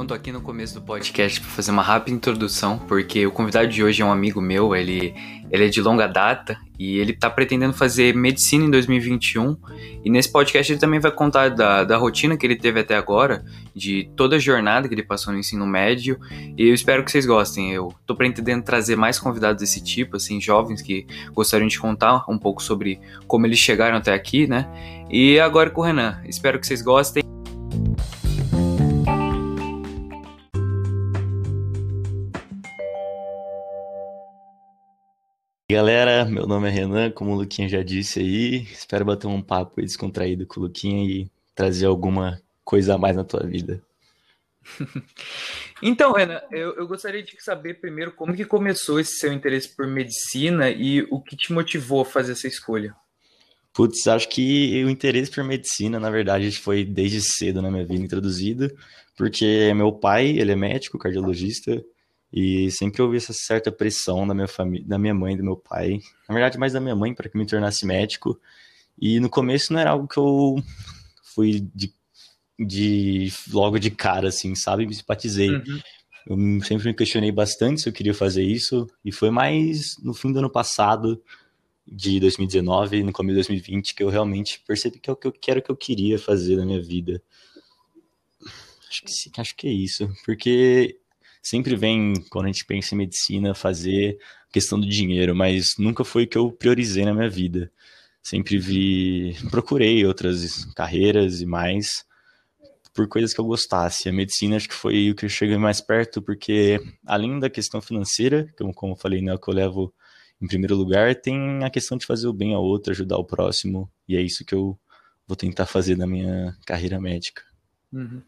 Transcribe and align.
Não 0.00 0.06
tô 0.06 0.14
aqui 0.14 0.32
no 0.32 0.40
começo 0.40 0.72
do 0.72 0.80
podcast 0.80 1.38
para 1.38 1.50
fazer 1.50 1.70
uma 1.70 1.82
rápida 1.82 2.16
introdução, 2.16 2.78
porque 2.78 3.26
o 3.26 3.30
convidado 3.30 3.68
de 3.68 3.84
hoje 3.84 4.00
é 4.00 4.04
um 4.04 4.10
amigo 4.10 4.40
meu, 4.40 4.74
ele, 4.74 5.14
ele 5.50 5.66
é 5.66 5.68
de 5.68 5.82
longa 5.82 6.06
data 6.06 6.56
e 6.78 6.96
ele 6.98 7.12
tá 7.12 7.28
pretendendo 7.28 7.74
fazer 7.74 8.16
medicina 8.16 8.64
em 8.64 8.70
2021. 8.70 9.54
E 10.02 10.08
nesse 10.08 10.32
podcast 10.32 10.72
ele 10.72 10.80
também 10.80 10.98
vai 11.00 11.10
contar 11.10 11.50
da, 11.50 11.84
da 11.84 11.98
rotina 11.98 12.34
que 12.34 12.46
ele 12.46 12.56
teve 12.56 12.80
até 12.80 12.96
agora, 12.96 13.44
de 13.76 14.10
toda 14.16 14.36
a 14.36 14.38
jornada 14.38 14.88
que 14.88 14.94
ele 14.94 15.02
passou 15.02 15.34
no 15.34 15.38
ensino 15.38 15.66
médio. 15.66 16.18
E 16.56 16.66
eu 16.66 16.72
espero 16.72 17.04
que 17.04 17.10
vocês 17.10 17.26
gostem. 17.26 17.70
Eu 17.70 17.94
tô 18.06 18.16
pretendendo 18.16 18.64
trazer 18.64 18.96
mais 18.96 19.18
convidados 19.18 19.60
desse 19.60 19.84
tipo, 19.84 20.16
assim, 20.16 20.40
jovens 20.40 20.80
que 20.80 21.06
gostariam 21.34 21.68
de 21.68 21.78
contar 21.78 22.24
um 22.26 22.38
pouco 22.38 22.62
sobre 22.62 22.98
como 23.26 23.44
eles 23.44 23.58
chegaram 23.58 23.98
até 23.98 24.14
aqui, 24.14 24.46
né? 24.46 24.66
E 25.10 25.38
agora 25.38 25.68
com 25.68 25.82
o 25.82 25.84
Renan. 25.84 26.22
Espero 26.26 26.58
que 26.58 26.66
vocês 26.66 26.80
gostem. 26.80 27.22
Galera, 35.70 36.24
meu 36.24 36.46
nome 36.46 36.68
é 36.68 36.70
Renan, 36.70 37.10
como 37.10 37.32
o 37.32 37.36
Luquinha 37.36 37.68
já 37.68 37.82
disse 37.82 38.18
aí. 38.18 38.62
Espero 38.72 39.04
bater 39.04 39.26
um 39.26 39.40
papo 39.40 39.80
descontraído 39.80 40.46
com 40.46 40.58
o 40.58 40.64
Luquinha 40.64 41.04
e 41.04 41.30
trazer 41.54 41.86
alguma 41.86 42.40
coisa 42.64 42.94
a 42.94 42.98
mais 42.98 43.16
na 43.16 43.24
tua 43.24 43.46
vida. 43.46 43.82
então, 45.82 46.12
Renan, 46.12 46.40
eu, 46.50 46.74
eu, 46.76 46.86
gostaria 46.86 47.22
de 47.22 47.34
saber 47.42 47.80
primeiro 47.80 48.12
como 48.12 48.34
que 48.34 48.44
começou 48.44 48.98
esse 48.98 49.16
seu 49.16 49.32
interesse 49.32 49.68
por 49.74 49.86
medicina 49.86 50.70
e 50.70 51.02
o 51.10 51.20
que 51.20 51.36
te 51.36 51.52
motivou 51.52 52.02
a 52.02 52.04
fazer 52.04 52.32
essa 52.32 52.48
escolha. 52.48 52.94
Putz, 53.72 54.06
acho 54.08 54.28
que 54.28 54.84
o 54.84 54.90
interesse 54.90 55.30
por 55.30 55.44
medicina, 55.44 56.00
na 56.00 56.10
verdade, 56.10 56.50
foi 56.58 56.84
desde 56.84 57.20
cedo 57.20 57.62
na 57.62 57.70
minha 57.70 57.86
vida 57.86 58.02
introduzido, 58.02 58.70
porque 59.16 59.72
meu 59.74 59.92
pai, 59.92 60.26
ele 60.28 60.52
é 60.52 60.56
médico, 60.56 60.98
cardiologista, 60.98 61.82
e 62.32 62.70
sempre 62.70 63.02
houve 63.02 63.16
essa 63.16 63.32
certa 63.32 63.72
pressão 63.72 64.26
da 64.26 64.34
minha 64.34 64.46
família, 64.46 64.86
da 64.86 64.98
minha 64.98 65.14
mãe, 65.14 65.36
do 65.36 65.42
meu 65.42 65.56
pai, 65.56 66.00
na 66.28 66.34
verdade 66.34 66.58
mais 66.58 66.72
da 66.72 66.80
minha 66.80 66.94
mãe 66.94 67.12
para 67.14 67.28
que 67.28 67.36
me 67.36 67.46
tornasse 67.46 67.84
médico. 67.84 68.40
E 69.00 69.18
no 69.18 69.28
começo 69.28 69.72
não 69.72 69.80
era 69.80 69.90
algo 69.90 70.06
que 70.06 70.18
eu 70.18 70.62
fui 71.34 71.66
de, 71.74 71.92
de 72.58 73.32
logo 73.50 73.78
de 73.78 73.90
cara 73.90 74.28
assim, 74.28 74.54
sabe? 74.54 74.86
Me 74.86 74.94
simpatizei. 74.94 75.50
Uhum. 75.50 75.80
Eu 76.26 76.64
sempre 76.64 76.88
me 76.88 76.94
questionei 76.94 77.32
bastante 77.32 77.80
se 77.80 77.88
eu 77.88 77.92
queria 77.92 78.14
fazer 78.14 78.44
isso 78.44 78.86
e 79.04 79.10
foi 79.10 79.30
mais 79.30 79.96
no 80.02 80.12
fim 80.12 80.32
do 80.32 80.38
ano 80.38 80.50
passado 80.50 81.20
de 81.90 82.20
2019 82.20 83.02
no 83.02 83.12
começo 83.12 83.32
de 83.32 83.48
2020 83.48 83.94
que 83.94 84.02
eu 84.02 84.08
realmente 84.08 84.62
percebi 84.66 85.00
que 85.00 85.10
é 85.10 85.12
o 85.12 85.16
que 85.16 85.26
eu 85.26 85.32
quero 85.32 85.62
que 85.62 85.70
eu 85.70 85.76
queria 85.76 86.18
fazer 86.18 86.56
na 86.56 86.64
minha 86.64 86.80
vida. 86.80 87.22
Acho 88.88 89.02
que 89.02 89.40
acho 89.40 89.56
que 89.56 89.66
é 89.66 89.72
isso, 89.72 90.12
porque 90.24 90.99
sempre 91.42 91.76
vem, 91.76 92.14
quando 92.30 92.46
a 92.46 92.48
gente 92.48 92.64
pensa 92.64 92.94
em 92.94 92.98
medicina, 92.98 93.54
fazer 93.54 94.18
questão 94.52 94.78
do 94.80 94.88
dinheiro, 94.88 95.34
mas 95.34 95.74
nunca 95.78 96.04
foi 96.04 96.24
o 96.24 96.28
que 96.28 96.38
eu 96.38 96.50
priorizei 96.50 97.04
na 97.04 97.14
minha 97.14 97.30
vida. 97.30 97.70
Sempre 98.22 98.58
vi, 98.58 99.36
procurei 99.50 100.04
outras 100.04 100.64
carreiras 100.74 101.40
e 101.40 101.46
mais 101.46 102.04
por 102.92 103.08
coisas 103.08 103.32
que 103.32 103.40
eu 103.40 103.44
gostasse. 103.44 104.08
A 104.08 104.12
medicina 104.12 104.56
acho 104.56 104.68
que 104.68 104.74
foi 104.74 105.10
o 105.10 105.14
que 105.14 105.24
eu 105.24 105.28
cheguei 105.28 105.56
mais 105.56 105.80
perto, 105.80 106.20
porque 106.20 106.80
além 107.06 107.38
da 107.38 107.48
questão 107.48 107.80
financeira, 107.80 108.46
como, 108.58 108.74
como 108.74 108.92
eu 108.92 108.96
falei, 108.96 109.22
né, 109.22 109.36
que 109.38 109.48
eu 109.48 109.54
levo 109.54 109.94
em 110.40 110.46
primeiro 110.46 110.74
lugar, 110.74 111.14
tem 111.14 111.64
a 111.64 111.70
questão 111.70 111.98
de 111.98 112.06
fazer 112.06 112.26
o 112.26 112.32
bem 112.32 112.54
ao 112.54 112.64
outro, 112.64 112.92
ajudar 112.92 113.18
o 113.18 113.24
próximo, 113.24 113.90
e 114.08 114.16
é 114.16 114.22
isso 114.22 114.44
que 114.44 114.54
eu 114.54 114.78
vou 115.26 115.36
tentar 115.36 115.66
fazer 115.66 115.96
na 115.96 116.06
minha 116.06 116.56
carreira 116.66 116.98
médica. 117.00 117.42
Uhum. 117.92 118.22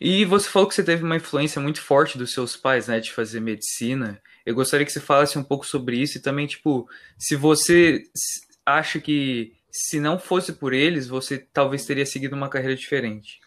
E 0.00 0.24
você 0.24 0.48
falou 0.48 0.68
que 0.68 0.74
você 0.74 0.84
teve 0.84 1.02
uma 1.02 1.16
influência 1.16 1.60
muito 1.60 1.80
forte 1.80 2.18
dos 2.18 2.32
seus 2.32 2.56
pais, 2.56 2.88
né, 2.88 3.00
de 3.00 3.12
fazer 3.12 3.40
medicina. 3.40 4.20
Eu 4.44 4.54
gostaria 4.54 4.84
que 4.84 4.92
você 4.92 5.00
falasse 5.00 5.38
um 5.38 5.42
pouco 5.42 5.66
sobre 5.66 5.96
isso 5.96 6.18
e 6.18 6.20
também, 6.20 6.46
tipo, 6.46 6.88
se 7.18 7.34
você 7.34 8.02
acha 8.64 9.00
que 9.00 9.52
se 9.70 9.98
não 9.98 10.18
fosse 10.18 10.52
por 10.52 10.72
eles, 10.72 11.08
você 11.08 11.38
talvez 11.38 11.84
teria 11.84 12.06
seguido 12.06 12.36
uma 12.36 12.48
carreira 12.48 12.76
diferente. 12.76 13.40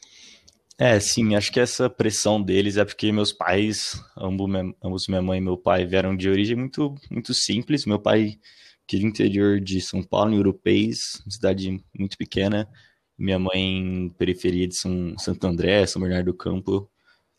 É, 0.79 0.99
sim, 0.99 1.35
acho 1.35 1.51
que 1.51 1.59
essa 1.59 1.89
pressão 1.89 2.41
deles 2.41 2.77
é 2.77 2.85
porque 2.85 3.11
meus 3.11 3.33
pais, 3.33 3.99
ambos, 4.15 5.07
minha 5.07 5.21
mãe 5.21 5.39
e 5.39 5.41
meu 5.41 5.57
pai, 5.57 5.85
vieram 5.85 6.15
de 6.15 6.29
origem 6.29 6.55
muito, 6.55 6.93
muito 7.09 7.33
simples. 7.33 7.85
Meu 7.85 7.97
pai, 7.97 8.37
que 8.85 8.97
é 8.97 8.99
do 8.99 9.07
interior 9.07 9.59
de 9.59 9.81
São 9.81 10.03
Paulo, 10.03 10.33
em 10.33 10.37
Europeias, 10.37 10.99
cidade 11.27 11.83
muito 11.97 12.15
pequena, 12.15 12.69
minha 13.17 13.39
mãe, 13.39 14.13
periferia 14.17 14.67
de 14.67 14.75
São, 14.75 15.17
Santo 15.17 15.47
André, 15.47 15.85
São 15.85 16.01
Bernardo 16.01 16.31
do 16.31 16.37
Campo, 16.37 16.89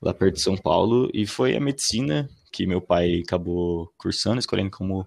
lá 0.01 0.13
perto 0.13 0.35
de 0.35 0.43
São 0.43 0.57
Paulo, 0.57 1.11
e 1.15 1.27
foi 1.27 1.57
a 1.57 1.61
medicina 1.61 2.29
que 2.53 2.67
meu 2.67 2.81
pai 2.81 3.23
acabou 3.25 3.93
cursando, 3.99 4.39
escolhendo 4.39 4.71
como, 4.71 5.07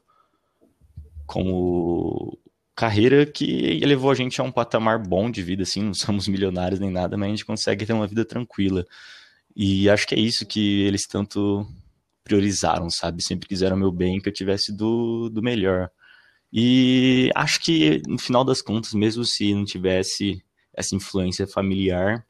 como 1.26 2.38
carreira 2.76 3.26
que 3.26 3.80
levou 3.86 4.12
a 4.12 4.16
gente 4.16 4.40
a 4.40 4.44
um 4.44 4.52
patamar 4.52 5.00
bom 5.00 5.30
de 5.30 5.42
vida, 5.42 5.64
assim, 5.64 5.84
não 5.84 5.94
somos 5.94 6.28
milionários 6.28 6.80
nem 6.80 6.90
nada, 6.90 7.18
mas 7.18 7.28
a 7.28 7.32
gente 7.32 7.46
consegue 7.46 7.86
ter 7.86 7.94
uma 7.94 8.08
vida 8.08 8.24
tranquila. 8.26 8.86
E 9.56 9.90
acho 9.90 10.08
que 10.08 10.16
é 10.16 10.20
isso 10.20 10.46
que 10.46 10.82
eles 10.84 11.06
tanto 11.06 11.68
priorizaram, 12.24 12.90
sabe? 12.90 13.24
Sempre 13.24 13.48
quiseram 13.48 13.76
meu 13.76 13.92
bem, 13.92 14.20
que 14.20 14.30
eu 14.30 14.34
tivesse 14.34 14.72
do, 14.76 15.30
do 15.30 15.42
melhor. 15.42 15.90
E 16.53 17.30
acho 17.36 17.59
que, 17.62 18.02
no 18.08 18.18
final 18.20 18.44
das 18.44 18.62
contas, 18.62 18.94
mesmo 18.94 19.26
se 19.26 19.53
não 19.53 19.66
tivesse 19.66 20.44
essa 20.74 20.96
influência 20.96 21.48
familiar. 21.48 22.26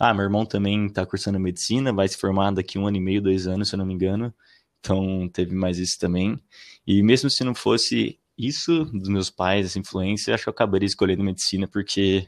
Ah, 0.00 0.12
meu 0.12 0.24
irmão 0.24 0.44
também 0.44 0.86
está 0.86 1.06
cursando 1.06 1.38
medicina, 1.38 1.92
vai 1.92 2.08
se 2.08 2.16
formar 2.16 2.50
daqui 2.50 2.78
um 2.78 2.86
ano 2.86 2.96
e 2.96 3.00
meio, 3.00 3.22
dois 3.22 3.46
anos, 3.46 3.68
se 3.68 3.74
eu 3.74 3.78
não 3.78 3.86
me 3.86 3.94
engano. 3.94 4.34
Então 4.80 5.28
teve 5.28 5.54
mais 5.54 5.78
isso 5.78 5.98
também. 5.98 6.38
E 6.86 7.02
mesmo 7.02 7.30
se 7.30 7.44
não 7.44 7.54
fosse 7.54 8.18
isso 8.36 8.84
dos 8.86 9.08
meus 9.08 9.30
pais, 9.30 9.66
essa 9.66 9.78
influência, 9.78 10.34
acho 10.34 10.44
que 10.44 10.48
eu 10.48 10.52
acabaria 10.52 10.86
escolhendo 10.86 11.22
medicina 11.22 11.68
porque 11.68 12.26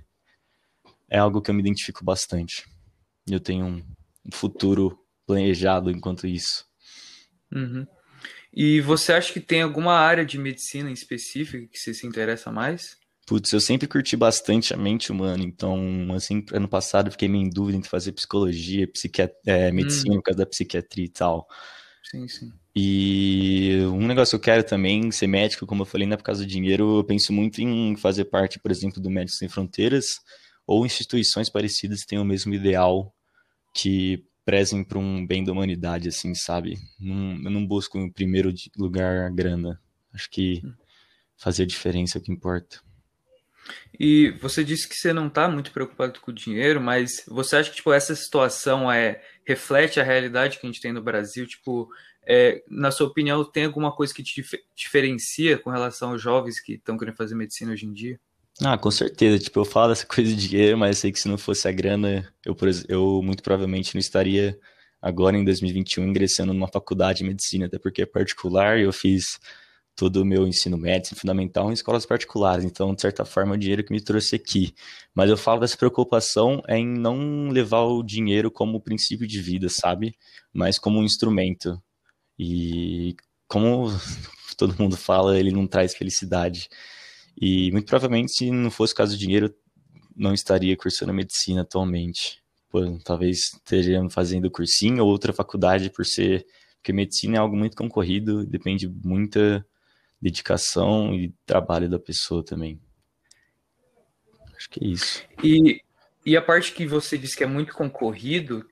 é 1.09 1.19
algo 1.19 1.43
que 1.43 1.50
eu 1.50 1.54
me 1.54 1.60
identifico 1.60 2.04
bastante. 2.04 2.65
Eu 3.28 3.41
tenho 3.41 3.66
um 3.66 3.83
futuro 4.33 4.98
planejado 5.27 5.91
enquanto 5.91 6.27
isso. 6.27 6.65
Uhum. 7.53 7.87
E 8.53 8.81
você 8.81 9.12
acha 9.12 9.33
que 9.33 9.41
tem 9.41 9.62
alguma 9.62 9.94
área 9.94 10.25
de 10.25 10.38
medicina 10.38 10.88
em 10.88 10.94
específico 10.94 11.69
que 11.69 11.78
você 11.78 11.93
se 11.93 12.06
interessa 12.06 12.50
mais? 12.50 12.97
Putz, 13.26 13.53
eu 13.53 13.60
sempre 13.60 13.88
curti 13.88 14.16
bastante 14.16 14.72
a 14.72 14.76
mente 14.76 15.10
humana, 15.10 15.42
então, 15.42 15.78
assim, 16.14 16.44
ano 16.53 16.69
passado 16.69 17.09
eu 17.09 17.12
fiquei 17.12 17.28
meio 17.28 17.44
em 17.44 17.50
dúvida 17.50 17.76
entre 17.76 17.91
fazer 17.91 18.12
psicologia, 18.12 18.87
psiquiat 18.87 19.34
é, 19.44 19.72
medicina, 19.72 20.14
hum. 20.14 20.19
por 20.19 20.22
causa 20.22 20.38
da 20.38 20.47
psiquiatria 20.47 21.06
e 21.06 21.09
tal. 21.09 21.48
Sim, 22.09 22.28
sim. 22.28 22.53
E 22.75 23.81
um 23.91 24.06
negócio 24.06 24.38
que 24.38 24.48
eu 24.48 24.54
quero 24.54 24.62
também, 24.62 25.10
ser 25.10 25.26
médico, 25.26 25.66
como 25.66 25.82
eu 25.82 25.86
falei, 25.86 26.06
não 26.06 26.15
é 26.15 26.16
por 26.16 26.22
causa 26.22 26.44
do 26.44 26.47
dinheiro, 26.48 26.98
eu 26.98 27.04
penso 27.04 27.32
muito 27.32 27.60
em 27.60 27.97
fazer 27.97 28.26
parte, 28.26 28.60
por 28.60 28.70
exemplo, 28.70 29.03
do 29.03 29.10
Médicos 29.10 29.38
Sem 29.38 29.48
Fronteiras, 29.48 30.20
ou 30.65 30.86
instituições 30.86 31.48
parecidas 31.48 32.03
que 32.03 32.06
tenham 32.06 32.22
o 32.22 32.26
mesmo 32.26 32.54
ideal, 32.54 33.12
que 33.75 34.25
prezem 34.44 34.84
para 34.84 35.00
um 35.00 35.26
bem 35.26 35.42
da 35.42 35.50
humanidade, 35.50 36.09
assim, 36.09 36.32
sabe? 36.32 36.78
Não, 37.00 37.42
eu 37.42 37.50
não 37.50 37.66
busco 37.66 37.98
em 37.98 38.09
primeiro 38.09 38.54
lugar 38.78 39.26
a 39.26 39.31
grana. 39.31 39.81
Acho 40.12 40.31
que 40.31 40.62
hum. 40.65 40.72
fazer 41.36 41.65
a 41.65 41.66
diferença 41.66 42.19
é 42.19 42.20
o 42.20 42.22
que 42.22 42.31
importa. 42.31 42.78
E 43.99 44.31
você 44.41 44.62
disse 44.62 44.88
que 44.88 44.94
você 44.94 45.12
não 45.12 45.28
está 45.28 45.49
muito 45.49 45.71
preocupado 45.71 46.21
com 46.21 46.31
o 46.31 46.34
dinheiro, 46.34 46.81
mas 46.81 47.25
você 47.27 47.56
acha 47.56 47.71
que 47.71 47.77
tipo, 47.77 47.93
essa 47.93 48.15
situação 48.15 48.91
é 48.91 49.22
reflete 49.47 49.99
a 49.99 50.04
realidade 50.04 50.59
que 50.59 50.66
a 50.66 50.71
gente 50.71 50.81
tem 50.81 50.93
no 50.93 51.03
Brasil? 51.03 51.47
Tipo, 51.47 51.88
é, 52.27 52.62
na 52.69 52.91
sua 52.91 53.06
opinião, 53.06 53.44
tem 53.44 53.65
alguma 53.65 53.94
coisa 53.94 54.12
que 54.12 54.22
te 54.22 54.43
dif 54.43 54.59
diferencia 54.75 55.56
com 55.59 55.71
relação 55.71 56.10
aos 56.10 56.21
jovens 56.21 56.60
que 56.60 56.75
estão 56.75 56.99
querendo 56.99 57.16
fazer 57.16 57.34
medicina 57.34 57.72
hoje 57.72 57.87
em 57.87 57.93
dia? 57.93 58.21
Ah, 58.62 58.77
com 58.77 58.91
certeza. 58.91 59.38
Tipo, 59.38 59.60
eu 59.60 59.65
falo 59.65 59.91
dessa 59.91 60.04
coisa 60.06 60.34
de 60.34 60.48
dinheiro, 60.48 60.77
mas 60.77 60.98
sei 60.98 61.12
que 61.12 61.21
se 61.21 61.28
não 61.28 61.39
fosse 61.39 61.68
a 61.68 61.72
grana, 61.72 62.28
eu, 62.45 62.57
eu 62.89 63.22
muito 63.22 63.42
provavelmente 63.42 63.95
não 63.95 64.01
estaria 64.01 64.59
agora 65.01 65.36
em 65.36 65.45
2021 65.45 66.04
ingressando 66.04 66.53
numa 66.53 66.68
faculdade 66.68 67.18
de 67.18 67.24
medicina, 67.24 67.66
até 67.66 67.78
porque 67.78 68.03
é 68.03 68.07
particular 68.07 68.78
e 68.78 68.83
eu 68.83 68.92
fiz 68.92 69.39
todo 69.97 70.19
o 70.19 70.25
meu 70.25 70.47
ensino 70.47 70.77
médio, 70.77 71.16
fundamental, 71.16 71.71
em 71.71 71.72
escolas 71.72 72.04
particulares. 72.04 72.65
Então, 72.65 72.95
de 72.95 73.01
certa 73.01 73.25
forma, 73.25 73.54
é 73.54 73.57
o 73.57 73.59
dinheiro 73.59 73.83
que 73.83 73.93
me 73.93 74.01
trouxe 74.01 74.37
aqui. 74.37 74.75
Mas 75.15 75.31
eu 75.31 75.39
falo 75.39 75.60
dessa 75.60 75.77
preocupação 75.77 76.63
em 76.69 76.87
não 76.87 77.48
levar 77.48 77.81
o 77.81 78.03
dinheiro 78.03 78.51
como 78.51 78.81
princípio 78.81 79.27
de 79.27 79.41
vida, 79.41 79.69
sabe? 79.71 80.15
Mas 80.53 80.78
como 80.78 81.01
um 81.01 81.04
instrumento. 81.04 81.83
E 82.39 83.16
como 83.48 83.87
todo 84.59 84.77
mundo 84.78 84.97
fala, 84.98 85.39
ele 85.39 85.51
não 85.51 85.66
traz 85.66 85.95
felicidade. 85.95 86.69
E 87.41 87.72
muito 87.72 87.87
provavelmente, 87.87 88.33
se 88.33 88.51
não 88.51 88.71
fosse 88.71 88.92
o 88.92 88.97
caso 88.97 89.16
do 89.16 89.19
dinheiro, 89.19 89.54
não 90.15 90.34
estaria 90.34 90.77
cursando 90.77 91.13
medicina 91.15 91.63
atualmente. 91.63 92.42
Pô, 92.69 92.99
talvez 93.03 93.54
estaria 93.54 94.07
fazendo 94.10 94.51
cursinho 94.51 95.03
ou 95.03 95.10
outra 95.10 95.33
faculdade 95.33 95.89
por 95.91 96.04
ser. 96.04 96.47
Porque 96.77 96.92
medicina 96.92 97.37
é 97.37 97.39
algo 97.39 97.57
muito 97.57 97.77
concorrido, 97.77 98.47
depende 98.47 98.89
muita 98.89 99.66
dedicação 100.21 101.15
e 101.15 101.33
trabalho 101.45 101.89
da 101.89 101.98
pessoa 101.98 102.45
também. 102.45 102.80
Acho 104.57 104.71
que 104.71 104.84
é 104.84 104.89
isso. 104.89 105.22
E, 105.42 105.80
e 106.24 106.36
a 106.36 106.42
parte 106.42 106.72
que 106.72 106.86
você 106.86 107.18
disse 107.18 107.36
que 107.36 107.45
é 107.45 107.47
muito 107.47 107.74
concorrido, 107.74 108.66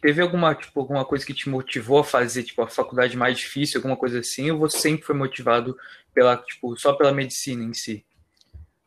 teve 0.00 0.20
alguma, 0.20 0.54
tipo, 0.54 0.80
alguma 0.80 1.04
coisa 1.04 1.24
que 1.24 1.34
te 1.34 1.48
motivou 1.48 2.00
a 2.00 2.04
fazer, 2.04 2.42
tipo, 2.42 2.62
a 2.62 2.68
faculdade 2.68 3.16
mais 3.16 3.38
difícil, 3.38 3.78
alguma 3.78 3.96
coisa 3.96 4.18
assim, 4.18 4.50
ou 4.50 4.58
você 4.58 4.78
sempre 4.78 5.06
foi 5.06 5.14
motivado 5.14 5.76
pela, 6.12 6.36
tipo, 6.36 6.76
só 6.78 6.92
pela 6.92 7.12
medicina 7.12 7.62
em 7.64 7.72
si? 7.72 8.04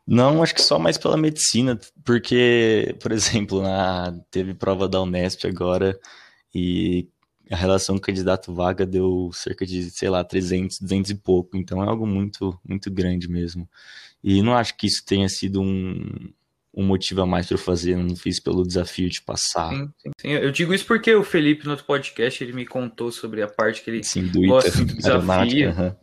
Não, 0.06 0.44
acho 0.44 0.54
que 0.54 0.62
só 0.62 0.78
mais 0.78 0.98
pela 0.98 1.16
medicina, 1.16 1.80
porque, 2.04 2.96
por 3.02 3.12
exemplo, 3.14 3.62
na, 3.62 4.14
teve 4.30 4.54
prova 4.54 4.88
da 4.88 5.02
Unesp 5.02 5.46
agora 5.46 5.98
e 6.54 7.08
a 7.54 7.56
relação 7.56 8.00
candidato-vaga 8.00 8.86
deu 8.86 9.30
cerca 9.32 9.66
de, 9.66 9.92
sei 9.92 10.10
lá, 10.10 10.24
300, 10.24 10.80
200 10.80 11.12
e 11.12 11.16
pouco, 11.16 11.56
então 11.56 11.84
é 11.84 11.88
algo 11.88 12.08
muito, 12.08 12.60
muito 12.68 12.90
grande 12.90 13.30
mesmo. 13.30 13.70
E 14.24 14.42
não 14.42 14.56
acho 14.58 14.76
que 14.76 14.88
isso 14.88 15.06
tenha 15.06 15.30
sido 15.30 15.62
um, 15.62 16.34
um 16.74 16.84
motivo 16.84 17.22
a 17.22 17.26
mais 17.28 17.46
para 17.46 17.54
eu 17.54 17.60
fazer, 17.60 17.96
não 17.96 18.16
fiz 18.16 18.40
pelo 18.40 18.66
desafio 18.66 19.08
de 19.08 19.22
passar. 19.22 19.70
Sim, 19.70 19.90
sim, 20.00 20.12
sim, 20.20 20.30
Eu 20.30 20.52
digo 20.52 20.74
isso 20.74 20.86
porque 20.86 21.14
o 21.14 21.24
Felipe, 21.24 21.66
no 21.66 21.72
outro 21.72 21.86
podcast, 21.86 22.44
ele 22.44 22.54
me 22.54 22.66
contou 22.66 23.12
sobre 23.12 23.44
a 23.44 23.48
parte 23.48 23.84
que 23.84 23.92
ele 23.92 24.04
sim, 24.04 24.26
do 24.26 24.42
gosta 24.48 24.70
ITA, 24.70 24.86
do 24.86 24.96
desafio. 24.98 25.70
uhum. 25.70 25.96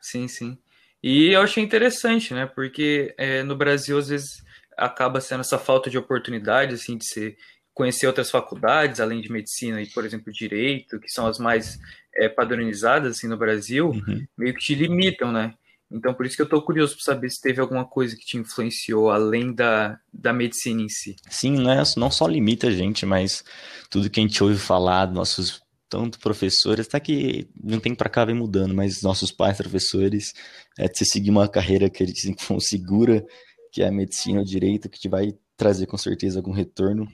Sim, 0.00 0.28
sim. 0.28 0.58
E 1.02 1.32
eu 1.32 1.42
achei 1.42 1.62
interessante, 1.62 2.32
né? 2.32 2.46
Porque 2.46 3.14
é, 3.18 3.42
no 3.42 3.54
Brasil, 3.54 3.98
às 3.98 4.08
vezes, 4.08 4.42
acaba 4.74 5.20
sendo 5.20 5.40
essa 5.40 5.58
falta 5.58 5.90
de 5.90 5.98
oportunidade, 5.98 6.74
assim, 6.74 6.96
de 6.96 7.04
se 7.04 7.36
conhecer 7.76 8.06
outras 8.06 8.30
faculdades, 8.30 9.00
além 9.00 9.20
de 9.20 9.30
medicina 9.30 9.82
e, 9.82 9.86
por 9.86 10.02
exemplo, 10.02 10.32
direito, 10.32 10.98
que 10.98 11.10
são 11.10 11.26
as 11.26 11.38
mais 11.38 11.78
é, 12.16 12.26
padronizadas, 12.26 13.18
assim, 13.18 13.28
no 13.28 13.36
Brasil, 13.36 13.90
Uhum. 13.90 14.26
meio 14.34 14.54
que 14.54 14.60
te 14.60 14.74
limitam, 14.74 15.30
né? 15.30 15.52
Então, 15.90 16.14
por 16.14 16.24
isso 16.24 16.34
que 16.34 16.40
eu 16.40 16.48
tô 16.48 16.62
curioso 16.62 16.94
para 16.94 17.04
saber 17.04 17.28
se 17.28 17.38
teve 17.38 17.60
alguma 17.60 17.84
coisa 17.84 18.16
que 18.16 18.24
te 18.24 18.38
influenciou, 18.38 19.10
além 19.10 19.54
da, 19.54 20.00
da 20.10 20.32
medicina 20.32 20.80
em 20.80 20.88
si. 20.88 21.16
Sim, 21.28 21.58
não, 21.58 21.70
é, 21.70 21.82
não 21.98 22.10
só 22.10 22.26
limita 22.26 22.68
a 22.68 22.70
gente, 22.70 23.04
mas 23.04 23.44
tudo 23.90 24.08
que 24.08 24.20
a 24.20 24.22
gente 24.22 24.42
ouve 24.42 24.56
falar, 24.56 25.12
nossos 25.12 25.60
tanto 25.86 26.18
professores, 26.18 26.86
até 26.86 26.98
que 26.98 27.46
não 27.62 27.78
tem 27.78 27.94
para 27.94 28.08
cá 28.08 28.24
vem 28.24 28.34
mudando, 28.34 28.74
mas 28.74 29.02
nossos 29.02 29.30
pais 29.30 29.58
professores, 29.58 30.32
é 30.78 30.88
de 30.88 30.96
você 30.96 31.04
seguir 31.04 31.28
uma 31.28 31.46
carreira 31.46 31.90
que 31.90 32.02
eles 32.02 32.24
segura, 32.58 33.22
que 33.70 33.82
é 33.82 33.88
a 33.88 33.92
medicina 33.92 34.38
ou 34.38 34.44
direito, 34.46 34.88
que 34.88 34.98
te 34.98 35.10
vai 35.10 35.34
trazer 35.58 35.86
com 35.86 35.98
certeza 35.98 36.38
algum 36.38 36.52
retorno. 36.52 37.06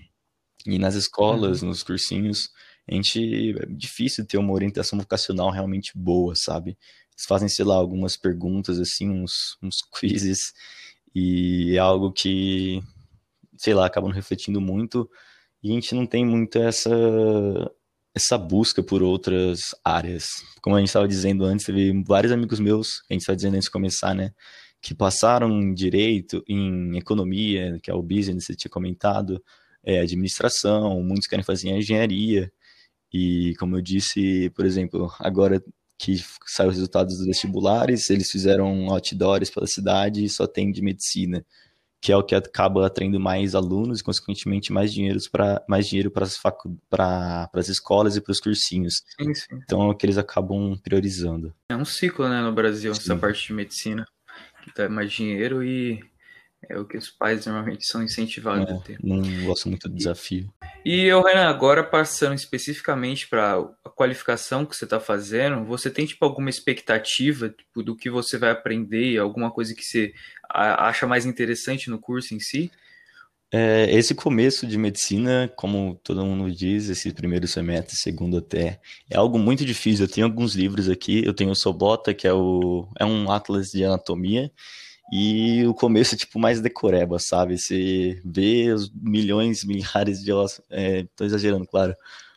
E 0.67 0.79
nas 0.79 0.95
escolas, 0.95 1.63
Uhum. 1.63 1.69
nos 1.69 1.83
cursinhos, 1.83 2.51
a 2.89 2.95
gente 2.95 3.55
é 3.61 3.67
difícil 3.67 4.27
ter 4.27 4.39
uma 4.39 4.53
orientação 4.53 4.99
vocacional 4.99 5.51
realmente 5.51 5.93
boa, 5.97 6.35
sabe? 6.37 6.71
Eles 7.15 7.27
fazem, 7.27 7.49
sei 7.49 7.65
lá, 7.65 7.75
algumas 7.77 8.17
perguntas 8.17 8.79
assim, 8.79 9.09
uns, 9.11 9.57
uns 9.63 9.77
quizzes, 9.99 10.53
e 11.15 11.75
é 11.77 11.79
algo 11.79 12.13
que, 12.13 12.83
sei 13.57 13.75
lá, 13.75 13.87
acabam 13.87 14.11
refletindo 14.13 14.61
muito, 14.61 15.09
e 15.63 15.71
a 15.71 15.75
gente 15.75 15.95
não 15.95 16.07
tem 16.07 16.25
muito 16.27 16.59
essa 16.59 16.91
essa 18.15 18.37
busca 18.37 18.83
por 18.83 19.03
outras 19.03 19.75
áreas. 19.83 20.27
Como 20.61 20.77
a 20.77 20.79
gente 20.81 20.89
estava 20.89 21.09
dizendo 21.09 21.45
antes, 21.47 21.65
teve 21.65 21.93
vários 22.07 22.31
amigos 22.33 22.61
meus, 22.61 23.01
a 23.09 23.15
gente 23.15 23.23
estava 23.23 23.37
dizendo 23.37 23.55
antes 23.55 23.67
de 23.67 23.71
começar, 23.71 24.15
né, 24.15 24.33
que 24.83 24.95
passaram 24.95 25.51
em 25.51 25.73
direito, 25.73 26.43
em 26.47 26.99
economia, 26.99 27.79
que 27.83 27.91
é 27.91 27.95
o 27.95 28.03
business, 28.03 28.45
você 28.45 28.55
tinha 28.55 28.71
comentado, 28.71 29.43
é, 29.85 30.01
administração, 30.01 31.03
muitos 31.03 31.27
querem 31.27 31.45
fazer 31.45 31.71
engenharia, 31.71 32.53
e 33.13 33.55
como 33.59 33.77
eu 33.77 33.83
disse, 33.83 34.51
por 34.51 34.65
exemplo, 34.65 35.13
agora 35.19 35.63
que 35.99 36.17
saiu 36.47 36.71
os 36.71 36.77
resultados 36.77 37.19
dos 37.19 37.27
vestibulares, 37.27 38.11
eles 38.11 38.31
fizeram 38.31 38.91
outdoors 38.91 39.51
pela 39.51 39.67
cidade 39.67 40.25
e 40.25 40.29
só 40.29 40.47
tem 40.47 40.73
de 40.73 40.83
medicina 40.83 41.45
que 42.03 42.11
é 42.11 42.17
o 42.17 42.23
que 42.25 42.35
acaba 42.35 42.85
atraindo 42.85 43.21
mais 43.21 43.55
alunos 43.55 44.01
e, 44.01 44.03
consequentemente, 44.03 44.73
mais, 44.73 44.93
pra, 45.29 45.65
mais 45.69 45.87
dinheiro 45.87 46.11
para 46.11 46.25
as 46.25 46.37
facu... 46.37 46.77
escolas 47.69 48.17
e 48.17 48.21
para 48.21 48.33
os 48.33 48.41
cursinhos. 48.41 49.05
Sim, 49.17 49.33
sim. 49.33 49.61
Então, 49.63 49.83
é 49.83 49.87
o 49.87 49.95
que 49.95 50.05
eles 50.05 50.19
acabam 50.19 50.77
priorizando. 50.83 51.55
É 51.69 51.77
um 51.77 51.85
ciclo, 51.85 52.29
né, 52.29 52.43
no 52.43 52.53
Brasil, 52.53 52.91
essa 52.91 53.15
Sim. 53.15 53.21
parte 53.21 53.47
de 53.47 53.53
medicina, 53.53 54.05
que 54.65 54.73
dá 54.75 54.89
mais 54.89 55.13
dinheiro 55.13 55.63
e 55.63 56.03
é 56.69 56.79
o 56.79 56.85
que 56.85 56.97
os 56.97 57.11
pais 57.11 57.47
normalmente 57.47 57.87
são 57.87 58.03
incentivados 58.03 58.71
a 58.71 58.79
ter. 58.79 58.99
Não 59.03 59.23
gosto 59.45 59.69
muito 59.69 59.89
do 59.89 59.95
desafio. 59.95 60.53
E 60.85 61.05
eu, 61.05 61.23
Renan, 61.23 61.49
agora 61.49 61.83
passando 61.85 62.35
especificamente 62.35 63.29
para 63.29 63.59
a 63.85 63.91
qualificação 63.91 64.65
que 64.65 64.77
você 64.77 64.85
está 64.85 64.99
fazendo, 64.99 65.65
você 65.65 65.91
tem 65.91 66.07
tipo 66.07 66.25
alguma 66.25 66.51
expectativa 66.51 67.49
tipo, 67.49 67.83
do 67.83 67.97
que 67.97 68.11
você 68.11 68.39
vai 68.39 68.51
aprender, 68.51 69.19
alguma 69.19 69.51
coisa 69.51 69.75
que 69.75 69.83
você 69.83 70.13
acha 70.49 71.07
mais 71.07 71.25
interessante 71.25 71.91
no 71.91 71.99
curso 71.99 72.35
em 72.35 72.41
si? 72.41 72.71
É, 73.55 73.87
esse 73.95 74.15
começo 74.15 74.67
de 74.67 74.79
medicina, 74.79 75.53
como 75.55 76.01
todo 76.03 76.25
mundo 76.25 76.51
diz, 76.51 76.89
esse 76.89 77.13
primeiro 77.13 77.47
semestre, 77.47 77.95
segundo 77.97 78.39
até, 78.39 78.81
é 79.11 79.17
algo 79.19 79.39
muito 79.39 79.63
difícil. 79.63 80.07
Eu 80.07 80.11
tenho 80.11 80.27
alguns 80.27 80.55
livros 80.55 80.89
aqui, 80.89 81.23
eu 81.23 81.35
tenho 81.35 81.51
o 81.51 81.55
Sobota, 81.55 82.15
que 82.15 82.27
é, 82.27 82.33
o, 82.33 82.89
é 82.99 83.05
um 83.05 83.31
atlas 83.31 83.69
de 83.69 83.85
anatomia, 83.85 84.51
e 85.15 85.67
o 85.67 85.75
começo 85.75 86.15
é 86.15 86.19
tipo 86.19 86.39
mais 86.39 86.63
decoreba, 86.63 87.19
sabe? 87.19 87.59
Você 87.59 88.19
vê 88.25 88.73
os 88.73 88.91
milhões, 88.95 89.63
milhares 89.63 90.23
de 90.25 90.33
ossos, 90.33 90.65
é, 90.71 91.07
tô 91.15 91.25
exagerando, 91.25 91.67
claro, 91.67 91.95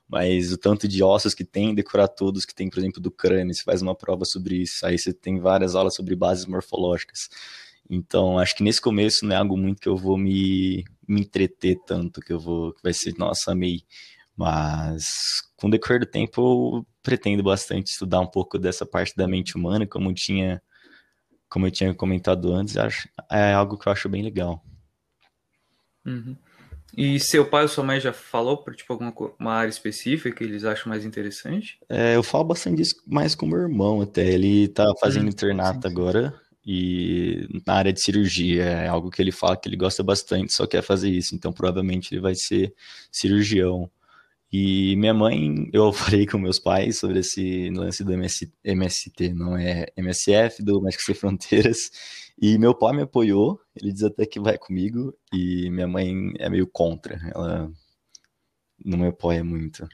mas 0.10 0.52
o 0.52 0.58
tanto 0.58 0.86
de 0.86 1.02
ossos 1.02 1.34
que 1.34 1.46
tem, 1.46 1.74
decorar 1.74 2.10
todos 2.10 2.44
que 2.44 2.54
tem, 2.54 2.70
por 2.70 2.80
exemplo, 2.80 3.02
do 3.02 3.10
crânio, 3.10 3.54
você 3.54 3.64
faz 3.64 3.82
uma 3.82 3.96
prova 3.96 4.26
sobre 4.26 4.58
isso, 4.58 4.86
aí 4.86 5.00
você 5.00 5.14
tem 5.14 5.40
várias 5.40 5.74
aulas 5.74 5.96
sobre 5.96 6.18
bases 6.18 6.46
morfológicas. 6.46 7.30
Então, 7.90 8.38
acho 8.38 8.54
que 8.56 8.64
nesse 8.64 8.82
começo 8.82 9.26
não 9.26 9.36
é 9.36 9.40
algo 9.40 9.56
muito 9.56 9.80
que 9.82 9.88
eu 9.88 9.96
vou 9.96 10.18
me, 10.18 10.84
me 11.08 11.22
entreter 11.22 11.78
tanto, 11.88 12.20
que 12.20 12.34
eu 12.34 12.40
vou, 12.40 12.74
que 12.74 12.84
vai 12.84 12.94
ser, 12.94 13.16
nossa, 13.18 13.54
amei. 13.54 13.84
Mas 14.36 15.06
com 15.56 15.68
o 15.68 15.72
decorrer 15.72 16.02
do 16.02 16.06
tempo 16.06 16.42
eu 16.82 16.88
pretendo 17.02 17.42
bastante 17.42 17.88
estudar 17.92 18.20
um 18.20 18.28
pouco 18.28 18.60
dessa 18.60 18.86
parte 18.86 19.16
da 19.16 19.28
mente 19.28 19.56
humana, 19.56 19.88
como 19.88 20.14
tinha, 20.14 20.62
como 21.56 21.68
eu 21.68 21.72
tinha 21.72 21.94
comentado 21.94 22.52
antes, 22.54 22.76
é 23.32 23.54
algo 23.54 23.78
que 23.78 23.88
eu 23.88 23.94
acho 23.94 24.10
bem 24.10 24.22
legal. 24.22 24.62
Uhum. 26.06 26.36
E 26.98 27.18
seu 27.18 27.50
pai 27.50 27.64
ou 27.64 27.70
sua 27.70 27.84
mãe 27.86 27.98
já 27.98 28.12
falou 28.12 28.58
por 28.58 28.76
tipo 28.76 28.92
alguma 28.92 29.14
uma 29.40 29.54
área 29.54 29.70
específica 29.70 30.30
que 30.34 30.44
eles 30.44 30.66
acham 30.66 30.90
mais 30.90 31.06
interessante? 31.06 31.80
É, 31.90 32.18
eu 32.18 32.24
falo 32.24 32.44
bastante 32.44 32.78
disso 32.78 32.96
mais 33.08 33.36
com 33.36 33.46
meu 33.46 33.60
irmão 33.60 34.02
até. 34.02 34.28
Ele 34.28 34.68
tá 34.68 34.86
fazendo 35.00 35.30
Hum, 35.30 35.30
internato 35.30 35.88
sim. 35.88 35.88
agora 35.88 36.34
e 36.66 37.48
na 37.66 37.76
área 37.76 37.94
de 37.94 38.02
cirurgia 38.02 38.64
é 38.66 38.88
algo 38.90 39.10
que 39.10 39.22
ele 39.22 39.32
fala 39.32 39.56
que 39.56 39.70
ele 39.70 39.78
gosta 39.78 40.04
bastante, 40.04 40.54
só 40.54 40.68
quer 40.68 40.82
fazer 40.82 41.10
isso. 41.10 41.36
Então 41.36 41.54
provavelmente 41.54 42.14
ele 42.14 42.22
vai 42.22 42.36
ser 42.36 42.74
cirurgião. 43.12 43.90
E 44.58 44.96
minha 44.96 45.14
mãe, 45.14 45.70
eu 45.74 45.92
falei 45.92 46.26
com 46.26 46.38
meus 46.38 46.60
pais 46.60 46.98
sobre 47.00 47.20
esse 47.20 47.70
lance 47.72 48.04
do 48.06 48.14
MS, 48.14 48.52
MST, 48.64 49.34
não 49.34 49.58
é 49.58 49.88
MSF, 49.98 50.64
do 50.64 50.82
Médicos 50.82 51.06
Sem 51.06 51.16
Fronteiras. 51.16 51.92
E 52.42 52.58
meu 52.58 52.74
pai 52.74 52.96
me 52.96 53.02
apoiou, 53.04 53.60
ele 53.76 53.92
diz 53.92 54.04
até 54.04 54.26
que 54.26 54.40
vai 54.40 54.58
comigo, 54.58 55.14
e 55.34 55.70
minha 55.70 55.88
mãe 55.88 56.34
é 56.40 56.50
meio 56.50 56.68
contra, 56.68 57.16
ela 57.34 57.70
não 58.84 58.98
me 58.98 59.08
apoia 59.08 59.44
muito. 59.44 59.88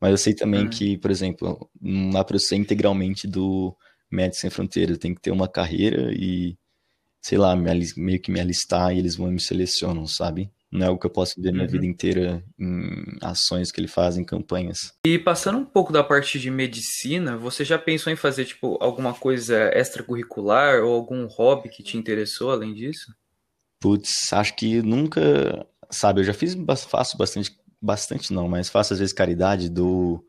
Mas 0.00 0.10
eu 0.12 0.18
sei 0.18 0.34
também 0.34 0.66
Ah. 0.66 0.68
que, 0.68 0.98
por 0.98 1.10
exemplo, 1.10 1.70
não 1.80 2.10
dá 2.10 2.24
para 2.24 2.36
eu 2.36 2.40
ser 2.40 2.56
integralmente 2.56 3.26
do 3.28 3.76
Médicos 4.10 4.40
Sem 4.40 4.50
Fronteiras, 4.50 4.98
tem 4.98 5.14
que 5.14 5.20
ter 5.20 5.30
uma 5.30 5.48
carreira 5.48 6.12
e, 6.14 6.56
sei 7.22 7.38
lá, 7.38 7.54
meio 7.56 8.20
que 8.20 8.30
me 8.32 8.40
alistar 8.40 8.92
e 8.94 8.98
eles 8.98 9.16
vão 9.16 9.30
me 9.30 9.40
selecionam, 9.40 10.06
sabe? 10.06 10.50
Não 10.70 10.86
é 10.86 10.88
algo 10.88 11.00
que 11.00 11.06
eu 11.06 11.10
posso 11.10 11.34
viver 11.36 11.52
minha 11.52 11.64
Uhum. 11.64 11.72
vida 11.72 11.86
inteira 11.86 12.44
em 12.58 13.16
ações 13.22 13.72
que 13.72 13.80
ele 13.80 13.88
faz, 13.88 14.16
em 14.16 14.24
campanhas. 14.24 14.92
E 15.04 15.18
passando 15.18 15.58
um 15.58 15.64
pouco 15.64 15.92
da 15.92 16.04
parte 16.04 16.38
de 16.38 16.50
medicina, 16.50 17.36
você 17.36 17.64
já 17.64 17.78
pensou 17.78 18.12
em 18.12 18.16
fazer 18.16 18.44
tipo 18.44 18.78
alguma 18.80 19.12
coisa 19.12 19.70
extracurricular 19.74 20.82
ou 20.84 20.94
algum 20.94 21.26
hobby 21.26 21.68
que 21.68 21.82
te 21.82 21.96
interessou 21.96 22.50
além 22.50 22.72
disso? 22.72 23.12
Putz, 23.80 24.32
acho 24.32 24.54
que 24.56 24.82
nunca, 24.82 25.66
sabe, 25.90 26.20
eu 26.20 26.24
já 26.24 26.34
fiz, 26.34 26.54
faço 26.86 27.16
bastante, 27.16 27.58
bastante 27.80 28.32
não, 28.32 28.46
mas 28.46 28.68
faço 28.68 28.92
às 28.92 28.98
vezes 28.98 29.12
caridade, 29.14 29.70
dou 29.70 30.22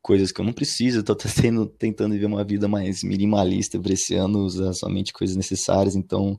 coisas 0.00 0.32
que 0.32 0.40
eu 0.40 0.44
não 0.44 0.52
preciso, 0.54 1.02
tô 1.04 1.14
tendo, 1.14 1.66
tentando 1.66 2.12
viver 2.14 2.26
uma 2.26 2.44
vida 2.44 2.66
mais 2.66 3.02
minimalista 3.02 3.76
usar 4.46 4.72
somente 4.72 5.12
coisas 5.12 5.36
necessárias, 5.36 5.94
então 5.94 6.38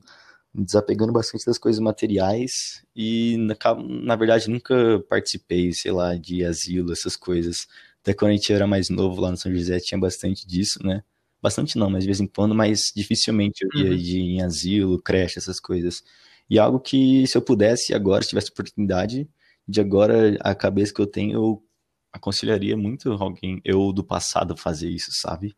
desapegando 0.54 1.12
bastante 1.12 1.46
das 1.46 1.58
coisas 1.58 1.80
materiais 1.80 2.84
e 2.94 3.36
na, 3.38 3.56
na 4.04 4.16
verdade 4.16 4.50
nunca 4.50 5.00
participei, 5.08 5.72
sei 5.72 5.92
lá, 5.92 6.16
de 6.16 6.44
asilo, 6.44 6.92
essas 6.92 7.16
coisas. 7.16 7.66
Até 8.02 8.14
quando 8.14 8.30
a 8.32 8.34
gente 8.34 8.52
era 8.52 8.66
mais 8.66 8.88
novo 8.90 9.20
lá 9.20 9.30
no 9.30 9.36
São 9.36 9.54
José 9.54 9.78
tinha 9.80 9.98
bastante 9.98 10.46
disso, 10.46 10.84
né? 10.84 11.02
Bastante 11.42 11.78
não, 11.78 11.88
mas 11.90 12.02
de 12.04 12.08
vez 12.08 12.20
em 12.20 12.26
quando, 12.26 12.54
mas 12.54 12.92
dificilmente 12.94 13.64
eu 13.64 13.70
ia 13.74 13.90
Uhum. 13.90 13.96
de, 13.96 14.18
em 14.20 14.42
asilo, 14.42 15.00
creche, 15.02 15.38
essas 15.38 15.60
coisas. 15.60 16.02
E 16.48 16.58
algo 16.58 16.80
que 16.80 17.26
se 17.26 17.36
eu 17.36 17.42
pudesse 17.42 17.94
agora, 17.94 18.22
se 18.22 18.30
tivesse 18.30 18.50
oportunidade, 18.50 19.28
de 19.66 19.80
agora 19.80 20.36
a 20.40 20.54
cabeça 20.54 20.92
que 20.92 21.00
eu 21.00 21.06
tenho, 21.06 21.32
eu 21.34 21.64
aconselharia 22.12 22.76
muito 22.76 23.12
alguém, 23.12 23.60
eu 23.64 23.92
do 23.92 24.02
passado, 24.04 24.56
fazer 24.56 24.90
isso, 24.90 25.10
sabe? 25.12 25.56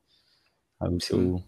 Algo 0.78 0.98
que 0.98 1.12
eu 1.12 1.42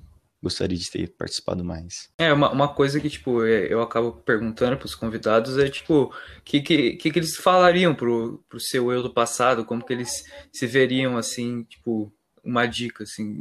gostaria 0.45 0.77
de 0.77 0.91
ter 0.91 1.09
participado 1.17 1.65
mais. 1.65 2.09
É, 2.19 2.33
uma, 2.33 2.53
uma 2.53 2.69
coisa 2.69 3.01
que, 3.01 3.09
tipo, 3.09 3.45
é, 3.45 3.73
eu 3.73 3.83
acabo 3.83 4.13
perguntando 4.13 4.77
pros 4.77 4.95
convidados 4.95 5.59
é, 5.59 5.69
tipo, 5.69 6.05
o 6.05 6.13
que, 6.45 6.61
que, 6.61 6.93
que, 6.93 7.11
que 7.11 7.19
eles 7.19 7.37
falariam 7.37 7.95
pro, 7.95 8.45
pro 8.49 8.61
seu 8.61 8.93
eu 8.93 9.03
do 9.03 9.13
passado, 9.13 9.65
como 9.65 9.85
que 9.85 9.93
eles 9.93 10.25
se 10.53 10.67
veriam, 10.67 11.17
assim, 11.17 11.65
tipo, 11.65 12.13
uma 12.45 12.67
dica, 12.67 13.05
assim, 13.05 13.39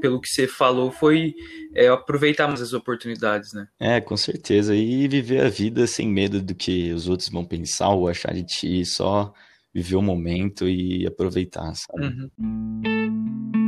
pelo 0.00 0.20
que 0.20 0.28
você 0.28 0.46
falou, 0.46 0.92
foi 0.92 1.34
é, 1.74 1.88
aproveitar 1.88 2.46
mais 2.46 2.62
as 2.62 2.72
oportunidades, 2.72 3.52
né? 3.52 3.66
É, 3.80 4.00
com 4.00 4.16
certeza. 4.16 4.74
E 4.74 5.08
viver 5.08 5.44
a 5.44 5.48
vida 5.48 5.86
sem 5.86 6.08
medo 6.08 6.40
do 6.40 6.54
que 6.54 6.92
os 6.92 7.08
outros 7.08 7.28
vão 7.28 7.44
pensar 7.44 7.88
ou 7.88 8.08
achar 8.08 8.32
de 8.32 8.44
ti, 8.44 8.84
só 8.86 9.34
viver 9.74 9.96
o 9.96 10.02
momento 10.02 10.68
e 10.68 11.06
aproveitar, 11.06 11.74
sabe? 11.74 12.06
Uhum. 12.06 13.65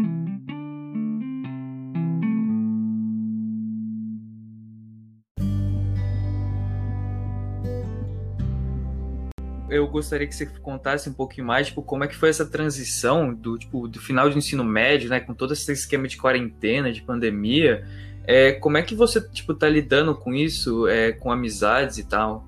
Eu 9.71 9.87
gostaria 9.87 10.27
que 10.27 10.35
você 10.35 10.47
contasse 10.47 11.09
um 11.09 11.13
pouquinho 11.13 11.47
mais, 11.47 11.69
tipo, 11.69 11.83
como 11.83 12.05
é 12.05 12.09
que 12.09 12.17
foi 12.17 12.29
essa 12.29 12.47
transição 12.47 13.33
do, 13.35 13.59
tipo, 13.59 13.89
do 13.89 14.01
final 14.01 14.29
de 14.29 14.37
ensino 14.37 14.65
médio, 14.65 15.09
né, 15.11 15.21
com 15.21 15.35
todo 15.35 15.53
esse 15.53 15.71
esquema 15.73 16.09
de 16.09 16.17
quarentena, 16.17 16.93
de 16.93 17.03
pandemia, 17.03 17.85
é, 18.25 18.53
como 18.53 18.77
é 18.77 18.83
que 18.83 18.95
você, 18.95 19.21
tipo, 19.21 19.55
tá 19.55 19.69
lidando 19.69 20.15
com 20.15 20.35
isso, 20.35 20.87
é, 20.87 21.13
com 21.13 21.33
amizades 21.33 21.99
e 21.99 22.05
tal? 22.05 22.47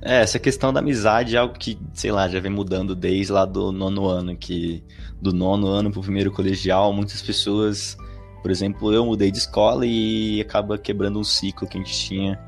É, 0.00 0.20
essa 0.20 0.38
questão 0.38 0.72
da 0.72 0.80
amizade 0.80 1.36
é 1.36 1.38
algo 1.38 1.54
que, 1.58 1.78
sei 1.92 2.12
lá, 2.12 2.28
já 2.28 2.38
vem 2.40 2.50
mudando 2.50 2.94
desde 2.94 3.32
lá 3.32 3.44
do 3.44 3.72
nono 3.72 4.06
ano, 4.06 4.36
que 4.36 4.82
do 5.20 5.32
nono 5.32 5.66
ano 5.66 5.90
pro 5.90 6.00
primeiro 6.00 6.30
colegial, 6.30 6.92
muitas 6.92 7.20
pessoas, 7.20 7.96
por 8.42 8.50
exemplo, 8.50 8.92
eu 8.92 9.04
mudei 9.04 9.30
de 9.30 9.38
escola 9.38 9.84
e 9.84 10.40
acaba 10.40 10.78
quebrando 10.78 11.18
um 11.18 11.24
ciclo 11.24 11.66
que 11.66 11.76
a 11.76 11.80
gente 11.80 11.96
tinha, 11.96 12.38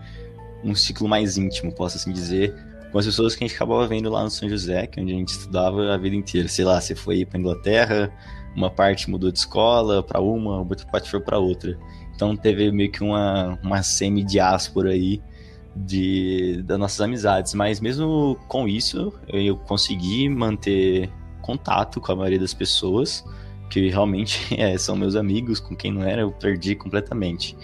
um 0.63 0.75
ciclo 0.75 1.09
mais 1.09 1.37
íntimo, 1.37 1.75
posso 1.75 1.97
assim 1.97 2.13
dizer, 2.13 2.55
com 2.91 2.99
as 2.99 3.07
pessoas 3.07 3.35
que 3.35 3.45
a 3.45 3.47
gente 3.47 3.57
acabava 3.57 3.87
vendo 3.87 4.11
lá 4.11 4.23
no 4.23 4.31
São 4.31 4.49
José, 4.49 4.87
que 4.87 4.99
é 4.99 5.03
onde 5.03 5.13
a 5.13 5.17
gente 5.17 5.29
estudava 5.29 5.93
a 5.93 5.97
vida 5.97 6.17
inteira. 6.17 6.49
Sei 6.49 6.65
lá, 6.65 6.81
você 6.81 6.95
foi 6.95 7.25
para 7.25 7.39
Inglaterra, 7.39 8.13
uma 8.55 8.71
parte 8.71 9.09
mudou 9.09 9.31
de 9.31 9.39
escola 9.39 10.03
para 10.03 10.21
uma, 10.21 10.59
outra 10.59 10.87
parte 10.87 11.11
foi 11.11 11.21
para 11.21 11.39
outra. 11.39 11.79
Então 12.15 12.37
teve 12.37 12.71
meio 12.71 12.91
que 12.91 13.03
uma, 13.03 13.59
uma 13.63 13.83
semi-diáspora 13.83 14.91
aí 14.91 15.23
de, 15.75 16.63
das 16.65 16.79
nossas 16.79 17.01
amizades. 17.01 17.55
Mas 17.55 17.81
mesmo 17.81 18.39
com 18.49 18.69
isso, 18.69 19.13
eu 19.29 19.57
consegui 19.57 20.29
manter 20.29 21.11
contato 21.41 22.01
com 22.01 22.13
a 22.13 22.17
maioria 22.17 22.39
das 22.39 22.55
pessoas, 22.55 23.25
que 23.71 23.89
realmente 23.89 24.55
é, 24.61 24.77
são 24.77 24.97
meus 24.97 25.17
amigos, 25.17 25.61
com 25.61 25.77
quem 25.77 25.93
não 25.93 26.03
era, 26.03 26.23
eu 26.23 26.33
perdi 26.33 26.75
completamente. 26.75 27.57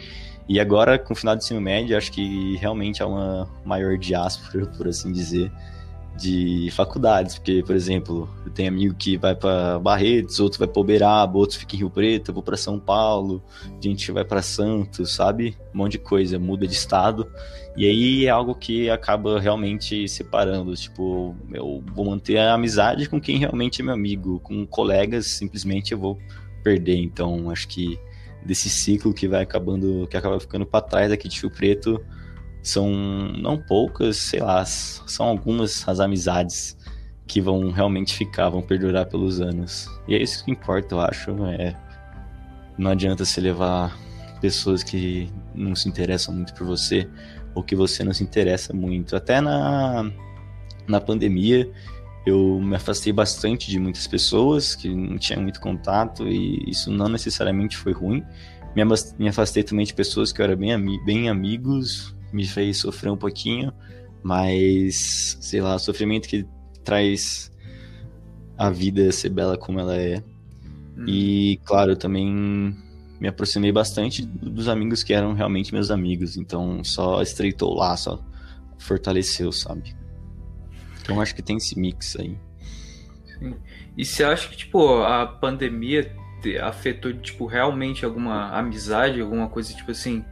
E 0.49 0.61
agora, 0.61 0.99
com 0.99 1.13
o 1.13 1.17
final 1.17 1.35
do 1.35 1.41
ensino 1.41 1.61
médio, 1.61 1.97
acho 1.97 2.13
que 2.13 2.57
realmente 2.57 3.03
há 3.03 3.07
uma 3.07 3.49
maior 3.65 3.99
diáspora, 3.99 4.67
por 4.77 4.87
assim 4.87 5.13
dizer, 5.13 5.51
de 6.17 6.71
faculdades. 6.73 7.37
Porque, 7.37 7.63
por 7.65 7.75
exemplo, 7.75 8.29
eu 8.45 8.53
tenho 8.53 8.69
amigo 8.69 8.95
que 8.95 9.17
vai 9.17 9.35
para 9.35 9.79
Barretos, 9.79 10.39
outro 10.39 10.59
vai 10.59 10.69
para 10.69 10.81
Uberaba, 10.81 11.37
outro 11.37 11.59
fica 11.59 11.75
em 11.75 11.81
Rio 11.81 11.91
Preto, 11.91 12.31
eu 12.31 12.35
vou 12.35 12.43
para 12.43 12.57
São 12.57 12.79
Paulo, 12.79 13.43
gente 13.81 14.11
vai 14.13 14.25
para 14.25 14.41
Santos, 14.41 15.13
sabe? 15.13 15.57
Um 15.75 15.79
monte 15.79 15.93
de 15.93 15.99
coisa, 15.99 16.39
muda 16.39 16.67
de 16.67 16.75
estado. 16.75 17.29
E 17.77 17.85
aí 17.85 18.27
é 18.27 18.31
algo 18.31 18.55
que 18.55 18.89
acaba 18.89 19.39
realmente 19.39 20.09
separando. 20.09 20.75
Tipo, 20.75 21.37
eu 21.53 21.83
vou 21.95 22.07
manter 22.07 22.39
a 22.39 22.55
amizade 22.55 23.09
com 23.09 23.21
quem 23.21 23.39
realmente 23.39 23.83
é 23.83 23.85
meu 23.85 23.95
amigo. 23.95 24.41
Com 24.41 24.67
colegas, 24.67 25.27
simplesmente 25.27 25.93
eu 25.93 25.99
vou 25.99 26.19
perder. 26.63 26.97
Então, 26.97 27.51
acho 27.51 27.69
que 27.69 27.99
desse 28.45 28.69
ciclo 28.69 29.13
que 29.13 29.27
vai 29.27 29.43
acabando, 29.43 30.07
que 30.09 30.17
acaba 30.17 30.39
ficando 30.39 30.67
para 30.67 30.81
trás 30.81 31.13
aqui 31.13 31.29
de 31.29 31.41
Fio 31.41 31.51
Preto, 31.51 32.05
são 32.63 32.91
não 32.91 33.57
poucas, 33.59 34.17
sei 34.17 34.41
lá, 34.41 34.65
são 34.65 35.27
algumas 35.27 35.87
as 35.89 36.01
amizades 36.01 36.77
que 37.27 37.41
vão 37.41 37.71
realmente 37.71 38.15
ficar, 38.15 38.49
vão 38.49 38.63
perdurar 38.63 39.07
pelos 39.07 39.41
anos. 39.41 39.89
E 40.07 40.15
é 40.15 40.23
isso 40.23 40.45
que 40.45 40.51
importa, 40.51 40.95
eu 40.95 41.01
acho. 41.01 41.31
É, 41.47 41.77
não 42.79 42.91
adianta 42.91 43.25
se 43.25 43.41
levar 43.41 43.97
pessoas 44.41 44.83
que 44.83 45.31
não 45.55 45.75
se 45.75 45.89
interessam 45.89 46.35
muito 46.35 46.55
por 46.55 46.67
você 46.67 47.09
ou 47.55 47.63
que 47.63 47.75
você 47.75 48.05
não 48.05 48.13
se 48.13 48.23
interessa 48.23 48.73
muito. 48.73 49.17
Até 49.17 49.41
na, 49.41 50.11
na 50.87 51.01
pandemia, 51.01 51.69
eu 52.27 52.61
me 52.61 52.75
afastei 52.75 53.13
bastante 53.13 53.71
de 53.71 53.79
muitas 53.79 54.09
pessoas 54.09 54.75
que 54.75 54.93
não 54.93 55.17
tinha 55.17 55.41
muito 55.41 55.61
contato 55.61 56.27
e 56.27 56.69
isso 56.69 56.91
não 56.91 57.09
necessariamente 57.09 57.77
foi 57.77 57.93
ruim. 57.93 58.23
Me 58.75 59.29
afastei 59.29 59.63
também 59.63 59.87
de 59.87 59.95
pessoas 59.95 60.33
que 60.33 60.41
eu 60.43 60.45
era 60.45 60.57
bem, 60.57 61.05
bem 61.05 61.29
amigos, 61.31 62.15
me 62.33 62.45
fez 62.45 62.79
sofrer 62.79 63.11
um 63.11 63.17
pouquinho, 63.17 63.73
mas 64.25 65.39
sei 65.41 65.61
lá, 65.61 65.79
sofrimento 65.79 66.29
que 66.29 66.45
traz 66.83 67.51
a 68.59 68.71
vida 68.71 69.11
ser 69.13 69.31
bela 69.31 69.57
como 69.57 69.79
ela 69.79 69.97
é. 69.97 70.23
Hum. 70.99 71.05
E 71.07 71.61
claro, 71.65 71.93
eu 71.93 71.97
também 71.97 72.77
me 73.21 73.29
aproximei 73.29 73.71
bastante 73.71 74.27
dos 74.27 74.69
amigos 74.69 75.05
que 75.05 75.15
eram 75.15 75.33
realmente 75.33 75.73
meus 75.73 75.93
amigos, 75.93 76.37
então 76.37 76.83
só 76.83 77.23
estreitou 77.23 77.73
lá, 77.73 77.97
só 77.97 78.21
fortaleceu, 78.79 79.53
sabe? 79.53 79.95
Então 81.07 81.21
acho 81.21 81.35
que 81.35 81.43
tem 81.43 81.57
esse 81.57 81.79
mix 81.79 82.17
aí. 82.19 82.37
Sim. 83.39 83.55
E 83.97 84.05
você 84.05 84.25
acha 84.25 84.49
que, 84.49 84.57
tipo, 84.57 85.03
a 85.03 85.25
pandemia 85.25 86.13
afetou, 86.63 87.13
tipo, 87.13 87.47
realmente 87.47 88.05
alguma 88.05 88.51
amizade, 88.51 89.21
alguma 89.21 89.49
coisa, 89.49 89.73
tipo 89.73 89.91
assim, 89.93 90.25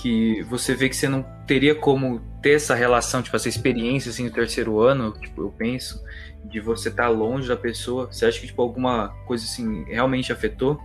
que 0.00 0.42
você 0.42 0.74
vê 0.74 0.88
que 0.88 0.96
você 0.96 1.08
não 1.08 1.24
teria 1.46 1.74
como 1.74 2.20
ter 2.42 2.56
essa 2.56 2.74
relação, 2.74 3.22
tipo, 3.22 3.36
essa 3.36 3.48
experiência, 3.48 4.10
assim, 4.10 4.24
no 4.24 4.30
terceiro 4.30 4.80
ano, 4.80 5.12
tipo, 5.12 5.42
eu 5.42 5.50
penso, 5.50 6.02
de 6.44 6.60
você 6.60 6.88
estar 6.88 7.04
tá 7.04 7.08
longe 7.08 7.48
da 7.48 7.56
pessoa. 7.56 8.06
Você 8.06 8.26
acha 8.26 8.40
que, 8.40 8.48
tipo, 8.48 8.60
alguma 8.60 9.10
coisa, 9.26 9.44
assim, 9.44 9.84
realmente 9.84 10.32
afetou? 10.32 10.80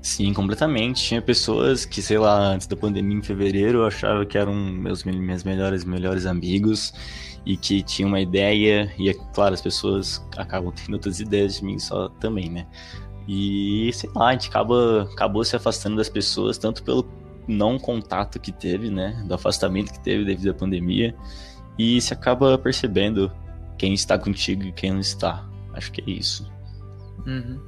Sim, 0.00 0.32
completamente. 0.32 1.02
Tinha 1.02 1.20
pessoas 1.20 1.84
que, 1.84 2.00
sei 2.00 2.18
lá, 2.18 2.52
antes 2.52 2.66
da 2.66 2.76
pandemia, 2.76 3.18
em 3.18 3.22
fevereiro, 3.22 3.78
eu 3.78 3.86
achava 3.86 4.24
que 4.24 4.38
eram 4.38 4.54
meus, 4.54 5.04
meus 5.04 5.44
melhores, 5.44 5.84
melhores 5.84 6.26
amigos 6.26 6.92
e 7.44 7.56
que 7.56 7.82
tinha 7.82 8.06
uma 8.06 8.20
ideia, 8.20 8.92
e 8.98 9.08
é 9.08 9.14
claro, 9.34 9.54
as 9.54 9.60
pessoas 9.60 10.24
acabam 10.36 10.72
tendo 10.72 10.94
outras 10.94 11.18
ideias 11.18 11.56
de 11.56 11.64
mim 11.64 11.78
só 11.78 12.08
também, 12.20 12.50
né? 12.50 12.66
E 13.26 13.90
sei 13.92 14.10
lá, 14.14 14.28
a 14.28 14.32
gente 14.32 14.48
acaba, 14.48 15.08
acabou 15.12 15.44
se 15.44 15.56
afastando 15.56 15.96
das 15.96 16.08
pessoas, 16.08 16.58
tanto 16.58 16.82
pelo 16.82 17.08
não 17.46 17.78
contato 17.78 18.38
que 18.38 18.52
teve, 18.52 18.90
né? 18.90 19.24
Do 19.26 19.34
afastamento 19.34 19.92
que 19.92 20.00
teve 20.00 20.24
devido 20.24 20.50
à 20.50 20.54
pandemia, 20.54 21.14
e 21.78 22.00
se 22.00 22.12
acaba 22.12 22.58
percebendo 22.58 23.32
quem 23.78 23.94
está 23.94 24.18
contigo 24.18 24.64
e 24.64 24.72
quem 24.72 24.92
não 24.92 25.00
está. 25.00 25.48
Acho 25.72 25.92
que 25.92 26.02
é 26.02 26.10
isso. 26.10 26.50
Uhum. 27.26 27.60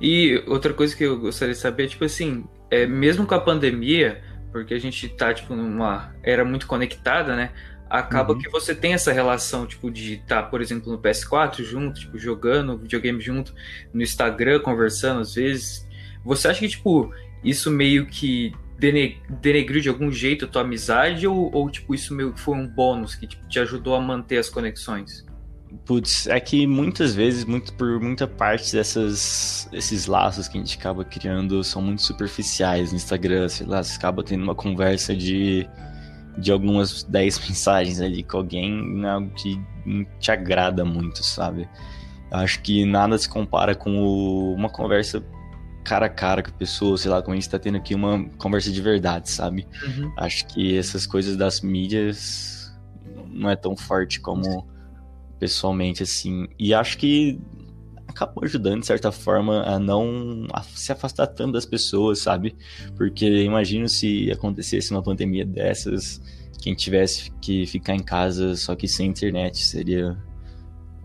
E 0.00 0.42
outra 0.46 0.72
coisa 0.72 0.96
que 0.96 1.04
eu 1.04 1.18
gostaria 1.18 1.54
de 1.54 1.60
saber, 1.60 1.88
tipo 1.88 2.04
assim, 2.04 2.44
é, 2.70 2.86
mesmo 2.86 3.26
com 3.26 3.34
a 3.34 3.40
pandemia, 3.40 4.22
porque 4.50 4.74
a 4.74 4.78
gente 4.78 5.08
tá, 5.08 5.32
tipo, 5.32 5.54
numa 5.54 6.14
era 6.22 6.44
muito 6.44 6.66
conectada, 6.66 7.36
né? 7.36 7.50
acaba 7.92 8.32
uhum. 8.32 8.38
que 8.38 8.48
você 8.48 8.74
tem 8.74 8.94
essa 8.94 9.12
relação, 9.12 9.66
tipo, 9.66 9.90
de 9.90 10.14
estar, 10.14 10.42
tá, 10.44 10.48
por 10.48 10.62
exemplo, 10.62 10.90
no 10.90 10.98
PS4 10.98 11.62
junto, 11.62 12.00
tipo, 12.00 12.18
jogando 12.18 12.78
videogame 12.78 13.20
junto, 13.20 13.54
no 13.92 14.02
Instagram, 14.02 14.60
conversando 14.60 15.20
às 15.20 15.34
vezes. 15.34 15.86
Você 16.24 16.48
acha 16.48 16.60
que, 16.60 16.68
tipo, 16.68 17.12
isso 17.44 17.70
meio 17.70 18.06
que 18.06 18.54
denegriu 19.28 19.80
de 19.80 19.90
algum 19.90 20.10
jeito 20.10 20.46
a 20.46 20.48
tua 20.48 20.62
amizade 20.62 21.26
ou, 21.26 21.54
ou 21.54 21.70
tipo, 21.70 21.94
isso 21.94 22.14
meio 22.14 22.32
que 22.32 22.40
foi 22.40 22.56
um 22.56 22.66
bônus 22.66 23.14
que 23.14 23.28
tipo, 23.28 23.46
te 23.46 23.60
ajudou 23.60 23.94
a 23.94 24.00
manter 24.00 24.38
as 24.38 24.48
conexões? 24.48 25.24
Putz, 25.84 26.26
é 26.26 26.38
que 26.38 26.66
muitas 26.66 27.14
vezes, 27.14 27.44
muito, 27.44 27.72
por 27.74 28.00
muita 28.00 28.26
parte 28.26 28.72
dessas, 28.72 29.68
esses 29.72 30.06
laços 30.06 30.46
que 30.46 30.58
a 30.58 30.60
gente 30.60 30.78
acaba 30.78 31.04
criando 31.04 31.62
são 31.64 31.80
muito 31.80 32.02
superficiais 32.02 32.90
no 32.90 32.96
Instagram, 32.96 33.48
sei 33.48 33.66
lá, 33.66 33.82
você 33.82 33.96
acaba 33.96 34.22
tendo 34.22 34.42
uma 34.42 34.54
conversa 34.54 35.14
de 35.14 35.68
de 36.38 36.50
algumas 36.50 37.02
10 37.02 37.40
mensagens 37.48 38.00
ali 38.00 38.22
com 38.22 38.38
alguém 38.38 38.70
não 38.72 39.08
é 39.08 39.12
algo 39.12 39.30
que 39.34 39.60
não 39.84 40.06
te 40.18 40.30
agrada 40.30 40.84
muito, 40.84 41.22
sabe? 41.22 41.68
Eu 42.30 42.38
acho 42.38 42.62
que 42.62 42.84
nada 42.86 43.18
se 43.18 43.28
compara 43.28 43.74
com 43.74 43.98
o, 43.98 44.54
uma 44.54 44.70
conversa 44.70 45.22
cara 45.84 46.06
a 46.06 46.08
cara 46.08 46.42
com 46.42 46.50
a 46.50 46.54
pessoa, 46.54 46.96
sei 46.96 47.10
lá, 47.10 47.20
como 47.20 47.32
a 47.32 47.36
gente 47.36 47.50
tá 47.50 47.58
tendo 47.58 47.76
aqui 47.76 47.94
uma 47.94 48.24
conversa 48.38 48.70
de 48.70 48.80
verdade, 48.80 49.30
sabe? 49.30 49.66
Uhum. 49.84 50.12
Acho 50.16 50.46
que 50.46 50.78
essas 50.78 51.06
coisas 51.06 51.36
das 51.36 51.60
mídias 51.60 52.72
não 53.28 53.50
é 53.50 53.56
tão 53.56 53.76
forte 53.76 54.20
como 54.20 54.66
pessoalmente, 55.42 56.04
assim. 56.04 56.46
E 56.56 56.72
acho 56.72 56.96
que 56.96 57.36
acabou 58.06 58.44
ajudando, 58.44 58.78
de 58.78 58.86
certa 58.86 59.10
forma, 59.10 59.64
a 59.64 59.76
não 59.76 60.46
se 60.72 60.92
afastar 60.92 61.26
tanto 61.26 61.54
das 61.54 61.66
pessoas, 61.66 62.20
sabe? 62.20 62.54
Porque 62.96 63.42
imagino 63.42 63.88
se 63.88 64.30
acontecesse 64.30 64.92
uma 64.92 65.02
pandemia 65.02 65.44
dessas, 65.44 66.22
quem 66.60 66.76
tivesse 66.76 67.32
que 67.42 67.66
ficar 67.66 67.96
em 67.96 68.02
casa 68.04 68.54
só 68.54 68.76
que 68.76 68.86
sem 68.86 69.08
internet 69.08 69.58
seria 69.58 70.16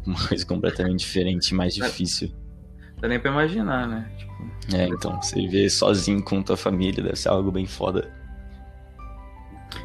uma 0.05 0.27
coisa 0.27 0.45
completamente 0.45 0.99
diferente, 0.99 1.55
mais 1.55 1.73
difícil. 1.73 2.31
dá 3.01 3.07
nem 3.07 3.19
pra 3.19 3.31
imaginar, 3.31 3.87
né? 3.87 4.07
Tipo... 4.19 4.77
É, 4.77 4.87
então, 4.87 5.19
você 5.19 5.33
viver 5.33 5.67
sozinho 5.71 6.23
com 6.23 6.43
tua 6.43 6.55
família 6.55 7.01
deve 7.03 7.15
ser 7.15 7.29
algo 7.29 7.51
bem 7.51 7.65
foda. 7.65 8.13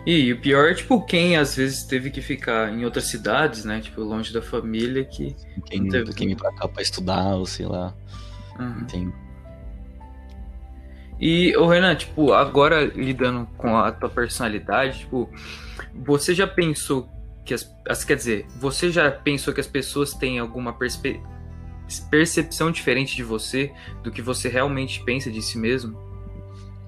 E, 0.06 0.32
o 0.32 0.40
pior 0.40 0.70
é, 0.70 0.74
tipo, 0.74 1.00
quem 1.04 1.36
às 1.36 1.56
vezes 1.56 1.84
teve 1.84 2.10
que 2.10 2.20
ficar 2.20 2.72
em 2.72 2.84
outras 2.84 3.04
cidades, 3.04 3.64
né? 3.64 3.80
Tipo, 3.80 4.02
longe 4.02 4.32
da 4.32 4.42
família, 4.42 5.04
que. 5.04 5.36
Quem, 5.66 5.88
teve... 5.88 6.12
quem 6.12 6.34
pra 6.34 6.52
cá 6.54 6.68
pra 6.68 6.82
estudar, 6.82 7.34
ou 7.34 7.46
sei 7.46 7.66
lá. 7.66 7.94
Uhum. 8.58 8.80
Entendo. 8.80 9.14
E, 11.20 11.56
o 11.56 11.68
Renan, 11.68 11.94
tipo, 11.94 12.32
agora 12.32 12.84
lidando 12.84 13.46
com 13.56 13.76
a 13.76 13.92
tua 13.92 14.08
personalidade, 14.08 15.00
tipo, 15.00 15.30
você 15.94 16.34
já 16.34 16.46
pensou 16.48 17.08
que 17.44 17.54
as, 17.54 17.72
as 17.88 18.04
quer 18.04 18.16
dizer, 18.16 18.46
você 18.58 18.90
já 18.90 19.10
pensou 19.10 19.54
que 19.54 19.60
as 19.60 19.66
pessoas 19.66 20.14
têm 20.14 20.40
alguma 20.40 20.72
perspe, 20.72 21.20
percepção 22.10 22.72
diferente 22.72 23.14
de 23.14 23.22
você 23.22 23.72
do 24.02 24.10
que 24.10 24.22
você 24.22 24.48
realmente 24.48 25.02
pensa 25.04 25.30
de 25.30 25.40
si 25.40 25.58
mesmo? 25.58 25.96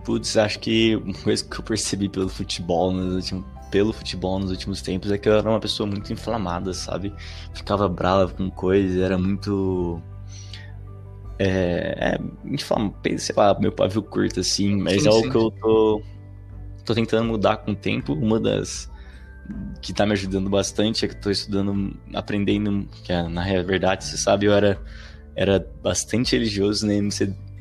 Putz, 0.04 0.36
acho 0.36 0.58
que 0.58 0.96
uma 0.96 1.14
coisa 1.14 1.44
que 1.44 1.58
eu 1.58 1.62
percebi 1.62 2.08
pelo 2.08 2.28
futebol 2.28 2.92
nos 2.92 3.14
últimos, 3.14 3.44
pelo 3.70 3.92
futebol 3.92 4.38
nos 4.38 4.50
últimos 4.50 4.82
tempos 4.82 5.10
é 5.10 5.18
que 5.18 5.28
eu 5.28 5.34
era 5.38 5.48
uma 5.48 5.60
pessoa 5.60 5.86
muito 5.86 6.12
inflamada, 6.12 6.74
sabe? 6.74 7.12
Ficava 7.54 7.88
brava 7.88 8.32
com 8.32 8.50
coisas, 8.50 9.00
era 9.00 9.16
muito 9.16 10.02
é, 11.38 12.16
é 12.54 13.18
sei 13.18 13.34
lá, 13.36 13.58
meu 13.58 13.72
pavio 13.72 14.02
curto, 14.02 14.40
assim, 14.40 14.76
mas 14.76 15.02
sim, 15.02 15.08
é 15.08 15.10
o 15.10 15.22
que 15.22 15.36
eu 15.36 15.50
tô, 15.50 16.02
tô 16.84 16.94
tentando 16.94 17.24
mudar 17.24 17.58
com 17.58 17.72
o 17.72 17.76
tempo. 17.76 18.12
Uma 18.12 18.38
das 18.38 18.90
que 19.82 19.92
tá 19.92 20.06
me 20.06 20.12
ajudando 20.12 20.48
bastante 20.48 21.04
é 21.04 21.08
que 21.08 21.14
eu 21.14 21.20
tô 21.20 21.30
estudando, 21.30 21.94
aprendendo, 22.14 22.88
que 23.02 23.12
é, 23.12 23.22
na 23.28 23.42
verdade, 23.62 24.04
você 24.04 24.16
sabe, 24.16 24.46
eu 24.46 24.52
era, 24.52 24.80
era 25.36 25.66
bastante 25.82 26.34
religioso, 26.34 26.86
né? 26.86 26.94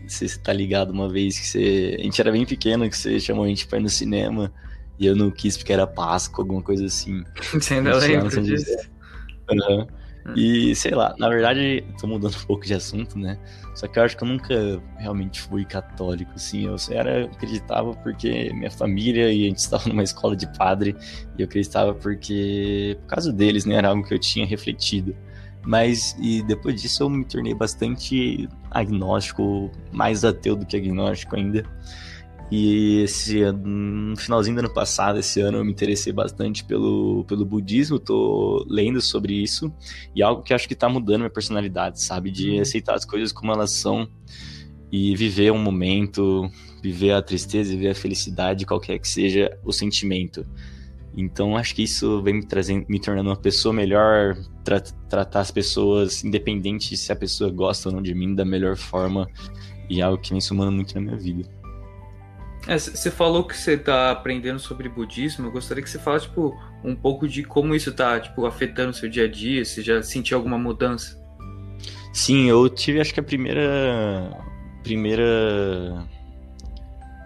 Você, 0.08 0.28
você 0.28 0.40
tá 0.40 0.54
ligado 0.54 0.92
uma 0.92 1.10
vez 1.10 1.40
que 1.40 1.48
você. 1.48 1.98
A 2.00 2.04
gente 2.04 2.20
era 2.20 2.32
bem 2.32 2.46
pequeno, 2.46 2.90
que 2.90 2.98
você 2.98 3.20
chamou 3.20 3.46
a 3.46 3.48
gente 3.48 3.68
pra 3.68 3.80
ir 3.80 3.82
no 3.82 3.90
cinema. 3.90 4.54
E 5.00 5.06
eu 5.06 5.16
não 5.16 5.32
quis 5.32 5.58
porque 5.58 5.74
era 5.74 5.88
Páscoa, 5.88 6.44
alguma 6.44 6.62
coisa 6.62 6.86
assim. 6.86 7.24
Você 7.52 7.74
ainda 7.74 7.98
lembra 7.98 8.42
disso? 8.42 8.90
Uhum. 9.50 9.88
Hum. 10.26 10.34
E 10.38 10.74
sei 10.76 10.92
lá, 10.92 11.14
na 11.20 11.28
verdade, 11.28 11.84
tô 12.00 12.08
mudando 12.08 12.36
um 12.42 12.46
pouco 12.46 12.66
de 12.66 12.74
assunto, 12.74 13.18
né? 13.18 13.38
Só 13.76 13.88
que 13.88 14.00
eu 14.00 14.04
acho 14.04 14.16
que 14.16 14.24
eu 14.24 14.28
nunca 14.28 14.82
realmente 14.98 15.42
fui 15.42 15.66
católico, 15.66 16.32
assim. 16.36 16.66
Eu 16.66 16.76
era, 16.92 17.26
acreditava 17.26 17.94
porque 17.96 18.54
minha 18.54 18.72
família 18.72 19.32
e 19.32 19.46
a 19.46 19.50
gente 19.50 19.58
estava 19.60 19.90
numa 19.90 20.04
escola 20.04 20.36
de 20.36 20.48
padre, 20.58 20.96
e 21.38 21.42
eu 21.42 21.46
acreditava 21.46 21.94
porque, 21.94 22.98
por 23.02 23.08
causa 23.08 23.34
deles, 23.34 23.66
né? 23.66 23.76
Era 23.76 23.90
algo 23.90 24.04
que 24.04 24.14
eu 24.14 24.20
tinha 24.20 24.46
refletido. 24.46 25.16
Mas, 25.66 26.16
e 26.20 26.44
depois 26.44 26.82
disso 26.82 27.04
eu 27.04 27.10
me 27.10 27.24
tornei 27.24 27.54
bastante 27.54 28.50
agnóstico, 28.70 29.72
mais 29.92 30.26
ateu 30.26 30.56
do 30.56 30.66
que 30.66 30.76
agnóstico 30.76 31.36
ainda. 31.36 31.64
E 32.52 33.02
esse 33.02 33.42
no 33.52 34.16
finalzinho 34.16 34.56
do 34.56 34.60
ano 34.60 34.74
passado, 34.74 35.18
esse 35.18 35.42
ano, 35.42 35.58
eu 35.58 35.66
me 35.66 35.72
interessei 35.72 36.14
bastante 36.14 36.64
pelo, 36.64 37.24
pelo 37.28 37.46
budismo, 37.46 37.98
tô 37.98 38.64
lendo 38.70 39.02
sobre 39.02 39.34
isso, 39.34 39.74
e 40.16 40.22
algo 40.22 40.44
que 40.44 40.54
acho 40.54 40.68
que 40.68 40.76
tá 40.76 40.88
mudando 40.88 41.22
minha 41.22 41.30
personalidade, 41.30 42.02
sabe? 42.02 42.30
De 42.30 42.52
uhum. 42.52 42.62
aceitar 42.62 42.94
as 42.94 43.06
coisas 43.06 43.32
como 43.32 43.52
elas 43.52 43.72
são 43.72 44.08
e 44.92 45.16
viver 45.16 45.52
um 45.52 45.58
momento, 45.58 46.48
viver 46.84 47.14
a 47.14 47.22
tristeza, 47.24 47.72
viver 47.72 47.90
a 47.90 47.96
felicidade, 47.96 48.68
qualquer 48.68 49.00
que 49.00 49.08
seja 49.08 49.58
o 49.64 49.72
sentimento. 49.72 50.46
Então 51.16 51.56
acho 51.56 51.76
que 51.76 51.84
isso 51.84 52.22
vem 52.22 52.36
me 52.36 52.46
trazendo, 52.46 52.86
me 52.90 53.00
tornando 53.00 53.30
uma 53.30 53.36
pessoa 53.36 53.74
melhor, 53.74 54.36
tra 54.64 54.80
tratar 54.82 55.42
as 55.42 55.52
pessoas, 55.52 56.24
independente 56.24 56.98
se 56.98 57.12
a 57.12 57.16
pessoa 57.16 57.52
gosta 57.52 57.90
ou 57.90 57.96
não 57.96 58.02
de 58.02 58.14
mim, 58.14 58.34
da 58.34 58.44
melhor 58.44 58.76
forma, 58.76 59.30
e 59.90 60.02
é 60.02 60.04
algo 60.04 60.18
que 60.18 60.32
vem 60.32 60.42
somando 60.42 60.72
muito 60.72 60.96
na 60.96 61.02
minha 61.02 61.18
vida. 61.18 61.48
Você 62.66 63.10
é, 63.10 63.12
falou 63.12 63.44
que 63.44 63.58
você 63.58 63.74
está 63.74 64.12
aprendendo 64.12 64.58
sobre 64.58 64.88
budismo. 64.88 65.48
Eu 65.48 65.52
gostaria 65.52 65.84
que 65.84 65.90
você 65.90 66.00
falasse 66.00 66.28
tipo, 66.28 66.58
um 66.84 66.96
pouco 66.96 67.28
de 67.28 67.44
como 67.44 67.76
isso 67.76 67.90
está 67.90 68.20
tipo, 68.20 68.46
afetando 68.46 68.92
o 68.92 68.94
seu 68.94 69.10
dia 69.10 69.26
a 69.26 69.28
dia. 69.28 69.66
Se 69.66 69.82
já 69.82 70.02
sentiu 70.02 70.38
alguma 70.38 70.58
mudança? 70.58 71.22
Sim, 72.14 72.50
eu 72.50 72.70
tive 72.70 73.02
acho 73.02 73.14
que 73.14 73.20
a 73.20 73.24
primeira 73.24 74.32
primeira 74.82 76.08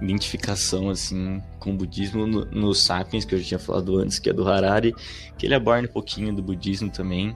identificação 0.01 0.89
assim 0.89 1.41
com 1.59 1.71
o 1.71 1.73
budismo 1.73 2.27
no, 2.27 2.45
no 2.45 2.73
Sapiens 2.73 3.25
que 3.25 3.35
eu 3.35 3.39
já 3.39 3.45
tinha 3.45 3.59
falado 3.59 3.97
antes, 3.97 4.19
que 4.19 4.29
é 4.29 4.33
do 4.33 4.47
Harari, 4.47 4.93
que 5.37 5.45
ele 5.45 5.55
aborda 5.55 5.87
um 5.87 5.91
pouquinho 5.91 6.33
do 6.33 6.41
budismo 6.41 6.89
também. 6.89 7.33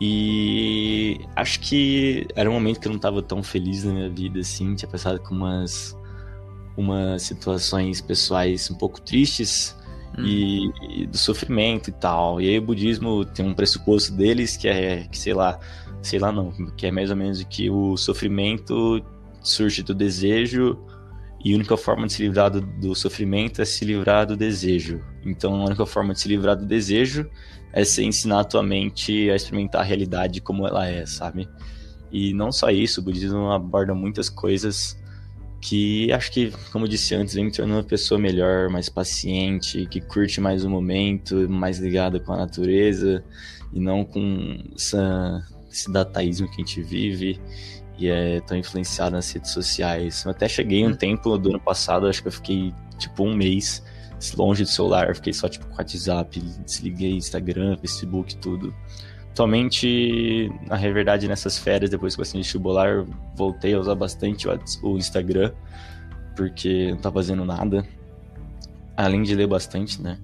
E 0.00 1.20
acho 1.36 1.60
que 1.60 2.26
era 2.34 2.48
um 2.48 2.54
momento 2.54 2.80
que 2.80 2.88
eu 2.88 2.90
não 2.90 2.96
estava 2.96 3.22
tão 3.22 3.42
feliz 3.42 3.84
na 3.84 3.92
minha 3.92 4.08
vida 4.08 4.40
assim, 4.40 4.74
tinha 4.74 4.90
passado 4.90 5.20
com 5.20 5.34
umas 5.34 5.96
umas 6.76 7.22
situações 7.22 8.00
pessoais 8.00 8.70
um 8.70 8.74
pouco 8.74 9.00
tristes 9.00 9.76
hum. 10.16 10.24
e, 10.24 11.02
e, 11.02 11.06
do 11.06 11.18
sofrimento 11.18 11.90
e 11.90 11.92
tal. 11.92 12.40
E 12.40 12.48
aí 12.48 12.58
o 12.58 12.62
budismo 12.62 13.24
tem 13.26 13.44
um 13.44 13.52
pressuposto 13.52 14.12
deles 14.12 14.56
que 14.56 14.66
é 14.66 15.06
que 15.10 15.18
sei 15.18 15.34
lá, 15.34 15.58
sei 16.00 16.18
lá 16.18 16.32
não, 16.32 16.50
que 16.76 16.86
é 16.86 16.90
mais 16.90 17.10
ou 17.10 17.16
menos 17.16 17.42
que 17.44 17.68
o 17.68 17.96
sofrimento 17.98 19.04
surge 19.42 19.82
do 19.82 19.94
desejo 19.94 20.78
e 21.42 21.52
a 21.52 21.56
única 21.56 21.76
forma 21.76 22.06
de 22.06 22.12
se 22.12 22.22
livrar 22.22 22.50
do, 22.50 22.60
do, 22.60 22.94
sofrimento 22.94 23.62
é 23.62 23.64
se 23.64 23.84
livrar 23.84 24.26
do 24.26 24.36
desejo. 24.36 25.02
Então, 25.24 25.54
a 25.62 25.64
única 25.64 25.86
forma 25.86 26.12
de 26.12 26.20
se 26.20 26.28
livrar 26.28 26.56
do 26.56 26.66
desejo 26.66 27.28
é 27.72 27.82
você 27.82 28.02
ensinar 28.02 28.40
a 28.40 28.44
tua 28.44 28.62
mente 28.62 29.30
a 29.30 29.36
experimentar 29.36 29.80
a 29.80 29.84
realidade 29.84 30.40
como 30.40 30.66
ela 30.66 30.86
é, 30.86 31.06
sabe? 31.06 31.48
E 32.12 32.34
não 32.34 32.52
só 32.52 32.68
isso, 32.70 33.00
o 33.00 33.04
budismo 33.04 33.50
aborda 33.50 33.94
muitas 33.94 34.28
coisas 34.28 35.00
que 35.60 36.10
acho 36.12 36.32
que, 36.32 36.52
como 36.72 36.84
eu 36.84 36.88
disse 36.88 37.14
antes, 37.14 37.34
vem 37.34 37.44
me 37.44 37.52
tornando 37.52 37.80
uma 37.80 37.86
pessoa 37.86 38.18
melhor, 38.18 38.68
mais 38.70 38.88
paciente, 38.88 39.86
que 39.86 40.00
curte 40.00 40.40
mais 40.40 40.64
o 40.64 40.70
momento, 40.70 41.48
mais 41.48 41.78
ligada 41.78 42.18
com 42.18 42.32
a 42.32 42.36
natureza 42.36 43.22
e 43.72 43.78
não 43.78 44.04
com 44.04 44.58
essa, 44.74 45.42
esse 45.70 45.90
dataísmo 45.90 46.48
que 46.48 46.54
a 46.54 46.64
gente 46.64 46.82
vive 46.82 47.40
e 48.00 48.08
é 48.08 48.40
tão 48.40 48.56
influenciado 48.56 49.12
nas 49.12 49.30
redes 49.30 49.50
sociais. 49.50 50.24
Eu 50.24 50.30
até 50.30 50.48
cheguei 50.48 50.86
um 50.86 50.90
hum. 50.90 50.94
tempo 50.94 51.36
do 51.36 51.50
ano 51.50 51.60
passado, 51.60 52.06
acho 52.06 52.22
que 52.22 52.28
eu 52.28 52.32
fiquei 52.32 52.74
tipo 52.98 53.24
um 53.24 53.34
mês 53.34 53.82
longe 54.36 54.62
do 54.62 54.68
celular, 54.68 55.14
fiquei 55.14 55.32
só 55.32 55.48
tipo 55.48 55.66
com 55.66 55.76
WhatsApp, 55.76 56.40
desliguei 56.64 57.12
Instagram, 57.12 57.76
Facebook, 57.76 58.36
tudo. 58.36 58.74
Atualmente, 59.30 60.50
na 60.66 60.76
verdade, 60.76 61.28
nessas 61.28 61.56
férias, 61.58 61.90
depois 61.90 62.14
que 62.14 62.20
eu 62.20 62.22
assisti 62.22 62.38
vestibular, 62.38 63.04
voltei 63.34 63.74
a 63.74 63.78
usar 63.78 63.94
bastante 63.94 64.46
o 64.82 64.96
Instagram, 64.96 65.52
porque 66.36 66.90
não 66.90 66.98
tá 66.98 67.12
fazendo 67.12 67.44
nada, 67.44 67.86
além 68.96 69.22
de 69.22 69.34
ler 69.34 69.46
bastante, 69.46 70.02
né? 70.02 70.18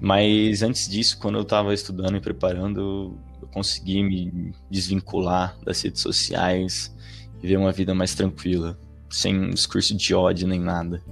Mas 0.00 0.62
antes 0.62 0.88
disso, 0.88 1.18
quando 1.18 1.38
eu 1.38 1.44
tava 1.44 1.72
estudando 1.72 2.16
e 2.16 2.20
preparando, 2.20 3.16
consegui 3.52 4.02
me 4.02 4.52
desvincular 4.70 5.56
das 5.64 5.82
redes 5.82 6.00
sociais 6.00 6.94
e 7.42 7.46
ver 7.46 7.56
uma 7.56 7.72
vida 7.72 7.94
mais 7.94 8.14
tranquila, 8.14 8.78
sem 9.08 9.50
discurso 9.50 9.96
de 9.96 10.14
ódio 10.14 10.46
nem 10.46 10.60
nada. 10.60 11.02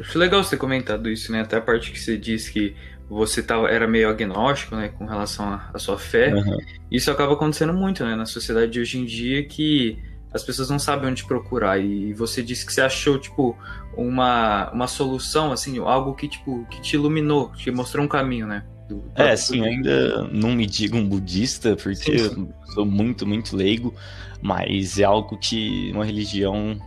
Acho 0.00 0.18
legal 0.18 0.42
você 0.42 0.50
ter 0.50 0.56
comentado 0.56 1.08
isso, 1.08 1.30
né? 1.30 1.40
Até 1.40 1.56
a 1.56 1.60
parte 1.60 1.92
que 1.92 2.00
você 2.00 2.16
disse 2.16 2.52
que 2.52 2.74
você 3.08 3.42
tá, 3.42 3.56
era 3.68 3.86
meio 3.86 4.08
agnóstico, 4.08 4.74
né, 4.74 4.88
com 4.88 5.04
relação 5.04 5.60
à 5.72 5.78
sua 5.78 5.98
fé. 5.98 6.34
Uhum. 6.34 6.56
Isso 6.90 7.10
acaba 7.10 7.34
acontecendo 7.34 7.72
muito, 7.72 8.04
né, 8.04 8.16
na 8.16 8.24
sociedade 8.24 8.72
de 8.72 8.80
hoje 8.80 8.98
em 8.98 9.04
dia, 9.04 9.44
que 9.44 9.98
as 10.32 10.42
pessoas 10.42 10.70
não 10.70 10.78
sabem 10.78 11.10
onde 11.10 11.24
procurar. 11.24 11.78
E 11.78 12.14
você 12.14 12.42
disse 12.42 12.64
que 12.64 12.72
você 12.72 12.80
achou, 12.80 13.18
tipo, 13.18 13.56
uma, 13.96 14.70
uma 14.72 14.86
solução, 14.86 15.52
assim, 15.52 15.78
algo 15.78 16.14
que, 16.14 16.26
tipo, 16.26 16.66
que 16.70 16.80
te 16.80 16.96
iluminou, 16.96 17.50
que 17.50 17.64
te 17.64 17.70
mostrou 17.70 18.04
um 18.04 18.08
caminho, 18.08 18.46
né? 18.46 18.64
Do, 18.92 19.04
é, 19.14 19.36
sim, 19.36 19.64
ainda 19.64 20.24
não 20.28 20.52
me 20.52 20.66
digo 20.66 20.96
um 20.96 21.08
budista, 21.08 21.76
porque 21.76 21.96
sim, 21.96 22.18
sim. 22.18 22.48
eu 22.66 22.72
sou 22.74 22.84
muito, 22.84 23.26
muito 23.26 23.56
leigo, 23.56 23.94
mas 24.40 24.98
é 24.98 25.04
algo 25.04 25.36
que 25.38 25.90
uma 25.92 26.04
religião 26.04 26.78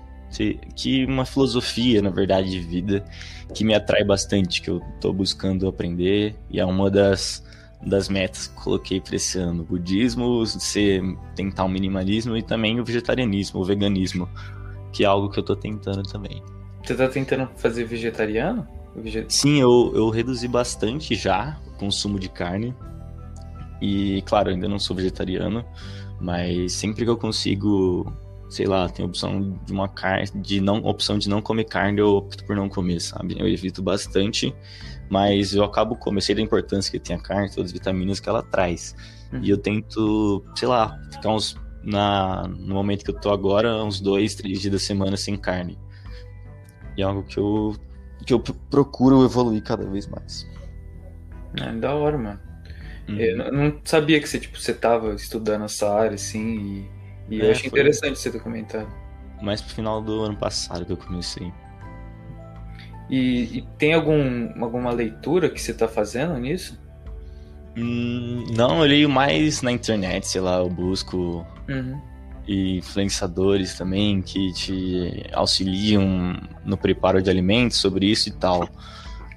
que 0.76 1.06
uma 1.06 1.26
filosofia, 1.26 2.02
na 2.02 2.10
verdade, 2.10 2.50
de 2.50 2.60
vida 2.60 3.06
que 3.54 3.64
me 3.64 3.74
atrai 3.74 4.04
bastante, 4.04 4.62
que 4.62 4.70
eu 4.70 4.82
estou 4.96 5.14
buscando 5.14 5.68
aprender 5.68 6.36
e 6.50 6.60
é 6.60 6.66
uma 6.66 6.90
das, 6.90 7.44
das 7.86 8.10
metas 8.10 8.48
que 8.48 8.56
coloquei 8.56 9.00
para 9.00 9.16
esse 9.16 9.38
ano. 9.38 9.64
O 9.64 9.66
budismo, 9.66 10.46
ser, 10.46 11.02
tentar 11.36 11.64
o 11.64 11.68
um 11.68 11.70
minimalismo 11.70 12.36
e 12.36 12.42
também 12.42 12.80
o 12.80 12.84
vegetarianismo, 12.84 13.62
o 13.62 13.64
veganismo, 13.64 14.28
que 14.92 15.04
é 15.04 15.08
algo 15.08 15.30
que 15.30 15.40
eu 15.40 15.42
estou 15.42 15.56
tentando 15.56 16.04
também. 16.04 16.44
Você 16.84 16.94
está 16.94 17.08
tentando 17.08 17.50
fazer 17.56 17.86
vegetariano? 17.86 18.68
Sim, 19.30 19.60
eu, 19.60 19.92
eu 19.96 20.10
reduzi 20.10 20.48
bastante 20.48 21.16
já 21.16 21.60
o 21.68 21.72
consumo 21.78 22.20
de 22.20 22.30
carne. 22.30 22.76
E, 23.82 24.22
claro, 24.26 24.50
ainda 24.50 24.68
não 24.68 24.80
sou 24.80 24.96
vegetariano, 24.96 25.66
mas 26.20 26.74
sempre 26.74 27.04
que 27.04 27.10
eu 27.10 27.18
consigo 27.18 28.12
sei 28.50 28.66
lá, 28.68 28.88
tem 28.88 29.06
opção 29.06 29.60
de 29.66 29.74
uma 29.74 29.88
carne, 29.88 30.30
de 30.36 30.62
não, 30.62 30.78
opção 30.86 31.18
de 31.18 31.28
não 31.28 31.42
comer 31.42 31.66
carne, 31.66 32.00
eu 32.00 32.16
opto 32.16 32.46
por 32.46 32.56
não 32.56 32.70
comer, 32.70 33.02
sabe? 33.02 33.36
Eu 33.38 33.48
evito 33.48 33.82
bastante, 33.82 34.56
mas 35.10 35.54
eu 35.54 35.64
acabo 35.64 35.98
sei 36.22 36.36
da 36.36 36.42
importância 36.42 36.92
que 36.92 37.00
tem 37.00 37.16
a 37.16 37.20
carne, 37.20 37.50
todas 37.50 37.66
as 37.66 37.72
vitaminas 37.72 38.20
que 38.20 38.30
ela 38.30 38.44
traz. 38.44 38.96
Uhum. 39.34 39.42
E 39.44 39.50
eu 39.50 39.58
tento, 39.58 40.44
sei 40.56 40.68
lá, 40.68 40.98
ficar 41.12 41.30
uns 41.30 41.58
na, 41.84 42.48
no 42.48 42.76
momento 42.76 43.04
que 43.04 43.12
eu 43.12 43.20
tô 43.20 43.32
agora, 43.32 43.84
uns 43.84 44.00
dois, 44.00 44.36
três 44.36 44.62
dias 44.62 44.72
da 44.72 44.80
semana 44.80 45.18
sem 45.18 45.36
carne. 45.38 45.78
E 46.98 47.02
é 47.02 47.06
algo 47.06 47.24
que 47.24 47.38
eu, 47.38 47.76
que 48.26 48.34
eu 48.34 48.40
procuro 48.40 49.24
evoluir 49.24 49.62
cada 49.64 49.86
vez 49.86 50.08
mais. 50.08 50.48
É 51.62 51.72
da 51.74 51.94
hora, 51.94 52.18
mano. 52.18 52.40
Uhum. 53.08 53.20
Eu 53.20 53.52
não 53.52 53.80
sabia 53.84 54.20
que 54.20 54.28
você, 54.28 54.40
tipo, 54.40 54.60
você 54.60 54.74
tava 54.74 55.14
estudando 55.14 55.66
essa 55.66 55.94
área, 55.94 56.16
assim, 56.16 56.88
e, 57.30 57.36
e 57.36 57.42
é, 57.42 57.46
eu 57.46 57.52
achei 57.52 57.68
interessante 57.68 58.18
você 58.18 58.32
ter 58.32 58.40
comentado. 58.40 58.88
Mais 59.42 59.62
pro 59.62 59.74
final 59.74 60.02
do 60.02 60.22
ano 60.24 60.36
passado 60.36 60.86
que 60.86 60.92
eu 60.92 60.98
comecei. 60.98 61.52
E, 63.10 63.60
e 63.60 63.62
tem 63.78 63.94
algum, 63.94 64.64
alguma 64.64 64.92
leitura 64.92 65.50
que 65.50 65.62
você 65.62 65.74
tá 65.74 65.88
fazendo 65.88 66.38
nisso? 66.40 66.80
Hum, 67.78 68.46
não, 68.56 68.82
eu 68.82 68.88
leio 68.88 69.10
mais 69.10 69.62
na 69.62 69.72
internet, 69.72 70.28
sei 70.28 70.42
lá, 70.42 70.58
eu 70.58 70.70
busco 70.70 71.46
uhum. 71.70 72.02
Influenciadores 72.48 73.76
também 73.76 74.22
que 74.22 74.54
te 74.54 75.26
auxiliam 75.34 76.40
no 76.64 76.78
preparo 76.78 77.22
de 77.22 77.30
alimentos 77.30 77.78
sobre 77.78 78.08
isso 78.08 78.30
e 78.30 78.32
tal. 78.32 78.70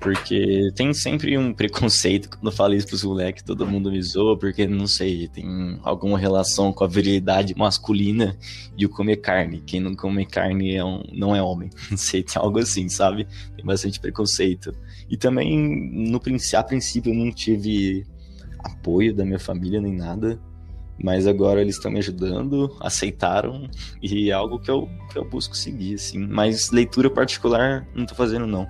Porque 0.00 0.70
tem 0.76 0.94
sempre 0.94 1.36
um 1.36 1.52
preconceito 1.52 2.30
quando 2.38 2.46
eu 2.46 2.52
falo 2.52 2.74
isso 2.74 2.86
pros 2.86 3.02
moleques, 3.02 3.42
todo 3.42 3.66
mundo 3.66 3.90
me 3.90 4.00
zoa, 4.00 4.38
porque 4.38 4.66
não 4.66 4.86
sei, 4.86 5.26
tem 5.26 5.78
alguma 5.82 6.16
relação 6.16 6.72
com 6.72 6.84
a 6.84 6.86
virilidade 6.86 7.52
masculina 7.56 8.36
de 8.76 8.86
comer 8.86 9.16
carne. 9.16 9.60
Quem 9.66 9.80
não 9.80 9.96
come 9.96 10.24
carne 10.24 10.76
é 10.76 10.84
um, 10.84 11.02
não 11.12 11.34
é 11.34 11.42
homem. 11.42 11.70
Não 11.90 11.96
sei, 11.96 12.22
tem 12.22 12.40
algo 12.40 12.58
assim, 12.58 12.88
sabe? 12.88 13.26
Tem 13.56 13.64
bastante 13.64 13.98
preconceito. 13.98 14.72
E 15.10 15.16
também, 15.16 15.58
no, 15.90 16.20
a 16.54 16.62
princípio, 16.62 17.12
eu 17.12 17.16
não 17.16 17.32
tive 17.32 18.06
apoio 18.58 19.14
da 19.14 19.24
minha 19.24 19.38
família 19.38 19.80
nem 19.80 19.96
nada, 19.96 20.38
mas 21.02 21.26
agora 21.26 21.60
eles 21.60 21.76
estão 21.76 21.90
me 21.90 21.98
ajudando, 21.98 22.76
aceitaram, 22.80 23.68
e 24.02 24.30
é 24.30 24.32
algo 24.32 24.58
que 24.58 24.70
eu, 24.70 24.88
que 25.12 25.18
eu 25.18 25.24
busco 25.24 25.56
seguir, 25.56 25.94
assim. 25.94 26.18
Mas 26.18 26.70
leitura 26.70 27.10
particular 27.10 27.86
não 27.94 28.06
tô 28.06 28.14
fazendo, 28.14 28.46
não. 28.46 28.66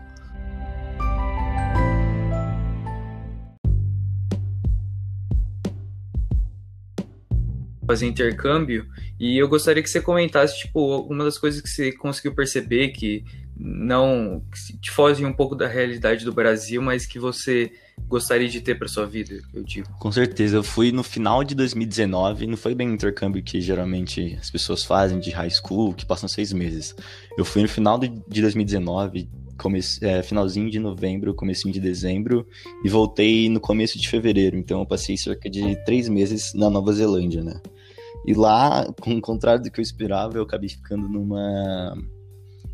fazer 7.88 8.06
intercâmbio 8.06 8.86
e 9.18 9.38
eu 9.38 9.48
gostaria 9.48 9.82
que 9.82 9.88
você 9.88 9.98
comentasse 9.98 10.58
tipo 10.58 10.92
alguma 10.92 11.24
das 11.24 11.38
coisas 11.38 11.62
que 11.62 11.70
você 11.70 11.90
conseguiu 11.90 12.34
perceber 12.34 12.88
que 12.88 13.24
não 13.58 14.42
que 14.80 14.90
fogem 14.90 15.26
um 15.26 15.32
pouco 15.32 15.54
da 15.56 15.66
realidade 15.66 16.24
do 16.24 16.32
Brasil, 16.32 16.80
mas 16.80 17.06
que 17.06 17.18
você 17.18 17.72
gostaria 18.06 18.48
de 18.48 18.60
ter 18.60 18.78
para 18.78 18.86
sua 18.86 19.04
vida, 19.04 19.40
eu 19.52 19.64
digo. 19.64 19.88
Com 19.98 20.12
certeza, 20.12 20.56
eu 20.56 20.62
fui 20.62 20.92
no 20.92 21.02
final 21.02 21.42
de 21.42 21.54
2019, 21.54 22.46
não 22.46 22.56
foi 22.56 22.74
bem 22.74 22.88
o 22.88 22.94
intercâmbio 22.94 23.42
que 23.42 23.60
geralmente 23.60 24.38
as 24.40 24.50
pessoas 24.50 24.84
fazem 24.84 25.18
de 25.18 25.30
high 25.30 25.50
school, 25.50 25.92
que 25.92 26.06
passam 26.06 26.28
seis 26.28 26.52
meses. 26.52 26.94
Eu 27.36 27.44
fui 27.44 27.62
no 27.62 27.68
final 27.68 27.98
de 27.98 28.08
2019, 28.28 29.28
comece, 29.58 30.04
é, 30.04 30.22
finalzinho 30.22 30.70
de 30.70 30.78
novembro, 30.78 31.34
comecinho 31.34 31.74
de 31.74 31.80
dezembro, 31.80 32.46
e 32.84 32.88
voltei 32.88 33.48
no 33.48 33.58
começo 33.58 33.98
de 33.98 34.08
fevereiro, 34.08 34.56
então 34.56 34.78
eu 34.80 34.86
passei 34.86 35.16
cerca 35.16 35.50
de 35.50 35.74
três 35.84 36.08
meses 36.08 36.54
na 36.54 36.70
Nova 36.70 36.92
Zelândia, 36.92 37.42
né? 37.42 37.60
E 38.24 38.34
lá, 38.34 38.86
com 39.00 39.16
o 39.16 39.20
contrário 39.20 39.62
do 39.62 39.70
que 39.70 39.80
eu 39.80 39.82
esperava, 39.82 40.36
eu 40.36 40.42
acabei 40.42 40.68
ficando 40.68 41.08
numa 41.08 41.96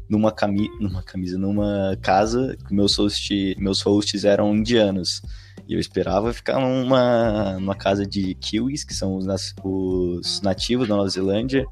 numa, 0.09 0.31
cami 0.31 0.69
numa 0.81 1.03
camisa, 1.03 1.39
numa 1.39 1.97
casa 2.03 2.57
que 2.67 2.75
meus, 2.75 2.97
host, 2.97 3.57
meus 3.59 3.81
hosts 3.81 4.25
eram 4.25 4.55
indianos. 4.55 5.23
E 5.67 5.75
eu 5.75 5.81
esperava 5.81 6.33
ficar 6.33 6.61
numa, 6.61 7.55
numa 7.55 7.75
casa 7.75 8.07
de 8.07 8.35
kiwis, 8.35 8.85
que 8.85 8.95
são 8.95 9.17
os, 9.17 9.27
os 9.63 10.41
nativos 10.43 10.89
da 10.89 10.97
Nova 10.97 11.09
Zelândia, 11.09 11.67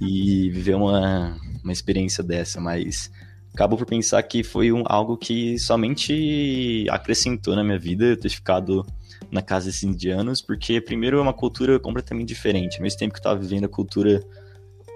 e 0.00 0.48
viver 0.50 0.74
uma, 0.74 1.36
uma 1.62 1.72
experiência 1.72 2.22
dessa, 2.22 2.60
mas 2.60 3.10
acabo 3.52 3.76
por 3.76 3.86
pensar 3.86 4.22
que 4.22 4.42
foi 4.44 4.70
um, 4.72 4.84
algo 4.86 5.16
que 5.16 5.58
somente 5.58 6.86
acrescentou 6.90 7.56
na 7.56 7.64
minha 7.64 7.78
vida 7.78 8.16
ter 8.16 8.28
ficado 8.28 8.86
na 9.30 9.42
casa 9.42 9.66
desses 9.66 9.82
indianos, 9.82 10.40
porque 10.40 10.80
primeiro 10.80 11.18
é 11.18 11.20
uma 11.20 11.32
cultura 11.32 11.78
completamente 11.78 12.28
diferente, 12.28 12.76
ao 12.76 12.82
mesmo 12.82 12.98
tempo 12.98 13.12
que 13.12 13.18
eu 13.18 13.20
estava 13.20 13.40
vivendo 13.40 13.64
a 13.64 13.68
cultura 13.68 14.22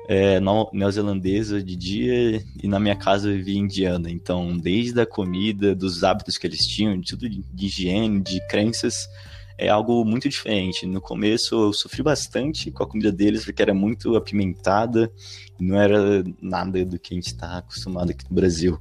é, 0.09 0.41
neozelandesa 0.73 1.63
de 1.63 1.77
dia 1.77 2.45
e 2.63 2.69
na 2.69 2.81
minha 2.81 2.97
casa 2.97 3.29
eu 3.29 3.37
vivia 3.37 3.59
indiana. 3.59 4.11
Então, 4.11 4.57
desde 4.57 5.01
a 5.01 5.07
comida, 5.07 5.75
dos 5.75 6.03
hábitos 6.03 6.37
que 6.37 6.47
eles 6.47 6.67
tinham, 6.67 6.99
de 6.99 7.09
tudo 7.09 7.29
de 7.29 7.67
higiene, 7.67 8.21
de 8.21 8.47
crenças, 8.49 9.09
é 9.57 9.69
algo 9.69 10.05
muito 10.05 10.29
diferente. 10.29 10.87
No 10.87 11.01
começo 11.01 11.55
eu 11.55 11.73
sofri 11.73 12.03
bastante 12.03 12.71
com 12.71 12.83
a 12.83 12.87
comida 12.87 13.13
deles, 13.13 13.45
porque 13.45 13.63
era 13.63 13.75
muito 13.75 14.17
apimentada, 14.17 15.11
não 15.59 15.81
era 15.81 16.25
nada 16.41 16.85
do 16.85 16.99
que 16.99 17.15
a 17.15 17.17
gente 17.17 17.29
está 17.29 17.59
acostumado 17.59 18.11
aqui 18.11 18.25
no 18.29 18.35
Brasil. 18.35 18.79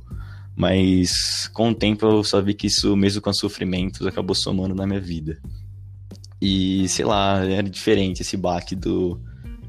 Mas 0.56 1.50
com 1.54 1.70
o 1.70 1.76
tempo 1.76 2.06
eu 2.06 2.24
só 2.24 2.42
vi 2.42 2.54
que 2.54 2.68
isso, 2.68 2.96
mesmo 2.96 3.22
com 3.22 3.32
sofrimentos, 3.32 4.06
acabou 4.06 4.36
somando 4.36 4.76
na 4.76 4.88
minha 4.88 5.00
vida. 5.00 5.40
E 6.42 6.90
sei 6.90 7.06
lá, 7.06 7.46
era 7.46 7.70
diferente 7.70 8.22
esse 8.22 8.36
baque 8.36 8.76
do, 8.76 9.22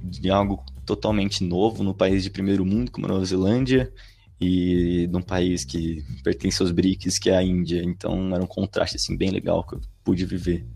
de 0.02 0.30
algo 0.30 0.64
totalmente 0.84 1.44
novo 1.44 1.82
no 1.82 1.94
país 1.94 2.22
de 2.22 2.30
primeiro 2.30 2.64
mundo, 2.64 2.90
como 2.90 3.06
a 3.06 3.10
Nova 3.10 3.24
Zelândia, 3.24 3.92
e 4.40 5.08
num 5.12 5.22
país 5.22 5.64
que 5.64 6.04
pertence 6.24 6.60
aos 6.60 6.72
BRICS, 6.72 7.18
que 7.18 7.30
é 7.30 7.36
a 7.36 7.42
Índia. 7.42 7.82
Então 7.82 8.34
era 8.34 8.42
um 8.42 8.46
contraste 8.46 8.96
assim, 8.96 9.16
bem 9.16 9.30
legal 9.30 9.64
que 9.64 9.76
eu 9.76 9.80
pude 10.02 10.24
viver. 10.24 10.66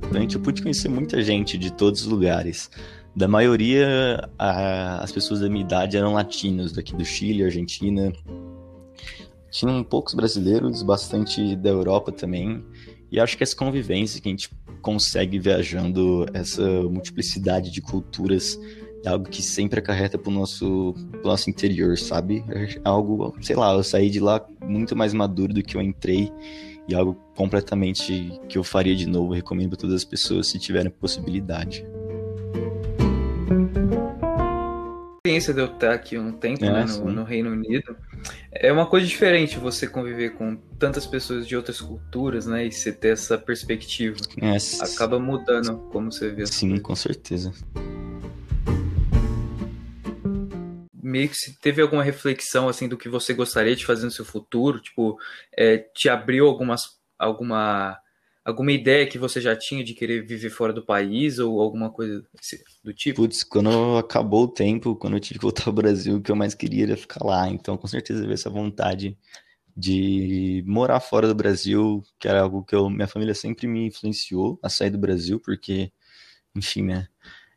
Durante 0.00 0.36
eu 0.36 0.40
pude 0.40 0.62
conhecer 0.62 0.88
muita 0.88 1.22
gente 1.22 1.56
de 1.56 1.72
todos 1.72 2.02
os 2.02 2.06
lugares. 2.06 2.70
Da 3.14 3.26
maioria, 3.26 4.28
a, 4.38 5.02
as 5.02 5.10
pessoas 5.10 5.40
da 5.40 5.48
minha 5.48 5.64
idade 5.64 5.96
eram 5.96 6.12
latinos, 6.12 6.72
daqui 6.72 6.94
do 6.94 7.04
Chile, 7.04 7.44
Argentina. 7.44 8.12
Tinham 9.50 9.82
poucos 9.82 10.14
brasileiros, 10.14 10.82
bastante 10.82 11.56
da 11.56 11.70
Europa 11.70 12.12
também. 12.12 12.64
E 13.10 13.18
acho 13.18 13.36
que 13.36 13.42
essa 13.42 13.56
convivência 13.56 14.20
que 14.20 14.28
a 14.28 14.30
gente 14.30 14.50
consegue 14.80 15.38
viajando, 15.38 16.26
essa 16.32 16.62
multiplicidade 16.82 17.70
de 17.70 17.80
culturas, 17.80 18.58
é 19.04 19.08
algo 19.08 19.28
que 19.28 19.42
sempre 19.42 19.78
acarreta 19.78 20.18
pro 20.18 20.30
nosso, 20.30 20.94
pro 21.10 21.30
nosso 21.30 21.48
interior, 21.48 21.96
sabe? 21.96 22.44
É 22.48 22.80
algo, 22.84 23.34
sei 23.40 23.56
lá, 23.56 23.72
eu 23.72 23.82
saí 23.82 24.10
de 24.10 24.20
lá 24.20 24.44
muito 24.62 24.94
mais 24.94 25.14
maduro 25.14 25.54
do 25.54 25.62
que 25.62 25.76
eu 25.76 25.82
entrei 25.82 26.30
e 26.88 26.94
algo 26.94 27.14
completamente 27.36 28.38
que 28.48 28.58
eu 28.58 28.64
faria 28.64 28.94
de 28.94 29.06
novo. 29.06 29.32
Recomendo 29.32 29.70
para 29.70 29.78
todas 29.78 29.96
as 29.96 30.04
pessoas 30.04 30.48
se 30.48 30.58
tiverem 30.58 30.90
possibilidade 30.90 31.84
experiência 35.30 35.54
de 35.54 35.60
eu 35.60 35.66
estar 35.66 35.92
aqui 35.92 36.18
um 36.18 36.32
tempo 36.32 36.64
é, 36.64 36.70
né, 36.70 36.84
no, 36.84 37.12
no, 37.12 37.24
Reino 37.24 37.50
Unido, 37.50 37.96
é 38.50 38.72
uma 38.72 38.86
coisa 38.86 39.06
diferente 39.06 39.58
você 39.58 39.86
conviver 39.86 40.30
com 40.30 40.56
tantas 40.78 41.06
pessoas 41.06 41.46
de 41.46 41.56
outras 41.56 41.80
culturas, 41.80 42.46
né? 42.46 42.66
E 42.66 42.72
você 42.72 42.92
ter 42.92 43.12
essa 43.12 43.38
perspectiva. 43.38 44.16
É, 44.40 44.56
Acaba 44.82 45.18
mudando 45.18 45.78
como 45.90 46.10
você 46.10 46.30
vê. 46.30 46.46
Sim, 46.46 46.78
com 46.78 46.96
certeza. 46.96 47.52
Meio 51.02 51.28
que 51.28 51.36
se 51.36 51.58
teve 51.60 51.80
alguma 51.80 52.02
reflexão 52.02 52.68
assim 52.68 52.88
do 52.88 52.96
que 52.96 53.08
você 53.08 53.32
gostaria 53.32 53.74
de 53.74 53.86
fazer 53.86 54.04
no 54.04 54.10
seu 54.10 54.24
futuro, 54.24 54.80
tipo, 54.80 55.18
é, 55.56 55.78
te 55.78 56.08
abriu 56.08 56.46
algumas 56.46 56.98
alguma 57.18 57.98
alguma 58.50 58.72
ideia 58.72 59.06
que 59.06 59.18
você 59.18 59.40
já 59.40 59.56
tinha 59.56 59.82
de 59.82 59.94
querer 59.94 60.26
viver 60.26 60.50
fora 60.50 60.72
do 60.72 60.84
país 60.84 61.38
ou 61.38 61.60
alguma 61.60 61.90
coisa 61.90 62.22
do 62.84 62.92
tipo? 62.92 63.22
Putz, 63.22 63.42
quando 63.42 63.96
acabou 63.96 64.44
o 64.44 64.48
tempo, 64.48 64.94
quando 64.96 65.14
eu 65.14 65.20
tive 65.20 65.38
que 65.38 65.44
voltar 65.44 65.66
ao 65.66 65.72
Brasil, 65.72 66.16
o 66.16 66.22
que 66.22 66.30
eu 66.30 66.36
mais 66.36 66.54
queria 66.54 66.84
era 66.84 66.96
ficar 66.96 67.24
lá. 67.24 67.48
Então, 67.48 67.76
com 67.76 67.86
certeza, 67.86 68.20
veio 68.20 68.34
essa 68.34 68.50
vontade 68.50 69.16
de 69.76 70.62
morar 70.66 71.00
fora 71.00 71.26
do 71.26 71.34
Brasil, 71.34 72.02
que 72.18 72.28
era 72.28 72.42
algo 72.42 72.64
que 72.64 72.74
eu, 72.74 72.90
minha 72.90 73.06
família 73.06 73.34
sempre 73.34 73.66
me 73.66 73.86
influenciou 73.86 74.58
a 74.62 74.68
sair 74.68 74.90
do 74.90 74.98
Brasil, 74.98 75.40
porque, 75.40 75.90
enfim, 76.54 76.82
né? 76.82 77.06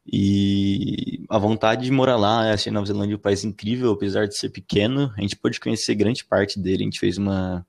E 0.06 1.23
a 1.29 1.38
vontade 1.38 1.86
de 1.86 1.91
morar 1.91 2.17
lá, 2.17 2.51
achei 2.51 2.71
Nova 2.71 2.86
Zelândia 2.86 3.15
um 3.15 3.19
país 3.19 3.43
incrível, 3.43 3.91
apesar 3.91 4.27
de 4.27 4.38
ser 4.38 4.49
pequeno. 4.49 5.13
A 5.17 5.21
gente 5.21 5.36
pôde 5.36 5.60
conhecer 5.60 5.95
grande 5.95 6.25
parte 6.25 6.60
dele. 6.60 6.84
A 6.84 6.86
gente 6.86 6.99
fez 6.99 7.17
uma 7.17 7.65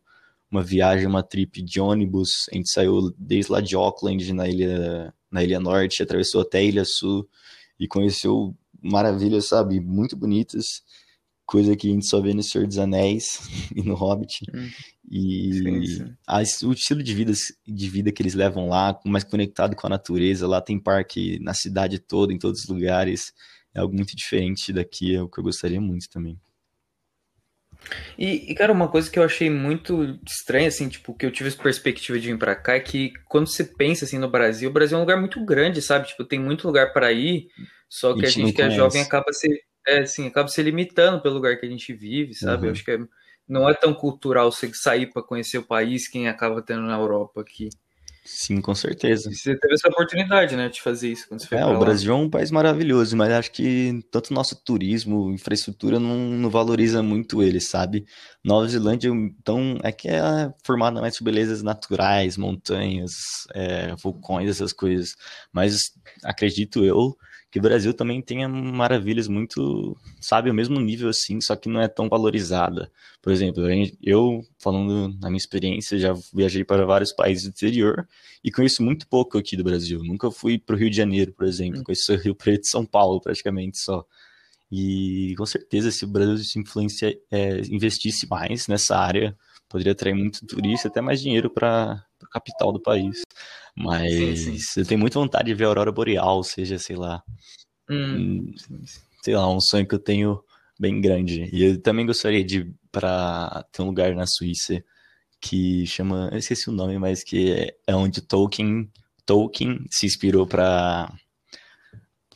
uma 0.55 0.63
viagem, 0.63 1.07
uma 1.07 1.23
trip 1.23 1.61
de 1.63 1.81
ônibus. 1.81 2.47
A 2.53 2.57
gente 2.57 2.71
saiu 2.71 3.13
desde 3.19 3.51
lá 3.51 3.61
de 3.61 3.75
Auckland, 3.75 4.33
na 4.33 4.49
ilha, 4.49 5.13
na 5.31 5.43
ilha 5.43 5.59
norte, 5.59 6.03
atravessou 6.03 6.43
até 6.43 6.59
a 6.59 6.63
ilha 6.63 6.85
sul 6.85 7.29
e 7.79 7.89
conheceu 7.89 8.57
maravilhas, 8.81 9.49
sabe, 9.49 9.81
muito 9.81 10.17
bonitas. 10.17 10.83
Coisa 11.45 11.77
que 11.77 11.89
a 11.89 11.93
gente 11.93 12.07
só 12.07 12.21
vê 12.21 12.33
no 12.33 12.43
Senhor 12.43 12.67
dos 12.67 12.79
Anéis 12.79 13.41
e 13.75 13.83
no 13.83 13.95
Hobbit. 13.95 14.45
Hum. 14.55 14.71
E 15.11 15.53
sim, 15.53 15.87
sim. 15.87 16.17
A, 16.27 16.39
o 16.39 16.73
estilo 16.73 17.03
de 17.03 17.15
vida, 17.15 17.33
de 17.67 17.91
vida 17.91 18.13
que 18.13 18.23
eles 18.23 18.35
levam 18.35 18.69
lá, 18.69 18.99
mais 19.05 19.25
conectado 19.25 19.75
com 19.75 19.87
a 19.87 19.91
natureza. 19.91 20.47
Lá 20.47 20.61
tem 20.61 20.79
parque 20.79 21.39
na 21.41 21.53
cidade 21.53 21.99
toda, 21.99 22.33
em 22.33 22.39
todos 22.39 22.61
os 22.61 22.69
lugares. 22.69 23.33
É 23.75 23.81
algo 23.81 23.95
muito 23.95 24.15
diferente 24.15 24.73
daqui, 24.73 25.17
é 25.17 25.21
o 25.21 25.29
que 25.29 25.41
eu 25.41 25.45
gostaria 25.45 25.81
muito 25.81 26.09
também. 26.09 26.39
E, 28.19 28.51
e, 28.51 28.55
cara, 28.55 28.73
uma 28.73 28.89
coisa 28.89 29.11
que 29.11 29.19
eu 29.19 29.23
achei 29.23 29.51
muito 29.51 30.19
estranha, 30.27 30.69
assim, 30.69 30.89
tipo, 30.89 31.15
que 31.15 31.27
eu 31.27 31.31
tive 31.31 31.49
essa 31.49 31.63
perspectiva 31.63 32.19
de 32.19 32.29
vir 32.29 32.39
pra 32.39 32.55
cá, 32.55 32.75
é 32.75 32.81
que 32.81 33.13
quando 33.29 33.49
você 33.49 33.65
pensa, 33.65 34.05
assim, 34.05 34.19
no 34.19 34.31
Brasil, 34.31 34.71
o 34.71 34.73
Brasil 34.73 34.97
é 34.97 34.99
um 34.99 35.03
lugar 35.03 35.19
muito 35.19 35.45
grande, 35.45 35.83
sabe? 35.83 36.09
Tipo, 36.09 36.25
tem 36.25 36.39
muito 36.39 36.67
lugar 36.67 36.93
para 36.93 37.13
ir, 37.13 37.49
só 37.89 38.15
que 38.15 38.25
a, 38.25 38.29
a 38.29 38.31
gente 38.31 38.53
que 38.53 38.63
é 38.63 38.71
jovem 38.71 39.03
acaba 39.03 39.33
se, 39.33 39.49
é, 39.87 40.01
assim, 40.01 40.27
acaba 40.27 40.49
se 40.49 40.63
limitando 40.63 41.21
pelo 41.21 41.35
lugar 41.35 41.57
que 41.59 41.67
a 41.67 41.71
gente 41.71 41.93
vive, 41.93 42.35
sabe? 42.35 42.63
Uhum. 42.63 42.65
Eu 42.67 42.73
acho 42.73 42.85
que 42.85 42.91
é, 42.93 42.99
não 43.49 43.69
é 43.69 43.75
tão 43.75 43.93
cultural 43.93 44.51
você 44.51 44.73
sair 44.73 45.07
para 45.13 45.23
conhecer 45.23 45.59
o 45.59 45.67
país, 45.67 46.09
quem 46.09 46.29
acaba 46.29 46.63
tendo 46.63 46.83
na 46.83 46.97
Europa 46.97 47.41
aqui. 47.41 47.69
Sim, 48.27 48.59
com 48.63 48.75
certeza. 48.75 49.31
E 49.31 49.35
você 49.35 49.55
teve 49.55 49.75
essa 49.75 49.87
oportunidade, 49.89 50.57
né, 50.57 50.71
de 50.71 50.81
fazer 50.81 51.13
isso 51.13 51.29
quando 51.29 51.41
você 51.41 51.47
foi 51.47 51.59
É, 51.59 51.67
o 51.67 51.79
Brasil 51.79 52.11
é 52.11 52.17
um 52.17 52.31
país 52.31 52.51
maravilhoso, 52.51 53.15
mas 53.15 53.31
acho 53.31 53.53
que 53.53 54.01
tanto 54.11 54.33
nosso 54.33 54.57
turismo, 54.65 55.31
infraestrutura 55.31 56.01
não, 56.01 56.17
não 56.17 56.49
valoriza 56.49 57.03
muito 57.03 57.43
ele, 57.43 57.61
sabe? 57.61 58.07
Nova 58.43 58.67
Zelândia, 58.67 59.09
então, 59.11 59.79
é 59.83 59.93
que 59.93 60.09
é 60.09 60.51
formada 60.65 61.03
mais 61.03 61.19
por 61.19 61.25
belezas 61.25 61.63
naturais, 61.63 62.39
montanhas, 62.39 63.47
é, 63.55 63.95
vulcões, 63.97 64.49
essas 64.49 64.73
coisas. 64.73 65.15
Mas 65.53 65.93
acredito 66.25 66.83
eu 66.83 67.15
que 67.55 67.61
o 67.61 67.63
Brasil 67.63 67.95
também 67.95 68.21
tenha 68.21 68.49
maravilhas 68.49 69.29
muito, 69.29 69.97
sabe, 70.21 70.51
o 70.51 70.55
mesmo 70.55 70.81
nível 70.81 71.09
assim, 71.09 71.41
só 71.41 71.55
que 71.55 71.69
não 71.69 71.81
é 71.81 71.87
tão 71.87 72.09
valorizada. 72.09 72.91
Por 73.23 73.33
exemplo, 73.33 73.63
eu, 74.03 74.45
falando 74.59 75.17
na 75.21 75.29
minha 75.29 75.39
experiência, 75.39 75.97
já 75.97 76.13
viajei 76.35 76.65
para 76.65 76.85
vários 76.85 77.13
países 77.13 77.45
do 77.45 77.51
exterior 77.51 78.09
e 78.43 78.51
conheço 78.51 78.83
muito 78.83 79.07
pouco 79.07 79.39
aqui 79.39 79.57
do 79.57 79.63
Brasil. 79.63 80.03
Nunca 80.03 80.33
fui 80.33 80.59
para 80.59 80.75
o 80.75 80.77
Rio 80.77 80.91
de 80.91 80.97
Janeiro, 80.97 81.33
por 81.33 81.47
exemplo, 81.47 81.79
hum. 81.79 81.85
conheço 81.85 82.17
Rio 82.17 82.35
Preto 82.35 82.65
e 82.65 82.69
São 82.69 82.85
Paulo 82.85 83.21
praticamente 83.21 83.79
só. 83.79 84.05
E 84.69 85.37
com 85.39 85.47
certeza, 85.47 85.93
se 85.93 86.05
o 86.05 86.09
Brasil 86.09 86.39
se 86.39 86.59
influencia, 86.59 87.17
é, 87.31 87.61
investisse 87.71 88.29
mais 88.29 88.67
nessa 88.67 88.97
área, 88.97 89.39
poderia 89.69 89.93
atrair 89.93 90.15
muito 90.15 90.45
turista, 90.45 90.89
até 90.89 91.01
mais 91.01 91.21
dinheiro 91.21 91.49
para 91.49 92.05
a 92.21 92.27
capital 92.33 92.73
do 92.73 92.83
país. 92.83 93.23
Mas 93.77 94.13
sim, 94.13 94.59
sim. 94.59 94.81
eu 94.81 94.87
tenho 94.87 95.01
muita 95.01 95.19
vontade 95.19 95.47
de 95.47 95.55
ver 95.55 95.65
a 95.65 95.69
aurora 95.69 95.91
boreal, 95.91 96.43
seja, 96.45 96.79
sei 96.79 96.97
lá, 96.97 97.23
hum. 97.91 98.53
sei 99.23 99.35
lá, 99.35 99.49
um 99.51 99.61
sonho 99.61 99.87
que 99.87 99.95
eu 99.95 99.99
tenho 99.99 100.43
bem 100.79 101.01
grande. 101.01 101.49
E 101.53 101.65
eu 101.65 101.83
também 101.83 102.07
gostaria 102.07 102.45
de 102.45 102.73
para 102.93 103.65
ter 103.73 103.83
um 103.83 103.87
lugar 103.87 104.15
na 104.15 104.27
Suíça 104.27 104.83
que 105.41 105.87
chama, 105.87 106.31
eu 106.33 106.39
esqueci 106.39 106.71
o 106.71 106.73
nome, 106.73 106.99
mas 106.99 107.23
que 107.25 107.53
é, 107.53 107.77
é 107.87 107.95
onde 107.95 108.23
Tolkien 108.23 108.91
Tolkien 109.27 109.85
se 109.91 110.07
inspirou 110.07 110.47
para 110.47 111.13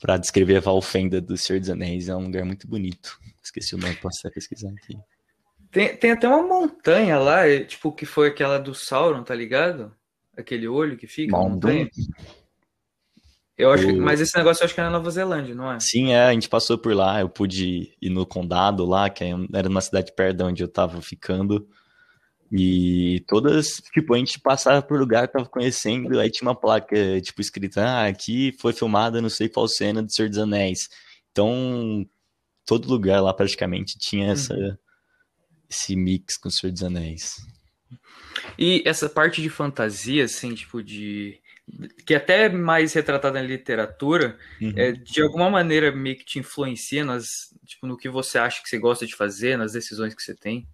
para 0.01 0.17
descrever 0.17 0.57
a 0.57 0.61
Valfenda 0.61 1.21
do 1.21 1.37
Senhor 1.37 1.59
dos 1.59 1.71
Anéis. 1.71 2.09
É 2.09 2.15
um 2.15 2.25
lugar 2.25 2.45
muito 2.45 2.69
bonito. 2.69 3.19
Esqueci 3.43 3.75
o 3.75 3.79
nome, 3.79 3.97
posso 3.97 4.21
até 4.21 4.35
pesquisar 4.35 4.71
aqui. 4.71 4.97
Tem, 5.71 5.97
tem 5.97 6.13
até 6.13 6.29
uma 6.29 6.43
montanha 6.43 7.19
lá, 7.19 7.43
tipo, 7.65 7.93
que 7.93 8.07
foi 8.07 8.29
aquela 8.29 8.59
do 8.59 8.75
Sauron, 8.75 9.23
tá 9.23 9.35
ligado? 9.35 9.95
Aquele 10.39 10.69
olho 10.69 10.97
que 10.97 11.07
fica. 11.07 11.37
montanha. 11.37 11.89
Eu 13.57 13.73
acho, 13.73 13.93
mas 13.97 14.21
esse 14.21 14.37
negócio 14.37 14.63
eu 14.63 14.67
acho 14.67 14.75
que 14.75 14.81
é 14.81 14.85
na 14.85 14.91
Nova 14.91 15.11
Zelândia, 15.11 15.53
não 15.53 15.73
é? 15.73 15.81
Sim, 15.81 16.13
é, 16.13 16.27
a 16.27 16.33
gente 16.33 16.49
passou 16.49 16.79
por 16.79 16.95
lá, 16.95 17.21
eu 17.21 17.29
pude 17.29 17.93
ir 18.01 18.09
no 18.09 18.25
condado 18.25 18.87
lá, 18.87 19.11
que 19.11 19.25
é 19.25 19.31
era 19.53 19.69
uma 19.69 19.81
cidade 19.81 20.13
perto 20.15 20.37
de 20.37 20.45
onde 20.45 20.63
eu 20.63 20.69
tava 20.69 21.03
ficando. 21.03 21.69
E 22.53 23.25
todas, 23.27 23.83
tipo, 23.93 24.15
a 24.15 24.19
gente 24.19 24.41
passava 24.41 24.81
por 24.81 24.99
lugar, 24.99 25.27
tava 25.27 25.47
conhecendo, 25.47 26.21
aí 26.21 26.31
tinha 26.31 26.49
uma 26.49 26.55
placa, 26.55 27.21
tipo, 27.21 27.41
escrita, 27.41 27.83
ah, 27.83 28.07
aqui 28.07 28.57
foi 28.61 28.73
filmada 28.73 29.21
não 29.21 29.29
sei 29.29 29.49
qual 29.49 29.67
cena 29.67 30.03
do 30.05 30.13
Senhor 30.13 30.29
dos 30.29 30.39
Anéis. 30.39 30.89
Então, 31.33 32.07
todo 32.65 32.89
lugar 32.89 33.21
lá 33.21 33.35
praticamente 33.35 33.99
tinha 33.99 34.33
essa, 34.33 34.55
uhum 34.55 34.77
esse 35.69 35.95
mix 35.95 36.37
com 36.37 36.49
o 36.49 36.51
Senhor 36.51 36.73
dos 36.73 36.83
Anéis. 36.83 37.37
E 38.59 38.83
essa 38.85 39.09
parte 39.09 39.41
de 39.43 39.49
fantasia, 39.49 40.25
assim, 40.25 40.55
tipo, 40.55 40.83
de. 40.83 41.39
que 42.07 42.15
é 42.15 42.17
até 42.17 42.49
mais 42.49 42.93
retratada 42.93 43.41
na 43.41 43.47
literatura, 43.47 44.39
uhum. 44.61 44.73
é, 44.77 44.93
de 44.93 45.23
alguma 45.23 45.51
maneira 45.51 45.93
meio 45.93 46.17
que 46.17 46.25
te 46.25 46.39
influencia 46.39 47.05
nas, 47.05 47.27
tipo, 47.65 47.87
no 47.87 47.97
que 47.97 48.09
você 48.09 48.39
acha 48.39 48.63
que 48.63 48.69
você 48.69 48.79
gosta 48.79 49.07
de 49.07 49.15
fazer, 49.15 49.57
nas 49.57 49.73
decisões 49.73 50.15
que 50.15 50.23
você 50.23 50.35
tem? 50.35 50.67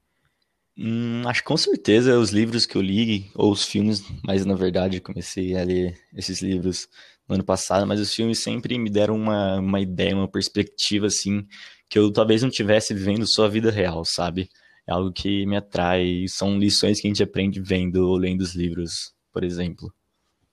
Hum, 0.77 1.23
acho 1.27 1.41
que 1.41 1.47
com 1.47 1.57
certeza 1.57 2.19
os 2.19 2.31
livros 2.31 2.67
que 2.67 2.77
eu 2.77 2.83
li, 2.83 3.31
ou 3.35 3.53
os 3.53 3.65
filmes, 3.65 4.03
mas 4.25 4.45
na 4.45 4.55
verdade 4.55 5.01
comecei 5.01 5.57
a 5.57 5.63
ler 5.63 5.97
esses 6.17 6.43
livros 6.43 6.89
no 7.29 7.37
ano 7.37 7.45
passado, 7.45 7.87
mas 7.87 8.01
os 8.01 8.13
filmes 8.13 8.41
sempre 8.41 8.77
me 8.79 8.91
deram 8.91 9.15
uma, 9.15 9.61
uma 9.61 9.81
ideia, 9.81 10.17
uma 10.17 10.29
perspectiva, 10.29 11.07
assim, 11.07 11.47
que 11.89 11.99
eu 11.99 12.13
talvez 12.13 12.43
não 12.43 12.51
tivesse 12.51 12.93
vivendo 12.93 13.27
só 13.27 13.45
a 13.47 13.49
vida 13.49 13.71
real, 13.71 14.05
sabe? 14.05 14.49
É 14.87 14.93
algo 14.93 15.13
que 15.13 15.47
me 15.47 15.57
atrai. 15.57 16.27
São 16.29 16.59
lições 16.59 17.01
que 17.01 17.07
a 17.07 17.11
gente 17.11 17.23
aprende 17.23 17.61
vendo 17.61 18.09
ou 18.09 18.17
lendo 18.17 18.41
os 18.41 18.55
livros, 18.55 19.15
por 19.33 19.45
exemplo. 19.45 19.93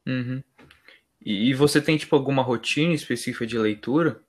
Uhum. 0.08 0.42
E 1.24 1.54
você 1.54 1.80
tem, 1.80 1.98
tipo, 1.98 2.16
alguma 2.16 2.42
rotina 2.42 2.94
específica 2.94 3.46
de 3.46 3.58
leitura? 3.58 4.22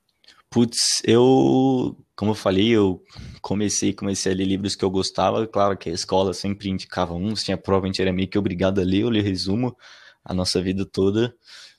Putz, 0.51 1.01
eu, 1.05 1.97
como 2.15 2.33
eu 2.33 2.35
falei, 2.35 2.69
eu 2.69 3.03
comecei, 3.41 3.95
comecei 3.95 4.33
a 4.33 4.37
ler 4.37 4.45
livros 4.45 4.77
que 4.77 4.85
eu 4.85 4.91
gostava. 4.91 5.47
Claro 5.47 5.79
que 5.79 5.89
a 5.89 5.95
escola 5.95 6.35
sempre 6.35 6.69
indicava 6.69 7.15
uns, 7.15 7.43
tinha 7.43 7.57
provavelmente 7.57 8.03
era 8.03 8.13
meio 8.13 8.29
que 8.29 8.39
obrigado 8.39 8.79
a 8.79 8.85
ler, 8.85 9.01
eu 9.01 9.11
li 9.11 9.23
resumo 9.23 9.75
a 10.23 10.35
nossa 10.35 10.61
vida 10.61 10.85
toda. 10.85 11.35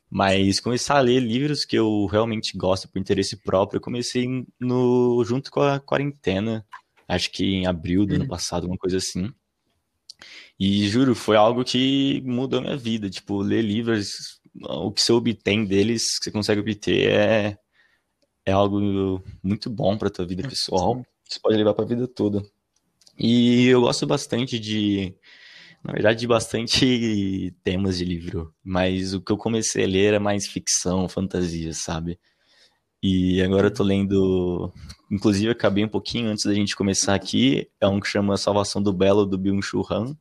Mas 0.09 0.59
começar 0.59 0.97
a 0.97 1.01
ler 1.01 1.19
livros 1.19 1.65
que 1.65 1.75
eu 1.75 2.07
realmente 2.07 2.57
gosto 2.57 2.89
por 2.89 2.97
interesse 2.97 3.37
próprio, 3.37 3.77
eu 3.77 3.81
comecei 3.81 4.27
no 4.59 5.23
junto 5.23 5.51
com 5.51 5.61
a 5.61 5.79
quarentena 5.79 6.65
acho 7.13 7.31
que 7.31 7.45
em 7.45 7.65
abril 7.65 8.05
do 8.05 8.15
ano 8.15 8.23
uhum. 8.23 8.29
passado, 8.29 8.67
uma 8.67 8.77
coisa 8.77 8.97
assim. 8.97 9.31
E 10.59 10.87
juro, 10.87 11.15
foi 11.15 11.35
algo 11.35 11.63
que 11.63 12.21
mudou 12.25 12.61
minha 12.61 12.77
vida. 12.77 13.09
Tipo, 13.09 13.41
ler 13.41 13.61
livros, 13.61 14.39
o 14.61 14.91
que 14.91 15.01
você 15.01 15.11
obtém 15.11 15.65
deles, 15.65 16.17
que 16.17 16.25
você 16.25 16.31
consegue 16.31 16.61
obter, 16.61 17.09
é, 17.09 17.57
é 18.45 18.51
algo 18.51 19.23
muito 19.41 19.69
bom 19.69 19.97
para 19.97 20.09
tua 20.09 20.25
vida 20.25 20.47
pessoal. 20.47 21.03
Você 21.27 21.39
pode 21.39 21.57
levar 21.57 21.73
para 21.73 21.85
a 21.85 21.87
vida 21.87 22.07
toda. 22.07 22.43
E 23.17 23.67
eu 23.67 23.81
gosto 23.81 24.05
bastante 24.05 24.59
de, 24.59 25.15
na 25.83 25.93
verdade, 25.93 26.19
de 26.19 26.27
bastante 26.27 27.53
temas 27.63 27.97
de 27.97 28.05
livro. 28.05 28.53
Mas 28.63 29.13
o 29.13 29.21
que 29.21 29.31
eu 29.31 29.37
comecei 29.37 29.85
a 29.85 29.87
ler 29.87 30.05
era 30.05 30.19
mais 30.19 30.47
ficção, 30.47 31.09
fantasia, 31.09 31.73
sabe? 31.73 32.19
E 33.05 33.41
agora 33.43 33.67
eu 33.67 33.73
tô 33.73 33.83
lendo, 33.83 34.71
inclusive 35.11 35.51
acabei 35.51 35.83
um 35.83 35.89
pouquinho 35.89 36.29
antes 36.29 36.45
da 36.45 36.53
gente 36.53 36.73
começar 36.73 37.13
aqui, 37.13 37.69
é 37.81 37.85
um 37.85 37.99
que 37.99 38.07
chama 38.07 38.37
Salvação 38.37 38.81
do 38.81 38.93
Belo, 38.93 39.25
do 39.25 39.37
Byung-Chul 39.37 39.85
Han. 39.91 40.17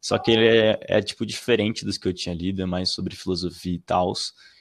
Só 0.00 0.18
que 0.18 0.32
ele 0.32 0.48
é, 0.48 0.80
é, 0.88 1.00
tipo 1.00 1.24
diferente 1.24 1.84
dos 1.84 1.96
que 1.96 2.08
eu 2.08 2.12
tinha 2.12 2.34
lido, 2.34 2.62
é 2.62 2.66
mais 2.66 2.90
sobre 2.90 3.14
filosofia 3.14 3.74
e 3.74 3.78
tal. 3.78 4.12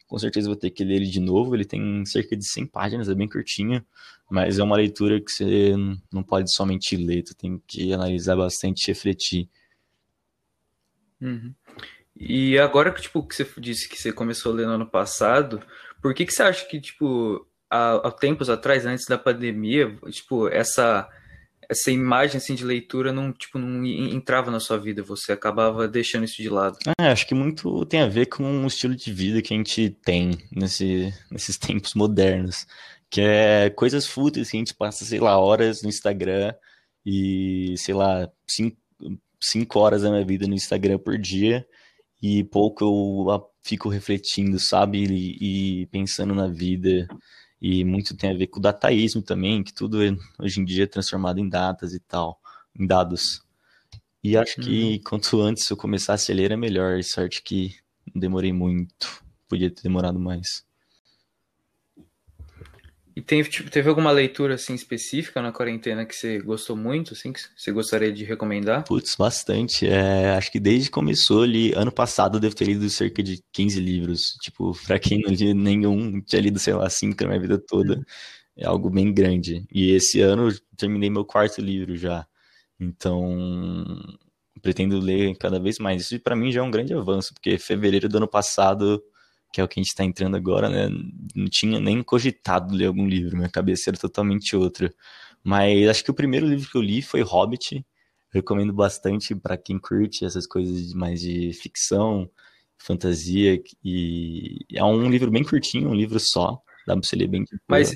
Com 0.05 0.19
certeza 0.19 0.47
vou 0.47 0.55
ter 0.55 0.69
que 0.69 0.83
ler 0.83 0.97
ele 0.97 1.07
de 1.07 1.19
novo, 1.19 1.55
ele 1.55 1.65
tem 1.65 2.05
cerca 2.05 2.37
de 2.37 2.45
100 2.45 2.67
páginas, 2.67 3.09
é 3.09 3.15
bem 3.15 3.27
curtinho, 3.27 3.83
mas 4.29 4.59
é 4.59 4.63
uma 4.63 4.75
leitura 4.75 5.19
que 5.19 5.31
você 5.31 5.73
não 6.13 6.21
pode 6.21 6.53
somente 6.53 6.95
ler, 6.95 7.23
tu 7.23 7.35
tem 7.35 7.59
que 7.65 7.91
analisar 7.91 8.35
bastante 8.35 8.83
e 8.83 8.87
refletir. 8.89 9.49
Uhum. 11.19 11.55
E 12.15 12.59
agora 12.59 12.91
que, 12.91 13.01
tipo, 13.01 13.25
que 13.25 13.33
você 13.33 13.49
disse 13.57 13.89
que 13.89 13.97
você 13.97 14.13
começou 14.13 14.51
a 14.51 14.55
ler 14.55 14.67
no 14.67 14.73
ano 14.73 14.85
passado, 14.85 15.63
por 16.01 16.13
que, 16.13 16.25
que 16.25 16.33
você 16.33 16.43
acha 16.43 16.65
que, 16.65 16.79
tipo, 16.79 17.45
há, 17.69 17.95
há 17.95 18.11
tempos 18.11 18.49
atrás, 18.49 18.85
antes 18.85 19.05
da 19.05 19.17
pandemia, 19.17 19.95
tipo, 20.11 20.47
essa 20.47 21.07
essa 21.69 21.91
imagem 21.91 22.37
assim 22.37 22.55
de 22.55 22.65
leitura 22.65 23.13
não 23.13 23.31
tipo 23.31 23.59
não 23.59 23.85
entrava 23.85 24.49
na 24.49 24.59
sua 24.59 24.75
vida, 24.79 25.03
você 25.03 25.31
acabava 25.31 25.87
deixando 25.87 26.25
isso 26.25 26.41
de 26.41 26.49
lado. 26.49 26.79
É, 26.99 27.09
acho 27.09 27.27
que 27.27 27.35
muito 27.35 27.85
tem 27.85 28.01
a 28.01 28.07
ver 28.07 28.25
com 28.25 28.63
o 28.63 28.67
estilo 28.67 28.95
de 28.95 29.13
vida 29.13 29.39
que 29.39 29.53
a 29.53 29.57
gente 29.57 29.91
tem 30.03 30.31
nesse, 30.51 31.13
nesses 31.29 31.59
tempos 31.59 31.93
modernos, 31.93 32.65
que 33.07 33.21
é 33.21 33.69
coisas 33.69 34.07
fúteis 34.07 34.49
que 34.49 34.57
a 34.57 34.59
gente 34.59 34.73
passa, 34.73 35.05
sei 35.05 35.19
lá, 35.19 35.37
horas 35.37 35.83
no 35.83 35.89
Instagram 35.89 36.55
e, 37.05 37.75
sei 37.77 37.93
lá, 37.93 38.27
cinco, 38.47 38.75
cinco 39.39 39.79
horas 39.79 40.01
da 40.01 40.09
minha 40.09 40.25
vida 40.25 40.47
no 40.47 40.55
Instagram 40.55 40.97
por 40.97 41.19
dia 41.19 41.67
e 42.21 42.43
pouco 42.43 42.83
eu 42.83 43.49
fico 43.61 43.89
refletindo, 43.89 44.59
sabe? 44.59 45.05
E, 45.05 45.81
e, 45.81 45.85
pensando 45.87 46.33
na 46.33 46.47
vida. 46.47 47.07
E 47.61 47.83
muito 47.83 48.15
tem 48.15 48.31
a 48.31 48.37
ver 48.37 48.47
com 48.47 48.59
o 48.59 48.61
dataísmo 48.61 49.21
também, 49.21 49.63
que 49.63 49.73
tudo 49.73 50.01
é, 50.03 50.15
hoje 50.39 50.61
em 50.61 50.65
dia 50.65 50.85
é 50.85 50.87
transformado 50.87 51.39
em 51.39 51.49
datas 51.49 51.93
e 51.93 51.99
tal, 51.99 52.39
em 52.77 52.87
dados. 52.87 53.41
E 54.23 54.37
acho 54.37 54.61
que 54.61 54.95
uhum. 54.95 55.01
quanto 55.03 55.41
antes 55.41 55.69
eu 55.69 55.77
começasse 55.77 56.31
a 56.31 56.35
ler, 56.35 56.51
é 56.51 56.57
melhor. 56.57 57.01
Sorte 57.03 57.41
que 57.41 57.75
não 58.13 58.19
demorei 58.19 58.51
muito. 58.53 59.23
Podia 59.47 59.69
ter 59.69 59.81
demorado 59.81 60.19
mais. 60.19 60.65
E 63.19 63.21
teve, 63.21 63.49
tipo, 63.49 63.69
teve 63.69 63.89
alguma 63.89 64.11
leitura 64.11 64.53
assim 64.53 64.73
específica 64.73 65.41
na 65.41 65.51
quarentena 65.51 66.05
que 66.05 66.15
você 66.15 66.39
gostou 66.39 66.73
muito, 66.77 67.13
assim, 67.13 67.33
que 67.33 67.41
você 67.53 67.69
gostaria 67.69 68.13
de 68.13 68.23
recomendar? 68.23 68.85
Putz, 68.85 69.13
bastante. 69.17 69.85
É, 69.85 70.29
acho 70.37 70.49
que 70.49 70.57
desde 70.57 70.85
que 70.85 70.93
começou 70.93 71.43
ali, 71.43 71.73
ano 71.73 71.91
passado 71.91 72.37
eu 72.37 72.39
devo 72.39 72.55
ter 72.55 72.63
lido 72.63 72.89
cerca 72.89 73.21
de 73.21 73.43
15 73.51 73.77
livros. 73.77 74.37
Tipo, 74.41 74.71
pra 74.87 74.97
quem 74.97 75.19
não 75.19 75.33
li 75.33 75.53
nenhum, 75.53 76.21
tinha 76.21 76.41
lido, 76.41 76.57
sei 76.59 76.73
lá, 76.73 76.89
cinco 76.89 77.21
na 77.23 77.27
minha 77.31 77.41
vida 77.41 77.57
toda. 77.57 78.01
É 78.55 78.65
algo 78.65 78.89
bem 78.89 79.13
grande. 79.13 79.65
E 79.69 79.91
esse 79.91 80.21
ano 80.21 80.47
terminei 80.77 81.09
meu 81.09 81.25
quarto 81.25 81.59
livro 81.59 81.97
já. 81.97 82.25
Então, 82.79 83.97
pretendo 84.61 84.97
ler 84.97 85.35
cada 85.37 85.59
vez 85.59 85.77
mais. 85.77 86.03
Isso 86.03 86.17
para 86.21 86.37
mim 86.37 86.53
já 86.53 86.61
é 86.61 86.63
um 86.63 86.71
grande 86.71 86.93
avanço, 86.93 87.33
porque 87.33 87.57
fevereiro 87.57 88.07
do 88.07 88.15
ano 88.15 88.29
passado, 88.29 89.03
que 89.51 89.61
é 89.61 89.63
o 89.63 89.67
que 89.67 89.79
a 89.79 89.83
gente 89.83 89.89
está 89.89 90.03
entrando 90.03 90.37
agora, 90.37 90.69
né, 90.69 90.89
não 91.35 91.47
tinha 91.47 91.79
nem 91.79 92.03
cogitado 92.03 92.75
ler 92.75 92.85
algum 92.85 93.07
livro, 93.07 93.37
minha 93.37 93.49
cabeça 93.49 93.89
era 93.89 93.97
totalmente 93.97 94.55
outra. 94.55 94.93
Mas 95.43 95.87
acho 95.87 96.03
que 96.03 96.11
o 96.11 96.13
primeiro 96.13 96.47
livro 96.47 96.69
que 96.69 96.77
eu 96.77 96.81
li 96.81 97.01
foi 97.01 97.21
Hobbit. 97.21 97.85
recomendo 98.31 98.73
bastante 98.73 99.33
para 99.35 99.57
quem 99.57 99.79
curte 99.79 100.25
essas 100.25 100.45
coisas 100.45 100.93
mais 100.93 101.21
de 101.21 101.51
ficção, 101.53 102.29
fantasia 102.77 103.61
e 103.83 104.59
é 104.73 104.83
um 104.83 105.09
livro 105.09 105.31
bem 105.31 105.43
curtinho, 105.43 105.89
um 105.89 105.95
livro 105.95 106.19
só, 106.19 106.61
dá 106.85 106.93
para 106.95 107.03
você 107.03 107.15
ler 107.15 107.27
bem. 107.27 107.43
Mas 107.67 107.95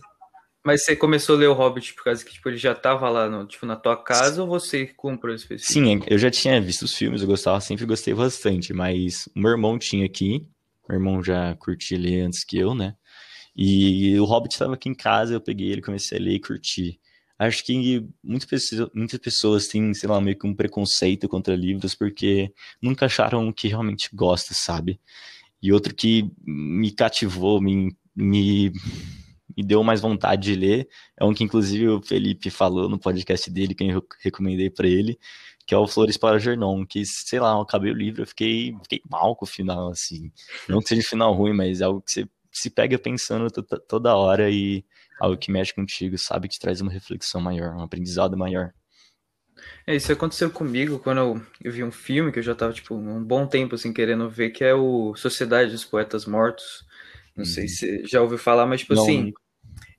mas 0.66 0.86
você 0.86 0.96
começou 0.96 1.36
a 1.36 1.39
ler 1.39 1.48
o 1.48 1.54
Hobbit 1.54 1.94
por 1.94 2.06
causa 2.06 2.24
que 2.24 2.32
tipo, 2.32 2.48
ele 2.48 2.56
já 2.56 2.74
tava 2.74 3.10
lá 3.10 3.30
no, 3.30 3.46
tipo, 3.46 3.66
na 3.66 3.76
tua 3.76 4.02
casa 4.02 4.42
ou 4.42 4.48
você 4.48 4.88
comprou 4.88 5.36
específico? 5.36 5.74
Sim, 5.74 6.00
eu 6.08 6.18
já 6.18 6.32
tinha 6.32 6.62
visto 6.62 6.84
os 6.84 6.96
filmes, 6.96 7.22
eu 7.22 7.28
gostava, 7.28 7.60
sempre 7.60 7.86
gostei 7.86 8.13
bastante, 8.13 8.74
mas 8.74 9.28
o 9.36 9.39
meu 9.39 9.52
irmão 9.52 9.78
tinha 9.78 10.06
aqui, 10.06 10.48
meu 10.88 10.98
irmão 10.98 11.24
já 11.24 11.56
curtia 11.56 11.98
ler 11.98 12.22
antes 12.22 12.43
que 12.43 12.58
eu, 12.58 12.74
né? 12.74 12.96
E 13.56 14.19
o 14.19 14.26
Hobbit 14.26 14.54
estava 14.56 14.74
aqui 14.74 14.89
em 14.89 14.96
casa, 14.96 15.34
eu 15.34 15.41
peguei 15.41 15.72
ele, 15.72 15.82
comecei 15.82 16.17
a 16.17 16.22
ler 16.22 16.34
e 16.34 16.39
curtir. 16.39 17.00
Acho 17.38 17.63
que 17.65 18.06
muitas 18.24 18.48
pessoas, 18.48 18.89
muitas 18.93 19.19
pessoas 19.19 19.67
têm, 19.67 19.93
sei 19.93 20.10
lá, 20.10 20.19
meio 20.22 20.38
que 20.38 20.48
um 20.48 20.56
preconceito 20.56 21.28
contra 21.28 21.56
livros 21.56 21.96
porque 21.96 22.52
nunca 22.82 23.06
acharam 23.06 23.48
o 23.48 23.54
que 23.54 23.67
realmente 23.67 24.10
gosta, 24.13 24.54
sabe? 24.54 25.00
E 25.62 25.72
outro 25.72 25.93
que 25.96 26.30
me 26.46 26.91
cativou, 26.91 27.62
me, 27.62 27.96
me 28.15 28.72
me 29.56 29.63
deu 29.63 29.84
mais 29.84 30.02
vontade 30.02 30.43
de 30.43 30.56
ler. 30.56 30.88
É 31.19 31.24
um 31.24 31.34
que, 31.34 31.43
inclusive, 31.43 31.88
o 31.88 32.02
Felipe 32.02 32.50
falou 32.50 32.89
no 32.89 33.00
podcast 33.00 33.50
dele, 33.52 33.76
que 33.76 33.84
eu 33.84 34.04
recomendei 34.22 34.69
para 34.69 34.88
ele, 34.88 35.17
que 35.65 35.73
é 35.73 35.78
o 35.78 35.88
Flores 35.88 36.17
para 36.17 36.39
Gernon, 36.39 36.86
que, 36.86 37.06
sei 37.06 37.39
lá, 37.39 37.54
eu 37.54 37.62
acabei 37.62 37.91
o 37.91 37.95
livro, 37.95 38.23
eu 38.23 38.28
fiquei, 38.28 38.76
fiquei 38.84 39.02
mal 39.10 39.36
com 39.36 39.45
o 39.45 39.47
final, 39.47 39.89
assim. 39.89 40.32
Não 40.67 40.82
que 40.82 40.89
seja 40.89 41.02
um 41.02 41.10
final 41.10 41.34
ruim, 41.34 41.54
mas 41.54 41.82
é 41.82 41.86
algo 41.86 42.02
que 42.02 42.12
você 42.12 42.28
se 42.52 42.69
pega 42.69 42.99
pensando 42.99 43.49
toda 43.88 44.15
hora 44.15 44.49
e 44.49 44.86
algo 45.19 45.38
que 45.38 45.52
mexe 45.52 45.73
contigo, 45.73 46.17
sabe, 46.17 46.47
que 46.47 46.56
te 46.56 46.60
traz 46.60 46.82
uma 46.82 46.91
reflexão 46.91 47.41
maior, 47.41 47.76
um 47.76 47.82
aprendizado 47.82 48.38
maior. 48.38 48.73
É, 49.88 49.95
isso 49.95 50.12
aconteceu 50.12 50.49
comigo 50.49 50.99
quando 50.99 51.19
eu, 51.19 51.41
eu, 51.63 51.71
vi 51.71 51.84
um 51.84 51.91
filme 51.91 52.32
que 52.32 52.39
eu 52.39 52.43
já 52.43 52.54
tava, 52.54 52.73
tipo, 52.73 52.95
um 52.95 53.23
bom 53.23 53.47
tempo, 53.47 53.76
assim, 53.76 53.93
querendo 53.93 54.30
ver, 54.30 54.52
que 54.52 54.63
é 54.63 54.73
o 54.73 55.15
Sociedade 55.15 55.71
dos 55.71 55.86
Poetas 55.86 56.26
Mortos. 56.26 56.86
Não 57.36 57.43
uhum. 57.43 57.49
sei 57.49 57.67
se 57.67 57.78
você 57.78 58.06
já 58.06 58.21
ouviu 58.21 58.38
falar, 58.38 58.65
mas, 58.65 58.82
tipo 58.82 58.93
Não. 58.93 59.04
assim, 59.04 59.34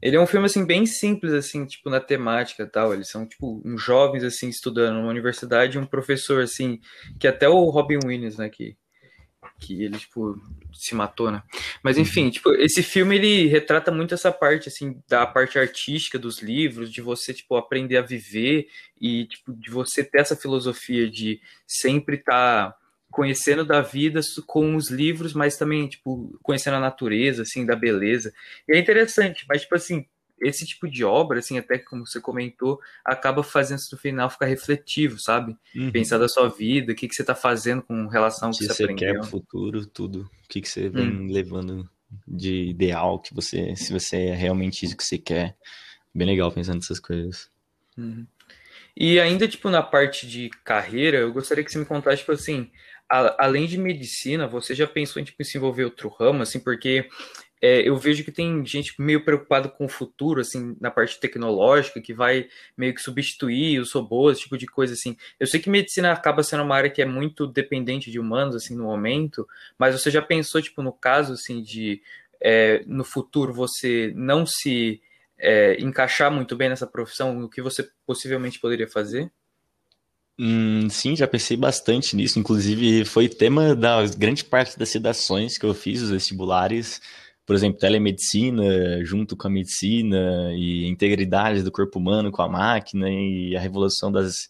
ele 0.00 0.16
é 0.16 0.20
um 0.20 0.26
filme, 0.26 0.44
assim, 0.46 0.66
bem 0.66 0.84
simples, 0.84 1.32
assim, 1.32 1.64
tipo, 1.64 1.88
na 1.88 1.98
temática 1.98 2.62
e 2.62 2.66
tal. 2.66 2.92
Eles 2.92 3.08
são, 3.08 3.26
tipo, 3.26 3.62
uns 3.64 3.82
jovens, 3.82 4.22
assim, 4.22 4.48
estudando 4.48 4.96
numa 4.96 5.08
universidade 5.08 5.76
e 5.76 5.80
um 5.80 5.86
professor, 5.86 6.42
assim, 6.42 6.78
que 7.18 7.26
até 7.26 7.48
o 7.48 7.70
Robin 7.70 7.98
Williams, 8.04 8.36
né, 8.36 8.50
que, 8.50 8.76
que 9.58 9.82
ele, 9.82 9.98
tipo, 9.98 10.38
se 10.74 10.94
matou, 10.94 11.30
né? 11.30 11.42
Mas, 11.82 11.96
enfim, 11.96 12.24
uhum. 12.24 12.30
tipo, 12.30 12.52
esse 12.52 12.82
filme, 12.82 13.16
ele 13.16 13.46
retrata 13.46 13.90
muito 13.90 14.12
essa 14.12 14.30
parte, 14.30 14.68
assim, 14.68 15.00
da 15.08 15.26
parte 15.26 15.58
artística 15.58 16.18
dos 16.18 16.42
livros, 16.42 16.92
de 16.92 17.00
você, 17.00 17.32
tipo, 17.32 17.56
aprender 17.56 17.96
a 17.96 18.02
viver 18.02 18.66
e, 19.00 19.26
tipo, 19.26 19.54
de 19.54 19.70
você 19.70 20.04
ter 20.04 20.20
essa 20.20 20.36
filosofia 20.36 21.10
de 21.10 21.40
sempre 21.66 22.16
estar... 22.16 22.72
Tá 22.72 22.83
conhecendo 23.14 23.64
da 23.64 23.80
vida 23.80 24.18
com 24.44 24.74
os 24.74 24.90
livros, 24.90 25.34
mas 25.34 25.56
também, 25.56 25.86
tipo, 25.86 26.36
conhecendo 26.42 26.78
a 26.78 26.80
natureza, 26.80 27.42
assim, 27.42 27.64
da 27.64 27.76
beleza. 27.76 28.34
E 28.68 28.76
é 28.76 28.78
interessante, 28.78 29.46
mas, 29.48 29.62
tipo 29.62 29.76
assim, 29.76 30.04
esse 30.40 30.66
tipo 30.66 30.88
de 30.88 31.04
obra, 31.04 31.38
assim, 31.38 31.56
até 31.56 31.78
como 31.78 32.04
você 32.04 32.20
comentou, 32.20 32.80
acaba 33.04 33.44
fazendo 33.44 33.78
no 33.92 33.98
final 33.98 34.28
ficar 34.28 34.46
refletivo, 34.46 35.20
sabe? 35.20 35.56
Uhum. 35.76 35.92
Pensar 35.92 36.18
da 36.18 36.28
sua 36.28 36.48
vida, 36.48 36.90
o 36.90 36.94
que, 36.96 37.06
que 37.06 37.14
você 37.14 37.22
está 37.22 37.36
fazendo 37.36 37.82
com 37.82 38.08
relação 38.08 38.48
ao 38.48 38.52
que, 38.52 38.58
que 38.58 38.64
você, 38.64 38.74
você 38.74 38.82
aprendeu. 38.82 39.12
quer 39.12 39.20
pro 39.20 39.30
futuro, 39.30 39.86
tudo. 39.86 40.28
O 40.44 40.48
que, 40.48 40.60
que 40.60 40.68
você 40.68 40.88
vem 40.88 41.08
uhum. 41.08 41.32
levando 41.32 41.88
de 42.26 42.70
ideal, 42.70 43.20
que 43.20 43.32
você, 43.32 43.76
se 43.76 43.92
você 43.92 44.16
é 44.16 44.34
realmente 44.34 44.84
isso 44.84 44.96
que 44.96 45.04
você 45.04 45.18
quer. 45.18 45.56
Bem 46.12 46.26
legal 46.26 46.50
pensando 46.50 46.76
nessas 46.76 46.98
coisas. 46.98 47.48
Uhum. 47.96 48.26
E 48.96 49.18
ainda, 49.18 49.48
tipo, 49.48 49.68
na 49.68 49.82
parte 49.82 50.26
de 50.26 50.50
carreira, 50.62 51.18
eu 51.18 51.32
gostaria 51.32 51.64
que 51.64 51.72
você 51.72 51.78
me 51.78 51.84
contasse, 51.84 52.18
tipo 52.18 52.32
assim, 52.32 52.70
a, 53.10 53.44
além 53.44 53.66
de 53.66 53.78
medicina, 53.78 54.46
você 54.46 54.74
já 54.74 54.86
pensou 54.86 55.20
em 55.20 55.24
tipo, 55.24 55.44
se 55.44 55.56
envolver 55.56 55.84
outro 55.84 56.08
ramo, 56.08 56.42
assim, 56.42 56.58
porque 56.58 57.08
é, 57.60 57.80
eu 57.88 57.96
vejo 57.96 58.22
que 58.24 58.30
tem 58.30 58.64
gente 58.66 58.94
meio 59.00 59.24
preocupada 59.24 59.68
com 59.68 59.86
o 59.86 59.88
futuro, 59.88 60.40
assim, 60.40 60.76
na 60.80 60.90
parte 60.90 61.18
tecnológica, 61.18 62.00
que 62.00 62.12
vai 62.12 62.48
meio 62.76 62.94
que 62.94 63.00
substituir 63.00 63.80
os 63.80 63.92
robôs, 63.92 64.38
tipo 64.38 64.58
de 64.58 64.66
coisa 64.66 64.94
assim. 64.94 65.16
Eu 65.40 65.46
sei 65.46 65.60
que 65.60 65.70
medicina 65.70 66.12
acaba 66.12 66.42
sendo 66.42 66.62
uma 66.62 66.76
área 66.76 66.90
que 66.90 67.00
é 67.00 67.06
muito 67.06 67.46
dependente 67.46 68.10
de 68.10 68.18
humanos, 68.18 68.54
assim, 68.54 68.76
no 68.76 68.84
momento, 68.84 69.46
mas 69.78 69.98
você 69.98 70.10
já 70.10 70.20
pensou, 70.20 70.60
tipo, 70.60 70.82
no 70.82 70.92
caso, 70.92 71.32
assim, 71.32 71.62
de 71.62 72.02
é, 72.40 72.82
no 72.86 73.04
futuro 73.04 73.54
você 73.54 74.12
não 74.14 74.44
se 74.44 75.00
é, 75.38 75.80
encaixar 75.80 76.30
muito 76.30 76.54
bem 76.54 76.68
nessa 76.68 76.86
profissão, 76.86 77.42
o 77.42 77.48
que 77.48 77.62
você 77.62 77.88
possivelmente 78.06 78.60
poderia 78.60 78.86
fazer? 78.86 79.30
Hum, 80.38 80.88
sim, 80.90 81.14
já 81.14 81.28
pensei 81.28 81.56
bastante 81.56 82.16
nisso. 82.16 82.38
Inclusive, 82.38 83.04
foi 83.04 83.28
tema 83.28 83.74
da 83.74 84.04
grande 84.06 84.44
parte 84.44 84.76
das 84.78 84.92
redações 84.92 85.56
que 85.56 85.64
eu 85.64 85.72
fiz, 85.74 86.02
os 86.02 86.10
vestibulares. 86.10 87.00
Por 87.46 87.54
exemplo, 87.54 87.78
telemedicina 87.78 89.04
junto 89.04 89.36
com 89.36 89.46
a 89.46 89.50
medicina 89.50 90.52
e 90.54 90.86
integridade 90.86 91.62
do 91.62 91.70
corpo 91.70 91.98
humano 91.98 92.32
com 92.32 92.42
a 92.42 92.48
máquina 92.48 93.08
e 93.10 93.54
a 93.56 93.60
revolução 93.60 94.10
das, 94.10 94.48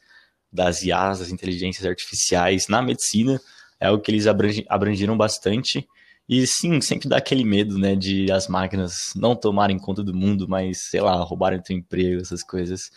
das 0.52 0.82
IAs, 0.82 1.18
das 1.18 1.30
inteligências 1.30 1.84
artificiais 1.86 2.66
na 2.68 2.80
medicina. 2.80 3.38
É 3.80 3.86
algo 3.88 4.02
que 4.02 4.10
eles 4.10 4.26
abrangiram 4.68 5.16
bastante. 5.18 5.86
E 6.28 6.46
sim, 6.46 6.80
sempre 6.80 7.08
dá 7.08 7.18
aquele 7.18 7.44
medo, 7.44 7.78
né, 7.78 7.94
de 7.94 8.32
as 8.32 8.48
máquinas 8.48 8.94
não 9.14 9.36
tomarem 9.36 9.78
conta 9.78 10.02
do 10.02 10.14
mundo, 10.14 10.48
mas, 10.48 10.88
sei 10.88 11.00
lá, 11.02 11.14
roubarem 11.16 11.60
teu 11.60 11.76
emprego, 11.76 12.22
essas 12.22 12.42
coisas. 12.42 12.90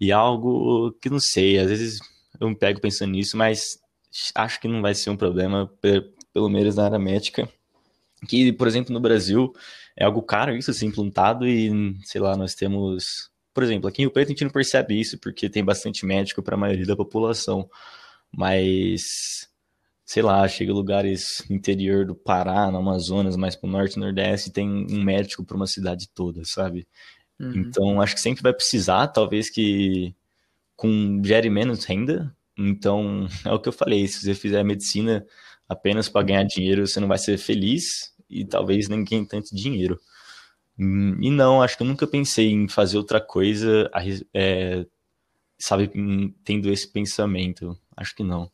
E 0.00 0.10
é 0.10 0.14
algo 0.14 0.92
que 1.02 1.10
não 1.10 1.20
sei, 1.20 1.58
às 1.58 1.68
vezes 1.68 1.98
eu 2.38 2.48
me 2.48 2.56
pego 2.56 2.80
pensando 2.80 3.12
nisso, 3.12 3.36
mas 3.36 3.78
acho 4.34 4.60
que 4.60 4.68
não 4.68 4.82
vai 4.82 4.94
ser 4.94 5.10
um 5.10 5.16
problema, 5.16 5.70
pelo 6.32 6.48
menos 6.48 6.76
na 6.76 6.84
área 6.84 6.98
médica. 6.98 7.48
Que, 8.28 8.52
por 8.52 8.68
exemplo, 8.68 8.92
no 8.92 9.00
Brasil 9.00 9.52
é 9.96 10.04
algo 10.04 10.22
caro 10.22 10.54
isso 10.54 10.72
ser 10.72 10.86
implantado 10.86 11.46
e, 11.46 11.96
sei 12.04 12.20
lá, 12.20 12.36
nós 12.36 12.54
temos. 12.54 13.30
Por 13.52 13.62
exemplo, 13.62 13.88
aqui 13.88 14.02
em 14.02 14.04
Rio 14.04 14.12
Preto 14.12 14.28
a 14.28 14.30
gente 14.30 14.44
não 14.44 14.50
percebe 14.50 14.98
isso 14.98 15.18
porque 15.18 15.48
tem 15.48 15.64
bastante 15.64 16.04
médico 16.06 16.42
para 16.42 16.54
a 16.54 16.58
maioria 16.58 16.86
da 16.86 16.96
população. 16.96 17.68
Mas, 18.30 19.48
sei 20.04 20.22
lá, 20.22 20.46
chega 20.46 20.72
lugares 20.72 21.42
interior 21.50 22.04
do 22.06 22.14
Pará, 22.14 22.70
no 22.70 22.78
Amazonas, 22.78 23.36
mais 23.36 23.56
para 23.56 23.68
o 23.68 23.70
norte 23.70 23.94
e 23.94 24.00
nordeste, 24.00 24.50
tem 24.50 24.68
um 24.68 25.02
médico 25.02 25.44
para 25.44 25.56
uma 25.56 25.66
cidade 25.66 26.08
toda, 26.14 26.44
sabe? 26.44 26.86
Uhum. 27.40 27.52
Então, 27.56 28.00
acho 28.00 28.14
que 28.14 28.20
sempre 28.20 28.42
vai 28.42 28.52
precisar, 28.52 29.08
talvez 29.08 29.50
que 29.50 30.14
com 30.80 31.20
gere 31.22 31.50
menos 31.50 31.84
renda. 31.84 32.34
Então, 32.56 33.28
é 33.44 33.52
o 33.52 33.60
que 33.60 33.68
eu 33.68 33.72
falei, 33.72 34.08
se 34.08 34.22
você 34.22 34.34
fizer 34.34 34.64
medicina 34.64 35.24
apenas 35.68 36.08
para 36.08 36.26
ganhar 36.26 36.44
dinheiro, 36.44 36.86
você 36.86 36.98
não 36.98 37.06
vai 37.06 37.18
ser 37.18 37.36
feliz 37.36 38.14
e 38.30 38.46
talvez 38.46 38.88
nem 38.88 39.04
ganhe 39.04 39.26
tanto 39.26 39.54
dinheiro. 39.54 40.00
E 40.78 41.30
não, 41.30 41.62
acho 41.62 41.76
que 41.76 41.82
eu 41.82 41.86
nunca 41.86 42.06
pensei 42.06 42.50
em 42.50 42.66
fazer 42.66 42.96
outra 42.96 43.20
coisa, 43.20 43.90
é, 44.32 44.86
sabe, 45.58 45.90
tendo 46.42 46.72
esse 46.72 46.90
pensamento. 46.90 47.78
Acho 47.94 48.16
que 48.16 48.22
não. 48.24 48.50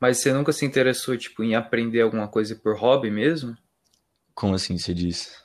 Mas 0.00 0.18
você 0.18 0.32
nunca 0.32 0.52
se 0.52 0.66
interessou, 0.66 1.16
tipo, 1.16 1.44
em 1.44 1.54
aprender 1.54 2.00
alguma 2.00 2.26
coisa 2.26 2.56
por 2.56 2.76
hobby 2.76 3.08
mesmo? 3.08 3.56
Como 4.34 4.56
assim 4.56 4.76
você 4.76 4.92
diz? 4.92 5.40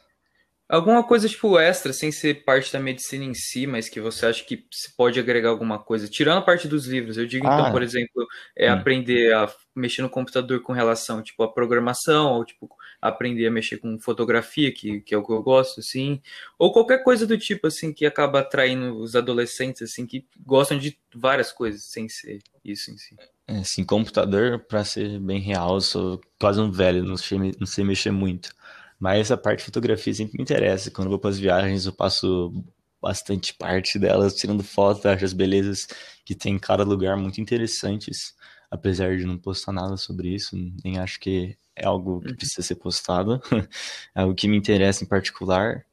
Alguma 0.72 1.04
coisa, 1.04 1.28
tipo, 1.28 1.60
extra, 1.60 1.92
sem 1.92 2.14
ser 2.14 2.46
parte 2.46 2.72
da 2.72 2.80
medicina 2.80 3.26
em 3.26 3.34
si, 3.34 3.68
mas 3.68 3.90
que 3.90 4.00
você 4.00 4.26
acha 4.26 4.42
que 4.42 4.66
se 4.72 4.96
pode 4.96 5.20
agregar 5.20 5.50
alguma 5.50 5.78
coisa. 5.78 6.08
Tirando 6.08 6.38
a 6.38 6.42
parte 6.42 6.66
dos 6.66 6.86
livros, 6.86 7.18
eu 7.18 7.26
digo, 7.26 7.46
então, 7.46 7.58
ah, 7.58 7.60
então, 7.60 7.72
por 7.74 7.84
exemplo, 7.84 8.26
é 8.56 8.72
hum. 8.72 8.76
aprender 8.76 9.34
a 9.34 9.54
mexer 9.76 10.02
no 10.02 10.10
computador 10.10 10.62
com 10.62 10.72
relação, 10.72 11.22
tipo, 11.22 11.44
a 11.44 11.52
programação, 11.52 12.36
ou, 12.36 12.46
tipo, 12.46 12.70
aprender 13.02 13.48
a 13.48 13.52
mexer 13.52 13.80
com 13.80 14.00
fotografia, 14.00 14.72
que, 14.72 15.02
que 15.02 15.14
é 15.14 15.18
o 15.18 15.26
que 15.26 15.34
eu 15.34 15.44
gosto, 15.44 15.82
assim. 15.82 16.22
Ou 16.58 16.72
qualquer 16.72 17.04
coisa 17.04 17.28
do 17.28 17.38
tipo, 17.38 17.68
assim, 17.68 17.92
que 17.92 18.06
acaba 18.06 18.40
atraindo 18.40 18.98
os 18.98 19.14
adolescentes, 19.14 19.82
assim, 19.82 20.08
que 20.08 20.26
gostam 20.40 20.80
de 20.80 20.98
várias 21.14 21.52
coisas, 21.52 21.84
sem 21.84 22.08
ser 22.08 22.40
isso 22.64 22.92
em 22.92 22.98
si. 22.98 23.18
É, 23.46 23.58
assim, 23.58 23.84
computador, 23.84 24.60
para 24.60 24.86
ser 24.86 25.20
bem 25.20 25.42
real, 25.42 25.76
eu 25.76 25.82
sou 25.82 26.22
quase 26.40 26.62
um 26.62 26.72
velho, 26.72 27.04
não 27.04 27.18
sei, 27.18 27.38
não 27.60 27.68
sei 27.68 27.84
mexer 27.84 28.12
muito. 28.12 28.56
Mas 29.02 29.22
essa 29.22 29.36
parte 29.36 29.60
de 29.60 29.66
fotografia 29.66 30.14
sempre 30.14 30.38
me 30.38 30.44
interessa. 30.44 30.92
Quando 30.92 31.08
eu 31.08 31.10
vou 31.10 31.20
para 31.20 31.32
as 31.32 31.40
viagens, 31.40 31.88
eu 31.88 31.92
passo 31.92 32.54
bastante 33.02 33.52
parte 33.52 33.98
delas 33.98 34.36
tirando 34.36 34.64
fotos, 34.64 35.04
acho 35.08 35.26
as 35.26 35.34
belezas 35.34 35.88
que 36.24 36.36
tem 36.36 36.54
em 36.54 36.60
cada 36.60 36.84
lugar 36.84 37.18
muito 37.18 37.42
interessantes. 37.42 38.36
Apesar 38.70 39.18
de 39.18 39.26
não 39.26 39.40
postar 39.40 39.72
nada 39.72 39.98
sobre 39.98 40.30
isso, 40.30 40.56
nem 40.84 41.00
acho 41.00 41.20
que 41.20 41.58
é 41.76 41.84
algo 41.84 42.22
que 42.22 42.30
uhum. 42.30 42.36
precisa 42.36 42.62
ser 42.62 42.76
postado. 42.76 43.42
é 44.16 44.22
algo 44.22 44.36
que 44.36 44.48
me 44.48 44.56
interessa 44.56 45.04
em 45.04 45.08
particular. 45.08 45.84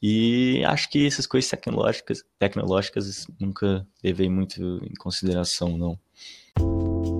E 0.00 0.64
acho 0.64 0.88
que 0.88 1.06
essas 1.06 1.26
coisas 1.26 1.50
tecnológicas, 1.50 2.24
tecnológicas 2.38 3.26
nunca 3.38 3.86
levei 4.02 4.30
muito 4.30 4.80
em 4.82 4.94
consideração, 4.94 5.76
não. 5.76 7.13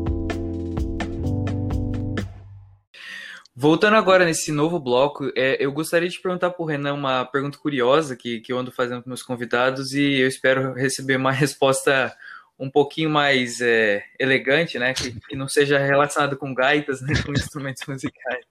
Voltando 3.57 3.95
agora 3.95 4.25
nesse 4.25 4.51
novo 4.51 4.81
bloco, 4.81 5.31
é, 5.37 5.65
eu 5.65 5.71
gostaria 5.71 6.09
de 6.09 6.19
perguntar 6.19 6.51
para 6.51 6.63
o 6.63 6.67
Renan 6.67 6.95
uma 6.95 7.25
pergunta 7.25 7.57
curiosa 7.57 8.17
que, 8.17 8.41
que 8.41 8.53
eu 8.53 8.59
ando 8.59 8.73
fazendo 8.73 9.01
com 9.03 9.09
meus 9.09 9.23
convidados 9.23 9.93
e 9.93 10.21
eu 10.21 10.27
espero 10.27 10.73
receber 10.73 11.17
uma 11.17 11.31
resposta 11.33 12.17
um 12.59 12.69
pouquinho 12.69 13.11
mais 13.11 13.61
é, 13.61 14.03
elegante, 14.19 14.77
né? 14.77 14.93
Que, 14.93 15.13
que, 15.21 15.37
não 15.37 15.47
seja 15.47 15.79
relacionado 15.79 16.37
com 16.37 16.53
gaitas, 16.53 17.01
né? 17.01 17.15
Com 17.25 17.33
instrumentos 17.33 17.83
musicais. 17.87 18.45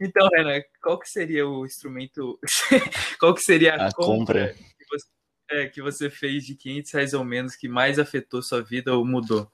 Então, 0.00 0.26
Renan, 0.28 0.62
qual 0.82 0.98
que 0.98 1.08
seria 1.08 1.46
o 1.46 1.66
instrumento? 1.66 2.38
qual 3.20 3.34
que 3.34 3.42
seria 3.42 3.74
a, 3.74 3.88
a 3.88 3.92
compra, 3.92 4.48
compra, 4.48 4.54
Que, 4.54 4.86
você, 4.90 5.06
é, 5.50 5.66
que 5.68 5.82
você 5.82 6.08
fez 6.08 6.44
de 6.44 6.54
500 6.54 6.92
reais 6.92 7.12
ou 7.12 7.24
menos 7.24 7.56
que 7.56 7.68
mais 7.68 7.98
afetou 7.98 8.42
sua 8.42 8.62
vida 8.62 8.94
ou 8.94 9.04
mudou? 9.04 9.50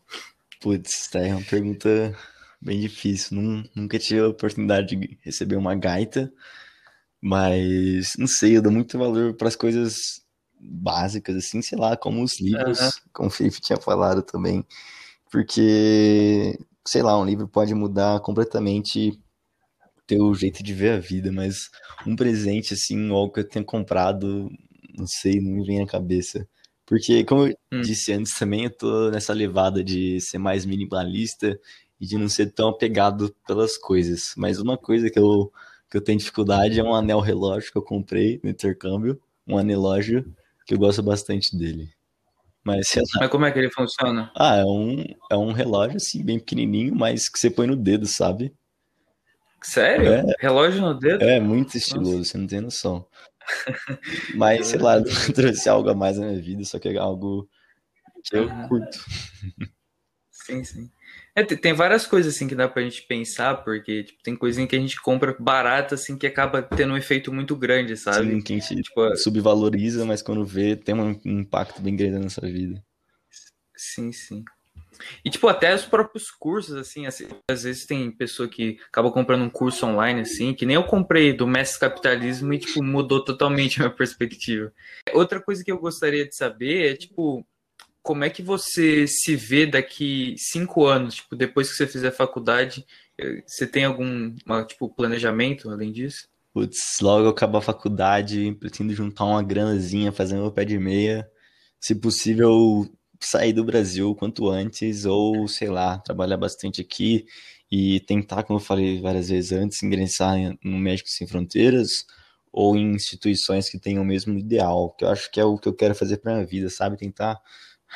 Putz, 0.61 1.09
tá, 1.09 1.18
é 1.18 1.32
uma 1.32 1.43
pergunta 1.43 2.16
bem 2.61 2.80
difícil. 2.80 3.36
nunca 3.74 3.98
tive 3.98 4.20
a 4.20 4.28
oportunidade 4.28 4.96
de 4.96 5.18
receber 5.22 5.56
uma 5.56 5.74
gaita, 5.74 6.32
mas 7.20 8.14
não 8.18 8.26
sei, 8.26 8.56
eu 8.56 8.62
dou 8.62 8.72
muito 8.72 8.98
valor 8.98 9.34
para 9.34 9.48
as 9.48 9.56
coisas 9.56 10.22
básicas, 10.61 11.36
assim, 11.36 11.62
sei 11.62 11.78
lá, 11.78 11.96
como 11.96 12.22
os 12.22 12.40
livros, 12.40 12.80
uhum. 12.80 12.90
como 13.12 13.28
o 13.28 13.32
Felipe 13.32 13.61
tinha 13.61 13.78
falado 13.78 14.22
também, 14.22 14.64
porque, 15.30 16.59
sei 16.86 17.02
lá, 17.02 17.18
um 17.20 17.24
livro 17.24 17.48
pode 17.48 17.74
mudar 17.74 18.20
completamente 18.20 19.18
teu 20.06 20.34
jeito 20.34 20.62
de 20.62 20.72
ver 20.72 20.92
a 20.92 20.98
vida, 20.98 21.30
mas 21.30 21.70
um 22.06 22.16
presente, 22.16 22.74
assim, 22.74 23.11
algo 23.11 23.32
que 23.32 23.40
eu 23.40 23.48
tenha 23.48 23.64
comprado, 23.64 24.50
não 24.96 25.06
sei, 25.06 25.40
não 25.40 25.52
me 25.52 25.66
vem 25.66 25.82
à 25.82 25.86
cabeça. 25.86 26.48
Porque, 26.86 27.22
como 27.24 27.46
eu 27.46 27.54
hum. 27.72 27.82
disse 27.82 28.12
antes 28.12 28.32
também, 28.38 28.64
eu 28.64 28.70
tô 28.70 29.11
nessa 29.11 29.34
levada 29.34 29.84
de 29.84 30.18
ser 30.22 30.38
mais 30.38 30.64
minimalista 30.64 31.61
e 32.01 32.07
de 32.07 32.16
não 32.16 32.28
ser 32.28 32.53
tão 32.53 32.68
apegado 32.68 33.34
pelas 33.46 33.76
coisas. 33.76 34.34
Mas 34.36 34.59
uma 34.59 34.76
coisa 34.76 35.11
que 35.11 35.18
eu, 35.18 35.53
que 35.90 35.96
eu 35.96 36.01
tenho 36.01 36.18
dificuldade 36.18 36.78
é 36.78 36.82
um 36.82 36.94
anel 36.94 37.20
relógio 37.20 37.72
que 37.72 37.78
eu 37.78 37.82
comprei 37.82 38.40
no 38.42 38.51
intercâmbio, 38.51 39.20
um 39.46 39.59
anelógio 39.59 40.32
que 40.66 40.74
eu 40.74 40.78
gosto 40.78 41.03
bastante 41.03 41.57
dele. 41.57 41.90
Mas, 42.62 42.86
mas 43.18 43.30
como 43.30 43.46
é 43.46 43.51
que 43.51 43.59
ele 43.59 43.70
funciona? 43.70 44.30
Ah, 44.36 44.57
é 44.57 44.64
um, 44.64 45.03
é 45.30 45.36
um 45.36 45.53
relógio 45.53 45.96
assim, 45.96 46.22
bem 46.22 46.38
pequenininho, 46.38 46.94
mas 46.94 47.28
que 47.28 47.38
você 47.38 47.49
põe 47.49 47.66
no 47.66 47.76
dedo, 47.76 48.05
sabe? 48.05 48.53
Sério? 49.62 50.12
É, 50.12 50.22
relógio 50.38 50.82
no 50.82 50.94
dedo? 50.94 51.22
É, 51.22 51.40
muito 51.40 51.76
estiloso, 51.76 52.18
Nossa. 52.18 52.30
você 52.30 52.38
não 52.38 52.46
tem 52.46 52.61
noção. 52.61 53.07
Mas, 54.34 54.66
sei 54.66 54.78
lá, 54.78 55.03
trouxe 55.34 55.68
algo 55.68 55.88
a 55.88 55.94
mais 55.94 56.18
na 56.18 56.26
minha 56.26 56.40
vida, 56.40 56.62
só 56.64 56.78
que 56.78 56.88
é 56.88 56.96
algo 56.96 57.49
que 58.22 58.36
eu 58.36 58.49
curto. 58.68 58.99
Sim, 60.30 60.64
sim. 60.64 60.90
É, 61.39 61.45
tem 61.45 61.72
várias 61.72 62.05
coisas 62.05 62.34
assim 62.34 62.49
que 62.49 62.55
dá 62.57 62.68
pra 62.68 62.82
gente 62.82 63.03
pensar, 63.03 63.62
porque 63.62 64.03
tipo, 64.03 64.20
tem 64.24 64.34
coisinha 64.34 64.66
que 64.66 64.74
a 64.74 64.80
gente 64.80 65.01
compra 65.01 65.36
barata 65.39 65.95
assim 65.95 66.18
que 66.18 66.26
acaba 66.26 66.61
tendo 66.61 66.95
um 66.95 66.97
efeito 66.97 67.32
muito 67.32 67.55
grande, 67.55 67.97
sabe? 67.97 68.28
Sim, 68.28 68.41
que 68.41 68.55
a 68.55 68.59
gente 68.59 68.82
tipo, 68.82 69.16
subvaloriza, 69.16 70.05
mas 70.05 70.20
quando 70.20 70.45
vê 70.45 70.74
tem 70.74 70.97
um 70.97 71.20
impacto 71.24 71.80
bem 71.80 71.95
grande 71.95 72.14
na 72.14 72.24
nossa 72.24 72.41
vida. 72.41 72.82
Sim, 73.76 74.11
sim. 74.11 74.45
E, 75.24 75.30
tipo, 75.30 75.47
até 75.47 75.72
os 75.72 75.84
próprios 75.84 76.28
cursos, 76.28 76.74
assim, 76.74 77.07
assim, 77.07 77.28
às 77.49 77.62
vezes 77.62 77.86
tem 77.86 78.11
pessoa 78.11 78.49
que 78.49 78.78
acaba 78.89 79.12
comprando 79.12 79.43
um 79.43 79.51
curso 79.51 79.86
online, 79.86 80.22
assim, 80.22 80.53
que 80.53 80.66
nem 80.66 80.74
eu 80.74 80.82
comprei 80.82 81.32
do 81.32 81.47
Mestre 81.47 81.78
Capitalismo 81.78 82.53
e, 82.53 82.59
tipo, 82.59 82.82
mudou 82.82 83.24
totalmente 83.24 83.78
a 83.80 83.84
minha 83.84 83.95
perspectiva. 83.95 84.72
Outra 85.12 85.41
coisa 85.41 85.62
que 85.62 85.70
eu 85.70 85.78
gostaria 85.78 86.26
de 86.26 86.34
saber 86.34 86.93
é, 86.93 86.97
tipo, 86.97 87.47
como 88.09 88.24
é 88.24 88.30
que 88.30 88.40
você 88.40 89.06
se 89.06 89.36
vê 89.36 89.66
daqui 89.66 90.34
cinco 90.38 90.86
anos, 90.86 91.16
tipo, 91.16 91.36
depois 91.36 91.68
que 91.68 91.76
você 91.76 91.86
fizer 91.86 92.11
faculdade, 92.11 92.86
eh, 93.18 93.42
você 93.46 93.66
tem 93.66 93.84
algum, 93.84 94.34
tipo, 94.66 94.88
planejamento 94.88 95.68
além 95.68 95.92
disso? 95.92 96.26
Putz, 96.54 96.78
logo 97.02 97.26
eu 97.26 97.28
acabo 97.28 97.59
a 97.59 97.61
faculdade, 97.61 98.56
pretendo 98.59 98.94
juntar 98.94 99.26
uma 99.26 99.42
granazinha, 99.42 100.11
fazer 100.11 100.36
meu 100.36 100.50
pé 100.50 100.64
de 100.64 100.78
meia, 100.78 101.30
se 101.78 101.94
possível 101.94 102.90
sair 103.20 103.52
do 103.52 103.62
Brasil 103.62 104.14
quanto 104.14 104.48
antes, 104.48 105.04
ou, 105.04 105.46
sei 105.46 105.68
lá, 105.68 105.98
trabalhar 105.98 106.38
bastante 106.38 106.80
aqui 106.80 107.26
e 107.70 108.00
tentar, 108.00 108.42
como 108.42 108.59
eu 108.59 108.64
falei 108.64 109.02
várias 109.02 109.28
vezes 109.28 109.52
antes, 109.52 109.82
ingressar 109.82 110.34
no 110.64 110.78
Médicos 110.78 111.12
Sem 111.12 111.26
Fronteiras, 111.26 112.06
ou 112.50 112.74
em 112.74 112.94
instituições 112.94 113.68
que 113.68 113.78
tenham 113.78 114.02
o 114.02 114.06
mesmo 114.06 114.38
ideal, 114.38 114.94
que 114.96 115.04
eu 115.04 115.11
acho 115.11 115.30
que 115.30 115.38
é 115.38 115.44
o 115.44 115.59
que 115.59 115.68
eu 115.68 115.74
quero 115.74 115.94
fazer 115.94 116.16
para 116.16 116.32
minha 116.32 116.46
vida, 116.46 116.70
sabe? 116.70 116.96
Tentar 116.96 117.38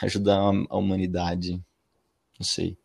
ajudar 0.01 0.39
a 0.39 0.77
humanidade. 0.77 1.53
Não 2.39 2.47
sei. 2.47 2.77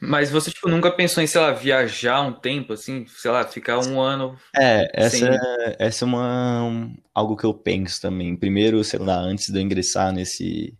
Mas 0.00 0.30
você 0.30 0.50
tipo, 0.50 0.68
nunca 0.68 0.90
pensou 0.90 1.22
em, 1.22 1.26
sei 1.26 1.40
lá, 1.40 1.52
viajar 1.52 2.22
um 2.22 2.32
tempo, 2.32 2.72
assim, 2.72 3.04
sei 3.06 3.30
lá, 3.30 3.44
ficar 3.44 3.78
um 3.78 4.00
ano. 4.00 4.38
É, 4.56 4.90
essa, 4.94 5.16
sem... 5.16 5.28
é, 5.28 5.76
essa 5.78 6.04
é 6.04 6.06
uma, 6.06 6.64
um, 6.64 6.96
algo 7.14 7.36
que 7.36 7.44
eu 7.44 7.52
penso 7.52 8.00
também. 8.00 8.34
Primeiro, 8.34 8.82
sei 8.82 8.98
lá, 8.98 9.18
antes 9.18 9.50
de 9.50 9.58
eu 9.58 9.62
ingressar 9.62 10.12
nesse, 10.12 10.74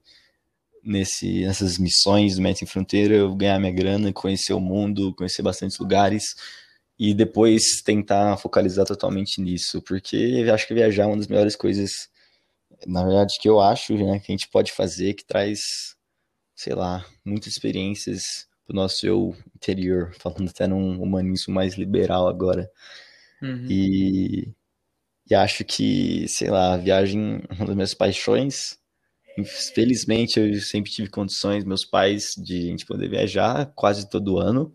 nesse, 0.83 1.45
nessas 1.45 1.79
missões 1.79 2.37
do 2.37 2.43
Médico 2.43 2.65
em 2.65 2.69
Fronteira, 2.69 3.15
eu 3.15 3.35
ganhar 3.35 3.59
minha 3.59 3.73
grana, 3.73 4.13
conhecer 4.13 4.55
o 4.55 4.61
mundo, 4.61 5.15
conhecer 5.15 5.43
bastantes 5.43 5.79
lugares 5.79 6.35
e 6.99 7.15
depois 7.15 7.83
tentar 7.85 8.37
focalizar 8.39 8.87
totalmente 8.87 9.41
nisso, 9.41 9.81
porque 9.83 10.17
eu 10.17 10.53
acho 10.53 10.67
que 10.67 10.75
viajar 10.75 11.05
é 11.05 11.07
uma 11.07 11.17
das 11.17 11.29
melhores 11.29 11.55
coisas 11.55 12.09
na 12.87 13.05
verdade, 13.05 13.39
que 13.41 13.49
eu 13.49 13.61
acho 13.61 13.95
né, 13.95 14.19
que 14.19 14.33
a 14.33 14.35
gente 14.37 14.49
pode 14.49 14.73
fazer 14.73 15.15
que 15.15 15.25
traz, 15.25 15.97
sei 16.55 16.75
lá, 16.75 17.05
muitas 17.25 17.53
experiências 17.53 18.47
pro 18.65 18.77
nosso 18.77 19.07
eu 19.07 19.35
interior, 19.57 20.15
falando 20.21 20.49
até 20.49 20.67
num 20.67 21.03
humanismo 21.03 21.55
mais 21.55 21.75
liberal 21.75 22.29
agora. 22.29 22.71
Uhum. 23.43 23.67
E, 23.69 24.53
e 25.29 25.35
acho 25.35 25.65
que, 25.65 26.27
sei 26.29 26.51
lá, 26.51 26.75
a 26.75 26.77
viagem 26.77 27.43
é 27.49 27.55
uma 27.55 27.67
das 27.67 27.75
minhas 27.75 27.95
paixões. 27.95 28.79
Infelizmente, 29.37 30.41
eu 30.41 30.61
sempre 30.61 30.91
tive 30.91 31.09
condições, 31.09 31.65
meus 31.65 31.85
pais, 31.85 32.35
de 32.37 32.59
a 32.59 32.71
gente 32.71 32.87
poder 32.87 33.09
viajar 33.09 33.73
quase 33.75 34.09
todo 34.09 34.39
ano. 34.39 34.75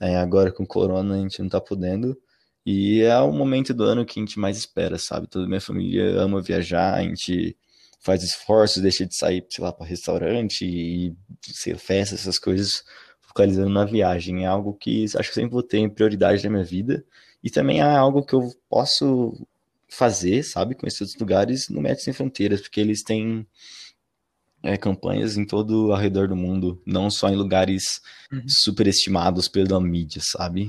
É, 0.00 0.16
agora 0.16 0.52
com 0.52 0.66
corona 0.66 1.14
a 1.14 1.18
gente 1.18 1.40
não 1.40 1.48
tá 1.48 1.60
podendo. 1.60 2.16
E 2.64 3.02
é 3.02 3.18
o 3.18 3.32
momento 3.32 3.74
do 3.74 3.84
ano 3.84 4.04
que 4.04 4.20
a 4.20 4.22
gente 4.22 4.38
mais 4.38 4.56
espera, 4.56 4.98
sabe? 4.98 5.26
Toda 5.26 5.48
minha 5.48 5.60
família 5.60 6.20
ama 6.20 6.40
viajar, 6.40 6.94
a 6.94 7.02
gente 7.02 7.56
faz 8.00 8.22
esforços, 8.22 8.82
deixa 8.82 9.06
de 9.06 9.16
sair, 9.16 9.44
sei 9.48 9.64
lá, 9.64 9.72
para 9.72 9.86
restaurante 9.86 10.64
e 10.64 11.14
sei, 11.42 11.74
festa, 11.74 12.14
essas 12.14 12.38
coisas, 12.38 12.84
focalizando 13.20 13.70
na 13.70 13.84
viagem. 13.84 14.44
É 14.44 14.46
algo 14.46 14.74
que 14.74 15.04
acho 15.04 15.28
que 15.28 15.34
sempre 15.34 15.52
vou 15.52 15.62
ter 15.62 15.78
em 15.78 15.88
prioridade 15.88 16.44
na 16.44 16.50
minha 16.50 16.64
vida. 16.64 17.04
E 17.42 17.50
também 17.50 17.80
é 17.80 17.82
algo 17.82 18.24
que 18.24 18.34
eu 18.34 18.52
posso 18.68 19.34
fazer, 19.88 20.42
sabe? 20.42 20.74
Conhecer 20.74 21.04
outros 21.04 21.20
lugares 21.20 21.68
no 21.68 21.80
Médicos 21.80 22.04
Sem 22.04 22.14
Fronteiras, 22.14 22.60
porque 22.60 22.80
eles 22.80 23.02
têm 23.02 23.46
é, 24.62 24.76
campanhas 24.76 25.36
em 25.36 25.44
todo 25.44 25.92
ao 25.92 25.98
redor 25.98 26.28
do 26.28 26.36
mundo, 26.36 26.80
não 26.86 27.10
só 27.10 27.28
em 27.28 27.36
lugares 27.36 28.00
uhum. 28.32 28.42
superestimados 28.46 29.48
pela 29.48 29.80
mídia, 29.80 30.22
sabe? 30.24 30.68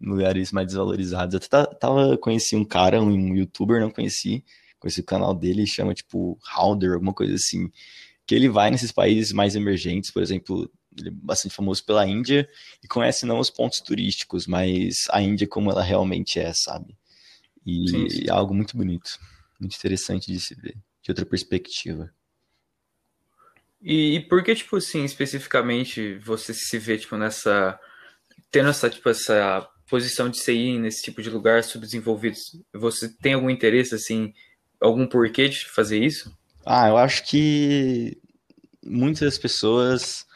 Lugares 0.00 0.52
mais 0.52 0.66
desvalorizados. 0.66 1.34
Eu 1.34 1.40
até 1.42 1.74
tava, 1.76 2.18
conheci 2.18 2.54
um 2.54 2.64
cara, 2.64 3.02
um 3.02 3.34
youtuber, 3.34 3.80
não 3.80 3.90
conheci, 3.90 4.44
conheci 4.78 5.00
o 5.00 5.04
canal 5.04 5.34
dele, 5.34 5.66
chama 5.66 5.94
tipo 5.94 6.38
Howder, 6.56 6.92
alguma 6.92 7.14
coisa 7.14 7.34
assim, 7.34 7.70
que 8.26 8.34
ele 8.34 8.48
vai 8.48 8.70
nesses 8.70 8.92
países 8.92 9.32
mais 9.32 9.56
emergentes, 9.56 10.10
por 10.10 10.22
exemplo, 10.22 10.70
ele 10.98 11.08
é 11.08 11.12
bastante 11.12 11.54
famoso 11.54 11.84
pela 11.84 12.06
Índia 12.06 12.48
e 12.82 12.88
conhece 12.88 13.26
não 13.26 13.38
os 13.38 13.50
pontos 13.50 13.80
turísticos, 13.80 14.46
mas 14.46 15.06
a 15.10 15.20
Índia 15.22 15.46
como 15.46 15.70
ela 15.70 15.82
realmente 15.82 16.38
é, 16.38 16.52
sabe? 16.52 16.96
E 17.64 17.88
sim, 17.88 18.08
sim. 18.08 18.24
é 18.26 18.30
algo 18.30 18.54
muito 18.54 18.76
bonito, 18.76 19.18
muito 19.60 19.76
interessante 19.76 20.32
de 20.32 20.40
se 20.40 20.54
ver, 20.54 20.76
de 21.02 21.10
outra 21.10 21.26
perspectiva. 21.26 22.12
E, 23.80 24.16
e 24.16 24.20
por 24.20 24.42
que, 24.42 24.54
tipo 24.54 24.76
assim, 24.76 25.04
especificamente, 25.04 26.18
você 26.18 26.52
se 26.52 26.78
vê, 26.78 26.98
tipo, 26.98 27.16
nessa... 27.16 27.78
tendo 28.50 28.70
essa, 28.70 28.88
tipo, 28.90 29.08
essa 29.08 29.68
posição 29.88 30.28
de 30.28 30.38
CI 30.38 30.78
nesse 30.78 31.02
tipo 31.02 31.22
de 31.22 31.30
lugar 31.30 31.62
subdesenvolvidos, 31.62 32.60
você 32.72 33.08
tem 33.08 33.34
algum 33.34 33.50
interesse, 33.50 33.94
assim, 33.94 34.32
algum 34.80 35.06
porquê 35.06 35.48
de 35.48 35.64
fazer 35.66 36.04
isso? 36.04 36.36
Ah, 36.64 36.88
eu 36.88 36.96
acho 36.96 37.24
que 37.24 38.18
muitas 38.84 39.38
pessoas 39.38 40.26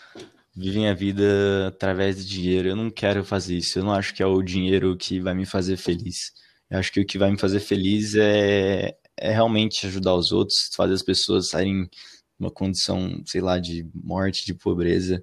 vivem 0.54 0.88
a 0.88 0.94
vida 0.94 1.68
através 1.68 2.16
de 2.16 2.26
dinheiro. 2.26 2.68
Eu 2.68 2.76
não 2.76 2.90
quero 2.90 3.24
fazer 3.24 3.56
isso. 3.56 3.78
Eu 3.78 3.84
não 3.84 3.92
acho 3.92 4.14
que 4.14 4.22
é 4.22 4.26
o 4.26 4.42
dinheiro 4.42 4.96
que 4.96 5.20
vai 5.20 5.34
me 5.34 5.46
fazer 5.46 5.76
feliz. 5.76 6.32
Eu 6.70 6.78
acho 6.78 6.92
que 6.92 7.00
o 7.00 7.06
que 7.06 7.18
vai 7.18 7.30
me 7.30 7.38
fazer 7.38 7.60
feliz 7.60 8.14
é, 8.14 8.96
é 9.16 9.32
realmente 9.32 9.86
ajudar 9.86 10.14
os 10.14 10.30
outros, 10.30 10.70
fazer 10.74 10.94
as 10.94 11.02
pessoas 11.02 11.48
saírem 11.48 11.88
uma 12.38 12.50
condição, 12.50 13.22
sei 13.26 13.40
lá, 13.40 13.58
de 13.58 13.86
morte, 13.92 14.46
de 14.46 14.54
pobreza 14.54 15.22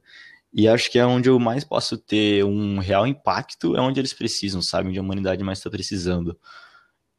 e 0.54 0.68
acho 0.68 0.90
que 0.92 0.98
é 0.98 1.06
onde 1.06 1.30
eu 1.30 1.40
mais 1.40 1.64
posso 1.64 1.98
ter 1.98 2.44
um 2.44 2.80
real 2.80 3.06
impacto, 3.06 3.76
é 3.76 3.82
onde 3.82 4.00
eles 4.00 4.14
precisam, 4.14 4.62
sabe? 4.62 4.90
Onde 4.90 5.00
a 5.00 5.02
humanidade 5.02 5.44
mais 5.44 5.60
está 5.60 5.70
precisando. 5.70 6.38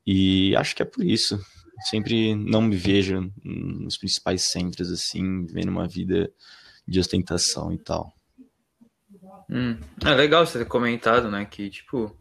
E 0.06 0.56
acho 0.56 0.74
que 0.74 0.82
é 0.82 0.86
por 0.86 1.04
isso. 1.04 1.38
Sempre 1.90 2.34
não 2.34 2.62
me 2.62 2.76
vejo 2.76 3.32
nos 3.44 3.96
principais 3.96 4.50
centros, 4.50 4.90
assim, 4.90 5.44
vivendo 5.44 5.68
uma 5.68 5.86
vida 5.86 6.32
de 6.86 6.98
ostentação 6.98 7.72
e 7.72 7.78
tal. 7.78 8.12
Hum. 9.50 9.78
É 10.04 10.14
legal 10.14 10.46
você 10.46 10.58
ter 10.58 10.64
comentado, 10.64 11.30
né? 11.30 11.44
Que, 11.44 11.70
tipo, 11.70 12.18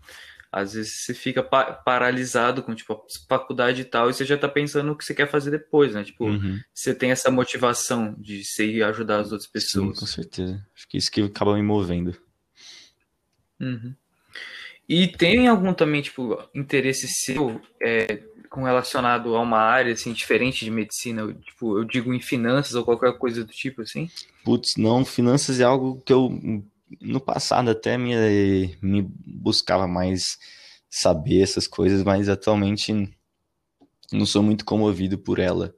às 0.51 0.73
vezes 0.73 1.03
você 1.03 1.13
fica 1.13 1.43
pa 1.43 1.73
paralisado 1.73 2.63
com, 2.63 2.73
tipo, 2.73 2.93
a 2.93 2.99
faculdade 3.27 3.81
e 3.81 3.85
tal, 3.85 4.09
e 4.09 4.13
você 4.13 4.25
já 4.25 4.37
tá 4.37 4.47
pensando 4.47 4.87
no 4.87 4.97
que 4.97 5.03
você 5.03 5.13
quer 5.13 5.29
fazer 5.29 5.51
depois, 5.51 5.93
né? 5.93 6.03
Tipo, 6.03 6.25
uhum. 6.25 6.59
você 6.73 6.93
tem 6.93 7.11
essa 7.11 7.29
motivação 7.29 8.15
de 8.17 8.43
ser 8.43 8.83
ajudar 8.83 9.19
as 9.19 9.31
outras 9.31 9.49
pessoas. 9.49 9.95
Sim, 9.95 9.99
com 9.99 10.05
certeza. 10.05 10.65
Acho 10.75 10.87
que 10.87 10.97
isso 10.97 11.11
que 11.11 11.21
acaba 11.21 11.55
me 11.55 11.63
movendo. 11.63 12.17
Uhum. 13.59 13.93
E 14.87 15.07
tem 15.07 15.47
algum 15.47 15.73
também, 15.73 16.01
tipo, 16.01 16.41
interesse 16.55 17.07
seu 17.07 17.61
é, 17.81 18.23
com 18.49 18.63
relacionado 18.63 19.35
a 19.35 19.41
uma 19.41 19.59
área, 19.59 19.93
assim, 19.93 20.13
diferente 20.13 20.63
de 20.63 20.71
medicina? 20.71 21.33
Tipo, 21.33 21.79
eu 21.79 21.83
digo 21.83 22.13
em 22.13 22.21
finanças 22.21 22.73
ou 22.73 22.85
qualquer 22.85 23.17
coisa 23.17 23.43
do 23.43 23.51
tipo, 23.51 23.81
assim? 23.81 24.09
Putz, 24.45 24.75
não, 24.77 25.03
finanças 25.03 25.59
é 25.59 25.63
algo 25.63 26.01
que 26.05 26.13
eu, 26.13 26.29
no 27.01 27.19
passado 27.19 27.69
até 27.69 27.97
me, 27.97 28.77
me 28.81 29.01
buscava 29.25 29.87
mais 29.87 30.37
saber 30.89 31.41
essas 31.41 31.67
coisas, 31.67 32.03
mas 32.03 32.29
atualmente 32.29 32.93
não 34.11 34.25
sou 34.25 34.41
muito 34.41 34.65
comovido 34.65 35.17
por 35.17 35.39
ela. 35.39 35.73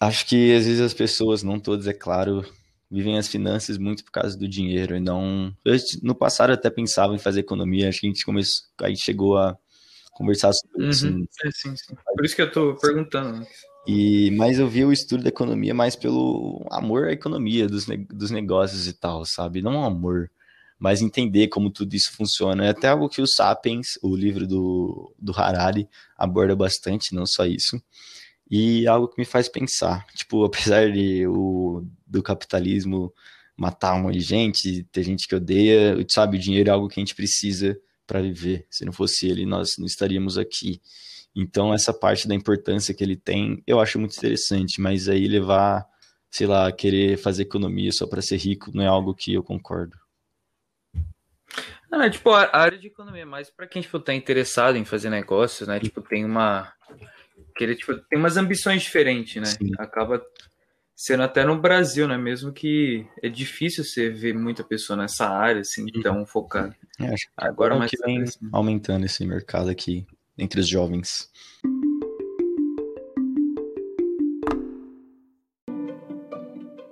Acho 0.00 0.26
que 0.26 0.54
às 0.54 0.64
vezes 0.64 0.80
as 0.80 0.94
pessoas, 0.94 1.42
não 1.42 1.58
todas, 1.58 1.86
é 1.86 1.92
claro, 1.92 2.44
vivem 2.90 3.18
as 3.18 3.26
finanças 3.26 3.78
muito 3.78 4.04
por 4.04 4.12
causa 4.12 4.36
do 4.36 4.48
dinheiro 4.48 4.94
e 4.94 5.00
não. 5.00 5.54
Eu, 5.64 5.76
no 6.02 6.14
passado 6.14 6.52
até 6.52 6.70
pensava 6.70 7.14
em 7.14 7.18
fazer 7.18 7.40
economia, 7.40 7.88
acho 7.88 8.00
que 8.00 8.06
a 8.06 8.10
gente 8.10 8.24
começou, 8.24 8.64
a 8.80 8.88
gente 8.88 9.02
chegou 9.02 9.36
a 9.38 9.56
conversar 10.12 10.52
sobre 10.52 10.84
uhum. 10.84 10.90
isso. 10.90 11.06
É, 11.44 11.50
sim, 11.50 11.76
sim. 11.76 11.94
Por 12.16 12.24
isso 12.24 12.36
que 12.36 12.42
eu 12.42 12.52
tô 12.52 12.76
perguntando. 12.76 13.44
E, 13.86 14.30
mas 14.32 14.58
eu 14.58 14.68
vi 14.68 14.84
o 14.84 14.92
estudo 14.92 15.24
da 15.24 15.28
economia 15.28 15.74
mais 15.74 15.96
pelo 15.96 16.64
amor 16.70 17.08
à 17.08 17.12
economia, 17.12 17.66
dos, 17.66 17.86
dos 18.10 18.30
negócios 18.30 18.86
e 18.86 18.92
tal, 18.92 19.24
sabe? 19.24 19.60
Não 19.60 19.84
amor, 19.84 20.30
mas 20.78 21.02
entender 21.02 21.48
como 21.48 21.70
tudo 21.70 21.94
isso 21.94 22.12
funciona. 22.12 22.66
É 22.66 22.68
até 22.70 22.88
algo 22.88 23.08
que 23.08 23.20
o 23.20 23.26
Sapiens, 23.26 23.98
o 24.02 24.14
livro 24.16 24.46
do, 24.46 25.14
do 25.18 25.32
Harari, 25.32 25.88
aborda 26.16 26.54
bastante, 26.54 27.14
não 27.14 27.26
só 27.26 27.44
isso. 27.44 27.82
E 28.50 28.86
algo 28.86 29.08
que 29.08 29.20
me 29.20 29.24
faz 29.24 29.48
pensar, 29.48 30.06
tipo, 30.14 30.44
apesar 30.44 30.92
de 30.92 31.26
o 31.26 31.84
do 32.06 32.22
capitalismo 32.22 33.12
matar 33.56 33.94
um 33.94 34.02
monte 34.02 34.18
de 34.18 34.20
gente, 34.20 34.84
ter 34.92 35.02
gente 35.02 35.26
que 35.26 35.34
odeia, 35.34 35.96
sabe, 36.08 36.36
o 36.36 36.40
dinheiro 36.40 36.68
é 36.68 36.72
algo 36.72 36.88
que 36.88 37.00
a 37.00 37.02
gente 37.02 37.14
precisa 37.14 37.78
para 38.06 38.20
viver. 38.20 38.66
Se 38.70 38.84
não 38.84 38.92
fosse 38.92 39.26
ele, 39.26 39.46
nós 39.46 39.76
não 39.78 39.86
estaríamos 39.86 40.36
aqui. 40.36 40.80
Então, 41.34 41.72
essa 41.72 41.92
parte 41.92 42.28
da 42.28 42.34
importância 42.34 42.94
que 42.94 43.02
ele 43.02 43.16
tem, 43.16 43.62
eu 43.66 43.80
acho 43.80 43.98
muito 43.98 44.16
interessante, 44.16 44.80
mas 44.80 45.08
aí 45.08 45.26
levar, 45.26 45.86
sei 46.30 46.46
lá, 46.46 46.70
querer 46.70 47.16
fazer 47.16 47.42
economia 47.42 47.90
só 47.90 48.06
para 48.06 48.20
ser 48.20 48.36
rico 48.36 48.70
não 48.74 48.82
é 48.82 48.86
algo 48.86 49.14
que 49.14 49.32
eu 49.32 49.42
concordo. 49.42 49.96
Não, 51.90 52.02
é, 52.02 52.10
tipo, 52.10 52.30
a 52.30 52.48
área 52.56 52.78
de 52.78 52.86
economia 52.86 53.22
é 53.22 53.26
mais 53.26 53.50
para 53.50 53.66
quem 53.66 53.82
tipo, 53.82 53.98
tá 54.00 54.14
interessado 54.14 54.76
em 54.76 54.84
fazer 54.84 55.10
negócios, 55.10 55.68
né? 55.68 55.78
Tipo, 55.78 56.00
tem 56.00 56.24
uma 56.24 56.72
que 57.54 57.64
ele 57.64 57.74
tipo, 57.74 57.94
tem 57.94 58.18
umas 58.18 58.38
ambições 58.38 58.82
diferentes, 58.82 59.36
né? 59.36 59.44
Sim. 59.44 59.72
Acaba 59.78 60.22
sendo 60.96 61.22
até 61.22 61.44
no 61.44 61.60
Brasil, 61.60 62.08
né? 62.08 62.16
Mesmo 62.16 62.50
que 62.50 63.06
é 63.22 63.28
difícil 63.28 63.84
você 63.84 64.08
ver 64.08 64.34
muita 64.34 64.64
pessoa 64.64 64.96
nessa 64.96 65.28
área, 65.28 65.60
assim, 65.60 65.84
tão 66.02 66.24
focada. 66.24 66.74
É, 66.98 67.12
acho 67.12 67.26
que 67.26 67.32
agora, 67.36 67.76
mais 67.76 67.90
que 67.90 67.98
vem 67.98 68.24
aumentando 68.50 69.04
esse 69.04 69.24
mercado 69.26 69.68
aqui 69.68 70.06
entre 70.38 70.60
os 70.60 70.68
jovens. 70.68 71.30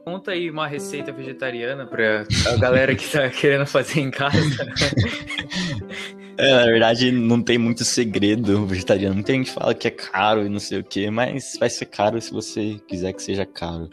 Conta 0.05 0.33
aí 0.33 0.51
uma 0.51 0.67
receita 0.67 1.13
vegetariana 1.13 1.87
para 1.87 2.27
a 2.47 2.57
galera 2.57 2.95
que 2.95 3.09
tá 3.11 3.31
querendo 3.31 3.67
fazer 3.67 4.01
em 4.01 4.11
casa. 4.11 4.39
É, 6.41 6.55
na 6.55 6.65
verdade, 6.65 7.13
não 7.13 7.43
tem 7.43 7.59
muito 7.59 7.85
segredo 7.85 8.65
vegetariano. 8.65 9.15
Muita 9.15 9.31
gente 9.35 9.51
fala 9.51 9.75
que 9.75 9.87
é 9.87 9.91
caro 9.91 10.47
e 10.47 10.49
não 10.49 10.59
sei 10.59 10.79
o 10.79 10.85
que, 10.85 11.11
mas 11.11 11.59
vai 11.61 11.69
ser 11.69 11.85
caro 11.85 12.19
se 12.19 12.33
você 12.33 12.81
quiser 12.89 13.13
que 13.13 13.23
seja 13.23 13.45
caro. 13.45 13.91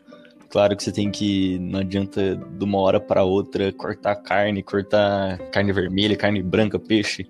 Claro 0.49 0.77
que 0.77 0.81
você 0.81 0.93
tem 0.93 1.11
que, 1.11 1.59
não 1.59 1.81
adianta 1.81 2.37
de 2.37 2.63
uma 2.63 2.79
hora 2.79 3.01
para 3.01 3.25
outra 3.25 3.69
cortar 3.73 4.15
carne, 4.15 4.63
cortar 4.63 5.37
carne 5.51 5.73
vermelha, 5.73 6.15
carne 6.15 6.41
branca, 6.41 6.79
peixe, 6.79 7.27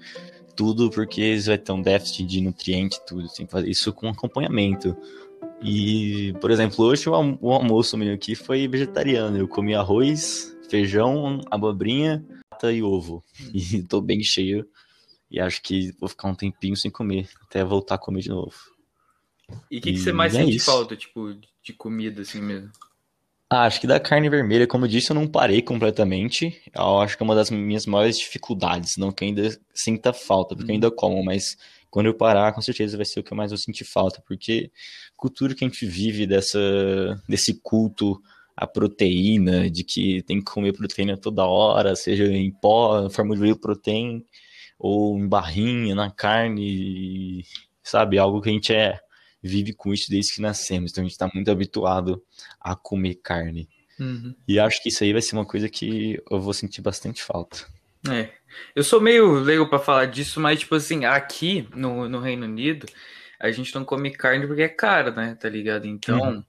tudo, 0.58 0.90
porque 0.90 1.40
você 1.40 1.52
vai 1.52 1.58
ter 1.58 1.72
um 1.72 1.82
déficit 1.82 2.26
de 2.26 2.42
nutriente, 2.42 3.00
tudo. 3.08 3.30
Tem 3.30 3.46
que 3.46 3.52
fazer 3.52 3.70
isso 3.70 3.94
com 3.94 4.10
acompanhamento. 4.10 4.98
E, 5.62 6.34
por 6.42 6.50
exemplo, 6.50 6.84
hoje 6.84 7.08
o, 7.08 7.14
almoço 7.14 7.96
meu 7.98 8.14
aqui 8.14 8.36
foi 8.36 8.68
vegetariano. 8.68 9.38
Eu 9.38 9.48
comi 9.48 9.76
arroz, 9.76 10.58
feijão, 10.70 11.40
abobrinha 11.50 12.26
e 12.64 12.82
ovo. 12.82 13.24
E 13.54 13.84
tô 13.88 14.02
bem 14.02 14.24
cheio. 14.24 14.68
E 15.30 15.40
acho 15.40 15.62
que 15.62 15.94
vou 16.00 16.10
ficar 16.10 16.28
um 16.28 16.36
tempinho 16.36 16.76
sem 16.76 16.90
comer, 16.90 17.30
até 17.44 17.64
voltar 17.64 17.96
a 17.96 18.00
comer 18.00 18.22
de 18.22 18.30
novo. 18.30 18.56
E 19.70 19.78
o 19.78 19.82
que, 19.82 19.94
que, 19.94 20.00
você 20.00 20.12
mais 20.12 20.34
é 20.34 20.40
sente 20.40 20.58
isso. 20.58 20.66
falta, 20.66 20.96
tipo, 20.96 21.36
de 21.62 21.74
comida 21.74 22.22
assim 22.22 22.42
mesmo? 22.42 22.72
Ah, 23.50 23.64
acho 23.66 23.80
que 23.80 23.88
da 23.88 23.98
carne 23.98 24.30
vermelha, 24.30 24.68
como 24.68 24.84
eu 24.86 24.90
disse, 24.90 25.10
eu 25.10 25.16
não 25.16 25.26
parei 25.26 25.62
completamente. 25.62 26.62
Eu 26.76 27.00
acho 27.00 27.16
que 27.16 27.24
é 27.24 27.26
uma 27.26 27.36
das 27.36 27.50
minhas 27.50 27.86
maiores 27.86 28.20
dificuldades. 28.20 28.98
Não 28.98 29.10
que 29.12 29.24
eu 29.24 29.30
ainda 29.30 29.58
sinta 29.74 30.12
falta, 30.12 30.54
porque 30.54 30.70
eu 30.70 30.74
ainda 30.76 30.92
como, 30.92 31.24
mas 31.24 31.56
quando 31.90 32.08
eu 32.08 32.14
parar, 32.14 32.52
com 32.54 32.62
certeza 32.62 32.98
vai 32.98 33.06
ser 33.06 33.22
o 33.22 33.24
que 33.24 33.32
eu 33.32 33.38
mais 33.38 33.52
vou 33.52 33.58
sentir 33.58 33.86
falta, 33.86 34.22
porque 34.28 34.70
cultura 35.16 35.56
que 35.56 35.64
a 35.64 35.68
gente 35.68 35.86
vive 35.86 36.28
dessa, 36.28 36.60
desse 37.28 37.54
culto 37.62 38.22
à 38.56 38.68
proteína, 38.68 39.70
de 39.70 39.84
que 39.86 40.22
tem 40.24 40.40
que 40.40 40.52
comer 40.52 40.74
proteína 40.74 41.18
toda 41.18 41.46
hora, 41.46 41.96
seja 41.96 42.26
em 42.26 42.52
pó, 42.52 43.10
forma 43.10 43.36
de 43.38 43.56
proteína, 43.56 44.22
ou 44.78 45.18
em 45.18 45.28
barrinha, 45.28 45.96
na 45.96 46.12
carne, 46.12 47.46
sabe? 47.82 48.18
Algo 48.18 48.42
que 48.42 48.50
a 48.50 48.54
gente 48.54 48.74
é 48.74 49.00
vive 49.48 49.74
com 49.74 49.94
isso 49.94 50.10
desde 50.10 50.36
que 50.36 50.42
nascemos, 50.42 50.92
então 50.92 51.02
a 51.02 51.06
gente 51.06 51.14
está 51.14 51.30
muito 51.34 51.50
habituado 51.50 52.22
a 52.60 52.76
comer 52.76 53.16
carne. 53.16 53.68
Uhum. 54.00 54.36
E 54.48 54.60
acho 54.60 54.82
que 54.82 54.90
isso 54.90 55.04
aí 55.04 55.12
vai 55.12 55.22
ser 55.22 55.36
uma 55.36 55.46
coisa 55.46 55.68
que 55.68 56.22
eu 56.30 56.40
vou 56.40 56.54
sentir 56.54 56.82
bastante 56.82 57.24
falta. 57.24 57.66
É. 58.10 58.30
Eu 58.76 58.84
sou 58.84 59.02
meio 59.02 59.40
leigo 59.40 59.68
para 59.68 59.80
falar 59.80 60.06
disso, 60.06 60.40
mas, 60.40 60.60
tipo 60.60 60.76
assim, 60.76 61.06
aqui 61.06 61.68
no, 61.76 62.08
no 62.08 62.20
Reino 62.20 62.46
Unido, 62.46 62.86
a 63.40 63.52
gente 63.52 63.74
não 63.74 63.84
come 63.84 64.12
carne 64.12 64.46
porque 64.46 64.62
é 64.62 64.70
cara, 64.70 65.12
né? 65.12 65.36
Tá 65.40 65.50
ligado? 65.50 65.88
Então, 65.88 66.20
uhum. 66.20 66.44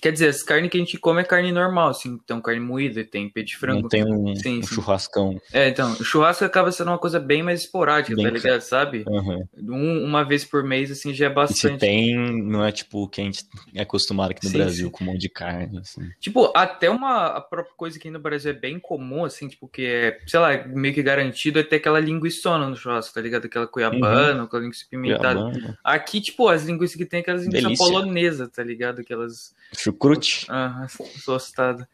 Quer 0.00 0.12
dizer, 0.12 0.28
as 0.28 0.42
carnes 0.42 0.70
que 0.70 0.76
a 0.76 0.80
gente 0.80 0.98
come 0.98 1.20
é 1.20 1.24
carne 1.24 1.52
normal, 1.52 1.90
assim. 1.90 2.18
Então, 2.22 2.40
carne 2.40 2.60
moída, 2.60 3.04
tem 3.04 3.28
peito 3.28 3.48
de 3.48 3.56
frango. 3.56 3.82
Não 3.82 3.88
tem 3.88 4.04
um, 4.04 4.34
sim, 4.34 4.58
um 4.58 4.62
sim. 4.62 4.74
churrascão. 4.74 5.40
É, 5.52 5.68
então, 5.68 5.92
o 5.92 6.04
churrasco 6.04 6.44
acaba 6.44 6.72
sendo 6.72 6.88
uma 6.88 6.98
coisa 6.98 7.20
bem 7.20 7.42
mais 7.42 7.60
esporádica, 7.60 8.16
bem 8.16 8.24
tá 8.24 8.30
ligado? 8.30 8.60
Sabe? 8.60 9.04
Uhum. 9.06 9.44
Um, 9.58 10.04
uma 10.04 10.24
vez 10.24 10.44
por 10.44 10.62
mês, 10.62 10.90
assim, 10.90 11.12
já 11.12 11.26
é 11.26 11.30
bastante. 11.30 11.66
E 11.66 11.72
se 11.72 11.78
tem, 11.78 12.16
não 12.16 12.64
é 12.64 12.72
tipo 12.72 13.04
o 13.04 13.08
que 13.08 13.20
a 13.20 13.24
gente 13.24 13.44
é 13.74 13.82
acostumado 13.82 14.30
aqui 14.30 14.44
no 14.44 14.50
sim, 14.50 14.58
Brasil, 14.58 14.86
sim. 14.86 14.92
com 14.92 15.04
um 15.04 15.06
monte 15.08 15.20
de 15.20 15.28
carne, 15.28 15.78
assim. 15.78 16.08
Tipo, 16.18 16.52
até 16.54 16.88
uma 16.88 17.26
a 17.26 17.40
própria 17.40 17.74
coisa 17.76 17.98
que 17.98 18.10
no 18.10 18.18
Brasil 18.18 18.50
é 18.50 18.54
bem 18.54 18.78
comum, 18.78 19.24
assim, 19.24 19.48
tipo, 19.48 19.68
que 19.68 19.84
é, 19.84 20.18
sei 20.26 20.40
lá, 20.40 20.66
meio 20.66 20.94
que 20.94 21.02
garantido 21.02 21.58
é 21.58 21.62
ter 21.62 21.76
aquela 21.76 22.00
linguiçona 22.00 22.68
no 22.68 22.76
churrasco, 22.76 23.14
tá 23.14 23.20
ligado? 23.20 23.44
Aquela 23.44 23.66
cuiabana, 23.66 24.40
uhum. 24.40 24.44
aquela 24.44 24.62
linguiça 24.62 24.86
pimentada. 24.90 25.76
Aqui, 25.84 26.20
tipo, 26.20 26.48
as 26.48 26.64
linguiças 26.64 26.96
que 26.96 27.04
tem 27.04 27.20
aquelas 27.20 27.44
linguiças 27.44 27.78
polonesa, 27.78 28.48
tá 28.48 28.62
ligado? 28.62 29.00
Aquelas 29.00 29.54
Chucrute. 29.90 30.46
Ah, 30.48 30.86
gostado. 31.26 31.86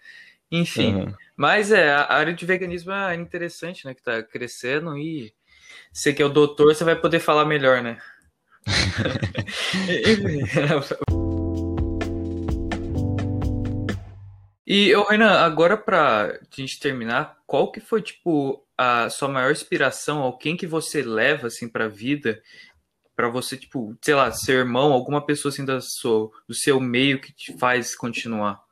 Enfim, 0.50 0.94
uhum. 0.94 1.14
mas 1.36 1.70
é, 1.72 1.90
a 1.90 2.12
área 2.12 2.32
de 2.32 2.46
veganismo 2.46 2.92
é 2.92 3.14
interessante, 3.16 3.84
né? 3.84 3.92
Que 3.94 4.02
tá 4.02 4.22
crescendo 4.22 4.96
e 4.96 5.34
você 5.92 6.12
que 6.12 6.22
é 6.22 6.24
o 6.24 6.28
doutor, 6.28 6.72
você 6.74 6.84
vai 6.84 6.94
poder 6.94 7.18
falar 7.18 7.44
melhor, 7.44 7.82
né? 7.82 7.98
e, 14.66 14.94
ô, 14.94 15.02
Renan, 15.04 15.32
agora 15.32 15.76
pra 15.76 16.38
gente 16.56 16.78
terminar, 16.78 17.38
qual 17.46 17.72
que 17.72 17.80
foi, 17.80 18.02
tipo, 18.02 18.64
a 18.76 19.08
sua 19.10 19.28
maior 19.28 19.50
inspiração, 19.50 20.22
ou 20.22 20.36
quem 20.36 20.56
que 20.56 20.66
você 20.66 21.02
leva, 21.02 21.48
assim, 21.48 21.68
pra 21.68 21.88
vida 21.88 22.40
para 23.16 23.30
você, 23.30 23.56
tipo, 23.56 23.96
sei 24.02 24.14
lá, 24.14 24.30
ser 24.30 24.52
irmão, 24.52 24.92
alguma 24.92 25.24
pessoa 25.24 25.50
assim 25.50 25.64
da 25.64 25.80
sua, 25.80 26.30
do 26.46 26.54
seu 26.54 26.78
meio 26.78 27.18
que 27.18 27.32
te 27.32 27.56
faz 27.56 27.96
continuar? 27.96 28.62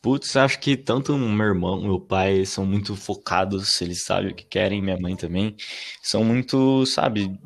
Putz, 0.00 0.36
acho 0.36 0.60
que 0.60 0.76
tanto 0.76 1.18
meu 1.18 1.46
irmão, 1.46 1.82
meu 1.82 1.98
pai 1.98 2.46
são 2.46 2.64
muito 2.64 2.94
focados, 2.94 3.80
eles 3.82 4.04
sabem 4.04 4.30
o 4.30 4.34
que 4.34 4.44
querem, 4.44 4.80
minha 4.80 4.96
mãe 4.96 5.16
também, 5.16 5.56
são 6.00 6.22
muito, 6.22 6.86
sabe, 6.86 7.36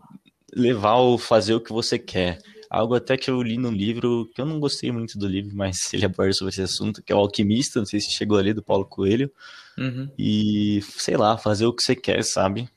levar 0.55 0.97
ou 0.97 1.17
fazer 1.17 1.55
o 1.55 1.61
que 1.61 1.73
você 1.73 1.99
quer. 1.99 2.39
Algo 2.69 2.95
até 2.95 3.17
que 3.17 3.31
eu 3.31 3.43
li 3.43 3.57
no 3.57 3.71
livro, 3.71 4.31
que 4.35 4.41
eu 4.41 4.47
não 4.47 4.61
gostei 4.61 4.93
muito 4.93 5.19
do 5.19 5.27
livro, 5.27 5.57
mas 5.57 5.79
ele 5.95 6.05
aborda 6.05 6.35
sobre 6.35 6.53
esse 6.53 6.63
assunto, 6.63 7.03
que 7.03 7.13
é 7.13 7.17
o 7.17 7.21
Alquimista, 7.21 7.79
não 7.79 7.87
sei 7.87 7.99
se 7.99 8.13
chegou 8.13 8.37
ali, 8.37 8.53
do 8.53 8.63
Paulo 8.63 8.85
Coelho. 8.85 9.33
Uhum. 9.79 10.11
E, 10.19 10.83
sei 10.83 11.17
lá, 11.17 11.39
fazer 11.39 11.65
o 11.65 11.73
que 11.73 11.83
você 11.83 11.97
quer, 11.97 12.23
sabe? 12.23 12.69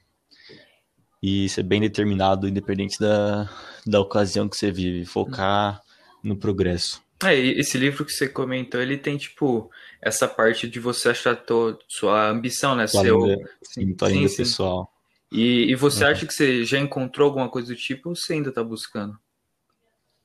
E 1.23 1.47
ser 1.47 1.63
bem 1.63 1.79
determinado, 1.79 2.49
independente 2.49 2.99
da, 2.99 3.49
da 3.87 4.01
ocasião 4.01 4.49
que 4.49 4.57
você 4.57 4.69
vive, 4.69 5.05
focar 5.05 5.81
no 6.21 6.35
progresso. 6.35 7.01
É, 7.23 7.33
esse 7.33 7.77
livro 7.77 8.03
que 8.03 8.11
você 8.11 8.27
comentou, 8.27 8.81
ele 8.81 8.97
tem, 8.97 9.15
tipo, 9.15 9.71
essa 10.01 10.27
parte 10.27 10.67
de 10.67 10.81
você 10.81 11.09
achar 11.09 11.37
tua, 11.37 11.79
sua 11.87 12.29
ambição, 12.29 12.75
né? 12.75 12.87
Seu... 12.87 13.37
sim, 13.63 13.93
tua 13.95 14.09
linda 14.09 14.35
pessoal. 14.35 14.91
E, 15.31 15.71
e 15.71 15.75
você 15.75 16.03
uhum. 16.03 16.11
acha 16.11 16.25
que 16.27 16.33
você 16.33 16.65
já 16.65 16.77
encontrou 16.77 17.29
alguma 17.29 17.47
coisa 17.47 17.73
do 17.73 17.79
tipo 17.79 18.09
ou 18.09 18.15
você 18.17 18.33
ainda 18.33 18.51
tá 18.51 18.61
buscando? 18.61 19.17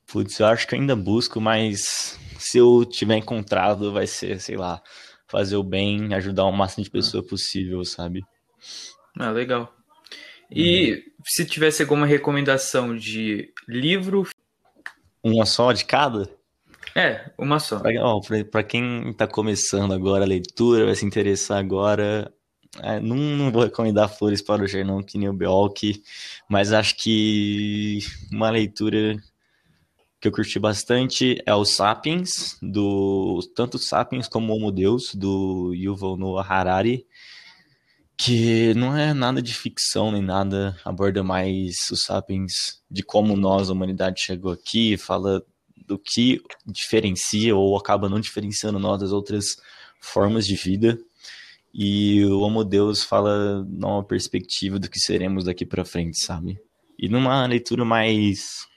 Putz, 0.05 0.37
eu 0.37 0.47
acho 0.47 0.67
que 0.67 0.75
ainda 0.75 0.97
busco, 0.97 1.39
mas 1.39 2.19
se 2.37 2.57
eu 2.57 2.83
tiver 2.83 3.15
encontrado, 3.15 3.93
vai 3.93 4.05
ser, 4.05 4.41
sei 4.41 4.57
lá, 4.57 4.81
fazer 5.29 5.55
o 5.55 5.63
bem, 5.63 6.13
ajudar 6.13 6.43
o 6.43 6.51
máximo 6.51 6.83
de 6.83 6.91
pessoa 6.91 7.25
possível, 7.25 7.85
sabe? 7.85 8.21
Ah, 9.17 9.31
legal. 9.31 9.78
E 10.51 10.91
uhum. 10.91 11.01
se 11.25 11.45
tivesse 11.45 11.81
alguma 11.81 12.05
recomendação 12.05 12.95
de 12.95 13.53
livro. 13.67 14.27
Uma 15.23 15.45
só 15.45 15.71
de 15.71 15.85
cada? 15.85 16.29
É, 16.95 17.29
uma 17.37 17.59
só. 17.59 17.81
Para 18.51 18.63
quem 18.63 19.11
está 19.11 19.27
começando 19.27 19.93
agora 19.93 20.23
a 20.23 20.27
leitura, 20.27 20.85
vai 20.85 20.95
se 20.95 21.05
interessar 21.05 21.59
agora. 21.59 22.33
É, 22.81 22.99
não, 22.99 23.15
não, 23.15 23.51
vou 23.51 23.63
recomendar 23.63 24.09
Flores 24.09 24.41
para 24.41 24.63
o 24.63 24.67
Gernão, 24.67 25.01
que 25.01 25.17
nem 25.17 25.29
o 25.29 25.33
Beolk, 25.33 26.03
mas 26.47 26.71
acho 26.71 26.95
que 26.97 27.99
uma 28.31 28.49
leitura 28.49 29.17
que 30.19 30.27
eu 30.27 30.31
curti 30.31 30.59
bastante 30.59 31.41
é 31.45 31.53
o 31.53 31.65
Sapiens, 31.65 32.57
do 32.61 33.39
tanto 33.55 33.79
Sapiens 33.79 34.27
como 34.27 34.53
Homo 34.53 34.71
Deus, 34.71 35.15
do 35.15 35.73
Yuval 35.73 36.17
Noah 36.17 36.47
Harari, 36.47 37.07
que 38.19 38.73
não 38.73 38.97
é 38.97 39.13
nada 39.13 39.41
de 39.41 39.53
ficção 39.53 40.11
nem 40.11 40.21
nada, 40.21 40.77
aborda 40.83 41.23
mais 41.23 41.89
os 41.89 42.03
Sapiens 42.03 42.81
de 42.91 43.01
como 43.01 43.37
nós, 43.37 43.69
a 43.69 43.73
humanidade, 43.73 44.21
chegou 44.21 44.51
aqui, 44.51 44.97
fala 44.97 45.41
do 45.87 45.97
que 45.97 46.41
diferencia 46.65 47.55
ou 47.55 47.77
acaba 47.77 48.09
não 48.09 48.19
diferenciando 48.19 48.77
nós 48.77 48.99
das 48.99 49.13
outras 49.13 49.55
formas 50.01 50.45
de 50.45 50.55
vida. 50.55 50.99
E 51.73 52.25
o 52.25 52.41
Homo 52.41 52.65
Deus 52.65 53.03
fala 53.05 53.63
numa 53.63 54.03
perspectiva 54.03 54.77
do 54.77 54.89
que 54.89 54.99
seremos 54.99 55.45
daqui 55.45 55.65
para 55.65 55.85
frente, 55.85 56.19
sabe? 56.19 56.59
E 56.97 57.07
numa 57.07 57.45
leitura 57.45 57.85
mais 57.85 58.67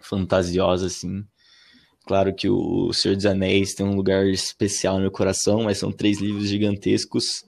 fantasiosa, 0.00 0.86
assim. 0.86 1.24
Claro 2.06 2.32
que 2.32 2.48
o 2.48 2.92
Senhor 2.92 3.16
dos 3.16 3.26
Anéis 3.26 3.74
tem 3.74 3.84
um 3.84 3.96
lugar 3.96 4.24
especial 4.28 4.94
no 4.94 5.00
meu 5.00 5.10
coração, 5.10 5.64
mas 5.64 5.78
são 5.78 5.90
três 5.90 6.20
livros 6.20 6.46
gigantescos. 6.46 7.44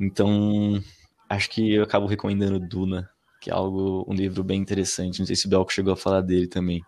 Então, 0.00 0.82
acho 1.28 1.50
que 1.50 1.74
eu 1.74 1.82
acabo 1.82 2.06
recomendando 2.06 2.60
Duna, 2.60 3.08
que 3.40 3.50
é 3.50 3.52
algo, 3.52 4.04
um 4.08 4.14
livro 4.14 4.42
bem 4.44 4.60
interessante. 4.60 5.18
Não 5.18 5.26
sei 5.26 5.36
se 5.36 5.46
o 5.46 5.50
Belco 5.50 5.72
chegou 5.72 5.92
a 5.92 5.96
falar 5.96 6.20
dele 6.20 6.46
também. 6.46 6.82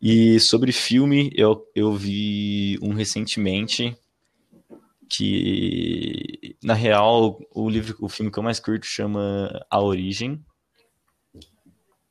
E 0.00 0.40
sobre 0.40 0.72
filme, 0.72 1.30
eu, 1.34 1.64
eu 1.74 1.92
vi 1.94 2.78
um 2.82 2.92
recentemente 2.92 3.96
que, 5.08 6.56
na 6.62 6.74
real, 6.74 7.38
o 7.54 7.68
livro, 7.68 7.96
o 8.00 8.08
filme 8.08 8.30
que 8.30 8.38
eu 8.38 8.42
mais 8.42 8.58
curto 8.58 8.86
chama 8.86 9.64
A 9.70 9.80
Origem, 9.80 10.44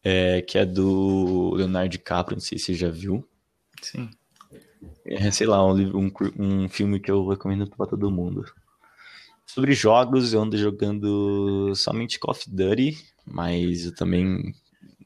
é, 0.03 0.41
que 0.41 0.57
é 0.57 0.65
do 0.65 1.53
Leonardo 1.55 1.89
DiCaprio, 1.89 2.35
não 2.35 2.41
sei 2.41 2.57
se 2.57 2.65
você 2.65 2.73
já 2.75 2.89
viu. 2.89 3.27
Sim. 3.81 4.09
É, 5.05 5.31
sei 5.31 5.47
lá, 5.47 5.65
um, 5.65 5.73
um, 5.73 6.11
um 6.37 6.69
filme 6.69 6.99
que 6.99 7.11
eu 7.11 7.27
recomendo 7.27 7.67
para 7.67 7.87
todo 7.87 8.11
mundo. 8.11 8.45
Sobre 9.53 9.73
jogos, 9.73 10.31
eu 10.31 10.41
ando 10.41 10.57
jogando 10.57 11.73
somente 11.75 12.17
Call 12.17 12.31
of 12.31 12.49
Duty, 12.49 12.97
mas 13.25 13.85
eu 13.85 13.93
também 13.93 14.55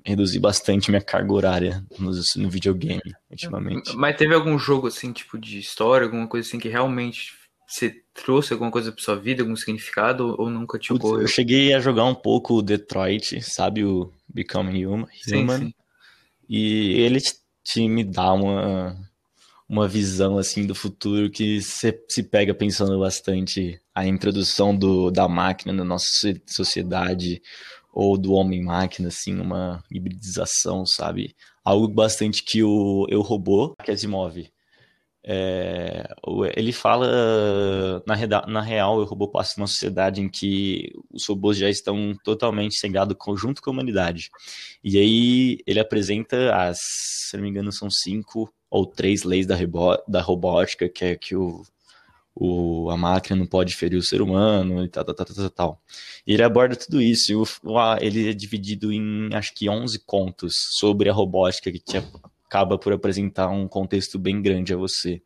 reduzi 0.05 0.37
bastante 0.37 0.91
minha 0.91 1.01
carga 1.01 1.33
horária 1.33 1.85
no, 1.97 2.11
no 2.11 2.49
videogame 2.49 3.01
ultimamente. 3.27 3.95
Mas 3.95 4.15
teve 4.15 4.35
algum 4.35 4.55
jogo 4.59 4.85
assim, 4.85 5.11
tipo 5.11 5.39
de 5.39 5.57
história, 5.57 6.05
alguma 6.05 6.27
coisa 6.27 6.47
assim 6.47 6.59
que 6.59 6.69
realmente 6.69 7.33
você 7.67 7.95
trouxe 8.13 8.53
alguma 8.53 8.69
coisa 8.69 8.91
pra 8.91 9.03
sua 9.03 9.15
vida, 9.15 9.41
algum 9.41 9.55
significado, 9.55 10.35
ou 10.37 10.47
nunca 10.47 10.77
te 10.77 10.93
ocorreu? 10.93 11.21
Eu 11.21 11.27
cheguei 11.27 11.73
a 11.73 11.79
jogar 11.79 12.05
um 12.05 12.13
pouco 12.13 12.53
o 12.53 12.61
Detroit, 12.61 13.41
sabe, 13.41 13.83
o 13.83 14.13
Becoming 14.31 14.85
Human, 14.85 15.07
sim, 15.23 15.49
sim. 15.49 15.73
e 16.47 16.99
ele 17.01 17.19
te, 17.19 17.33
te, 17.63 17.89
me 17.89 18.03
dá 18.03 18.31
uma, 18.31 18.95
uma 19.67 19.87
visão, 19.87 20.37
assim, 20.37 20.65
do 20.65 20.75
futuro 20.75 21.29
que 21.29 21.61
você 21.61 21.99
se 22.09 22.23
pega 22.23 22.53
pensando 22.53 22.99
bastante 22.99 23.81
a 23.93 24.05
introdução 24.05 24.75
do, 24.75 25.09
da 25.09 25.27
máquina 25.27 25.73
na 25.73 25.83
nossa 25.83 26.33
sociedade, 26.45 27.41
ou 27.91 28.17
do 28.17 28.33
homem-máquina, 28.33 29.07
assim, 29.07 29.39
uma 29.39 29.83
hibridização, 29.89 30.85
sabe? 30.85 31.35
Algo 31.63 31.87
bastante 31.87 32.43
que 32.43 32.61
o 32.61 33.07
Eu 33.09 33.21
Robô, 33.21 33.73
que 33.83 33.89
é 33.89 33.93
Asimov, 33.93 34.37
é, 35.27 36.07
ele 36.55 36.71
fala, 36.71 38.03
na, 38.05 38.45
na 38.47 38.61
real, 38.61 38.99
o 38.99 39.05
robô 39.05 39.27
passa 39.27 39.55
numa 39.57 39.65
sociedade 39.65 40.21
em 40.21 40.29
que 40.29 40.91
os 41.11 41.25
robôs 41.27 41.57
já 41.57 41.67
estão 41.67 42.15
totalmente 42.23 42.75
segregados 42.75 43.17
junto 43.35 43.59
com 43.59 43.71
a 43.71 43.73
humanidade. 43.73 44.29
E 44.83 44.99
aí 44.99 45.57
ele 45.65 45.79
apresenta 45.79 46.55
as, 46.55 46.77
se 46.79 47.35
não 47.35 47.43
me 47.43 47.49
engano, 47.49 47.71
são 47.71 47.89
cinco 47.89 48.53
ou 48.75 48.85
três 48.85 49.23
leis 49.23 49.47
da, 49.47 49.55
da 50.05 50.21
robótica, 50.21 50.89
que 50.89 51.05
é 51.05 51.15
que 51.15 51.33
o, 51.33 51.63
o, 52.35 52.89
a 52.89 52.97
máquina 52.97 53.37
não 53.37 53.45
pode 53.45 53.73
ferir 53.73 53.97
o 53.97 54.03
ser 54.03 54.21
humano 54.21 54.83
e 54.83 54.89
tal, 54.89 55.05
tal, 55.05 55.15
tal, 55.15 55.25
tal, 55.25 55.49
tal. 55.49 55.81
E 56.27 56.33
ele 56.33 56.43
aborda 56.43 56.75
tudo 56.75 57.01
isso. 57.01 57.31
E 57.31 57.35
o, 57.35 57.45
ele 58.01 58.29
é 58.29 58.33
dividido 58.33 58.91
em, 58.91 59.33
acho 59.33 59.53
que, 59.53 59.69
11 59.69 59.99
contos 59.99 60.53
sobre 60.77 61.09
a 61.09 61.13
robótica 61.13 61.71
que 61.71 61.79
te, 61.79 62.03
acaba 62.45 62.77
por 62.77 62.91
apresentar 62.91 63.47
um 63.47 63.65
contexto 63.65 64.19
bem 64.19 64.41
grande 64.41 64.73
a 64.73 64.77
você. 64.77 65.21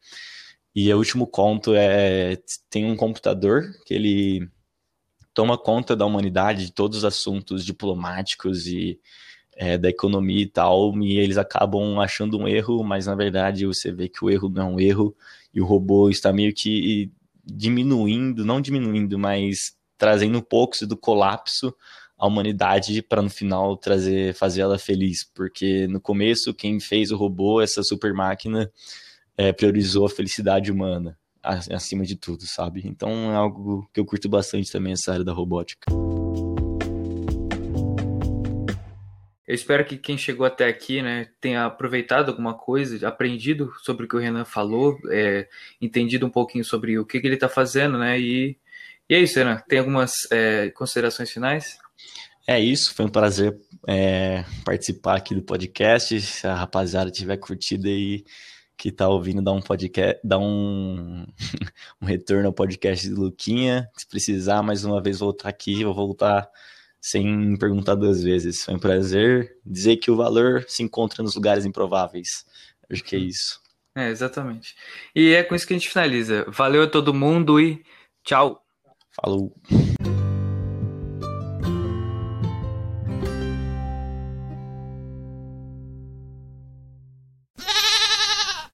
E 0.76 0.94
o 0.94 0.98
último 1.00 1.26
conto 1.26 1.74
é 1.74 2.38
tem 2.70 2.86
um 2.86 2.96
computador 2.96 3.64
que 3.84 3.96
ele 3.96 4.48
toma 5.34 5.58
conta 5.58 5.96
da 5.96 6.06
humanidade, 6.06 6.68
de 6.68 6.72
todos 6.72 7.00
os 7.00 7.06
assuntos 7.06 7.66
diplomáticos 7.66 8.68
e 8.68 9.00
é, 9.60 9.78
da 9.78 9.90
economia 9.90 10.42
e 10.42 10.48
tal, 10.48 10.98
e 11.00 11.20
eles 11.20 11.38
acabam 11.38 12.00
achando 12.00 12.40
um 12.40 12.48
erro, 12.48 12.82
mas 12.82 13.08
na 13.08 13.14
verdade 13.14 13.66
você 13.66 13.92
vê 13.92 14.08
que 14.08 14.24
o 14.24 14.30
erro 14.30 14.48
não 14.48 14.62
é 14.62 14.66
um 14.66 14.80
erro, 14.80 15.14
e 15.54 15.60
o 15.60 15.66
robô 15.66 16.10
está 16.10 16.32
meio 16.32 16.54
que 16.54 17.12
diminuindo, 17.44 18.46
não 18.46 18.62
diminuindo, 18.62 19.20
mas 19.20 19.74
trazendo 19.98 20.38
um 20.38 20.42
pouco 20.42 20.88
do 20.88 20.96
colapso 20.96 21.76
à 22.18 22.26
humanidade 22.26 23.02
para 23.02 23.22
no 23.22 23.30
final 23.30 23.76
trazer, 23.76 24.34
fazer 24.34 24.62
ela 24.62 24.80
feliz, 24.80 25.30
porque 25.36 25.88
no 25.88 26.00
começo 26.00 26.54
quem 26.54 26.80
fez 26.80 27.12
o 27.12 27.18
robô, 27.18 27.60
essa 27.60 27.84
super 27.84 28.14
máquina, 28.14 28.72
é, 29.36 29.52
priorizou 29.52 30.06
a 30.06 30.10
felicidade 30.10 30.72
humana 30.72 31.18
acima 31.44 32.06
de 32.06 32.16
tudo, 32.16 32.46
sabe? 32.46 32.82
Então 32.86 33.34
é 33.34 33.36
algo 33.36 33.90
que 33.94 34.00
eu 34.00 34.06
curto 34.06 34.30
bastante 34.30 34.72
também 34.72 34.94
essa 34.94 35.12
área 35.12 35.26
da 35.26 35.34
robótica. 35.34 35.92
Eu 39.50 39.56
espero 39.56 39.84
que 39.84 39.98
quem 39.98 40.16
chegou 40.16 40.46
até 40.46 40.68
aqui, 40.68 41.02
né, 41.02 41.28
tenha 41.42 41.66
aproveitado 41.66 42.30
alguma 42.30 42.54
coisa, 42.54 43.08
aprendido 43.08 43.74
sobre 43.82 44.06
o 44.06 44.08
que 44.08 44.16
o 44.16 44.20
Renan 44.20 44.46
falou, 44.46 44.96
é, 45.10 45.50
entendido 45.82 46.24
um 46.24 46.30
pouquinho 46.30 46.64
sobre 46.64 47.00
o 47.00 47.06
que, 47.06 47.20
que 47.20 47.26
ele 47.26 47.34
está 47.34 47.50
fazendo, 47.50 47.98
né? 47.98 48.20
E, 48.20 48.56
e, 49.10 49.16
é 49.16 49.20
isso, 49.20 49.40
Renan. 49.40 49.58
Tem 49.68 49.80
algumas 49.80 50.12
é, 50.32 50.70
considerações 50.70 51.32
finais? 51.32 51.80
É 52.46 52.60
isso, 52.60 52.94
foi 52.94 53.06
um 53.06 53.10
prazer 53.10 53.58
é, 53.88 54.46
participar 54.64 55.18
aqui 55.18 55.34
do 55.34 55.42
podcast. 55.42 56.22
Se 56.22 56.46
a 56.46 56.54
rapaziada 56.54 57.10
tiver 57.10 57.38
curtido 57.38 57.88
aí, 57.88 58.24
que 58.78 58.92
tá 58.92 59.10
ouvindo, 59.10 59.42
dá 59.42 59.52
um 59.52 59.62
podcast, 59.62 60.22
dá 60.24 60.38
um, 60.38 61.26
um 62.00 62.06
retorno 62.06 62.46
ao 62.46 62.54
podcast 62.54 63.10
do 63.10 63.20
Luquinha. 63.20 63.90
Se 63.98 64.08
precisar 64.08 64.62
mais 64.62 64.86
uma 64.86 65.02
vez 65.02 65.18
voltar 65.18 65.50
aqui, 65.50 65.84
vou 65.84 65.96
voltar 65.96 66.48
sem 67.02 67.58
perguntar 67.58 67.96
duas 67.96 68.22
vezes. 68.24 68.64
Foi 68.64 68.76
um 68.76 68.80
prazer 68.80 69.58
dizer 69.66 69.98
que 69.98 70.12
o 70.12 70.16
valor 70.16 70.66
se 70.68 70.84
encontra 70.84 71.24
nos 71.24 71.36
lugares 71.36 71.66
improváveis. 71.66 72.46
Acho 72.92 73.04
que 73.04 73.16
é 73.16 73.20
isso. 73.20 73.62
É, 73.96 74.10
exatamente. 74.10 74.76
E 75.16 75.34
é 75.34 75.44
com 75.44 75.56
isso 75.56 75.68
que 75.68 75.74
a 75.74 75.78
gente 75.78 75.90
finaliza. 75.90 76.46
Valeu 76.48 76.84
a 76.84 76.88
todo 76.88 77.14
mundo 77.14 77.60
e 77.60 77.84
tchau. 78.24 78.64
Falou. 79.22 79.54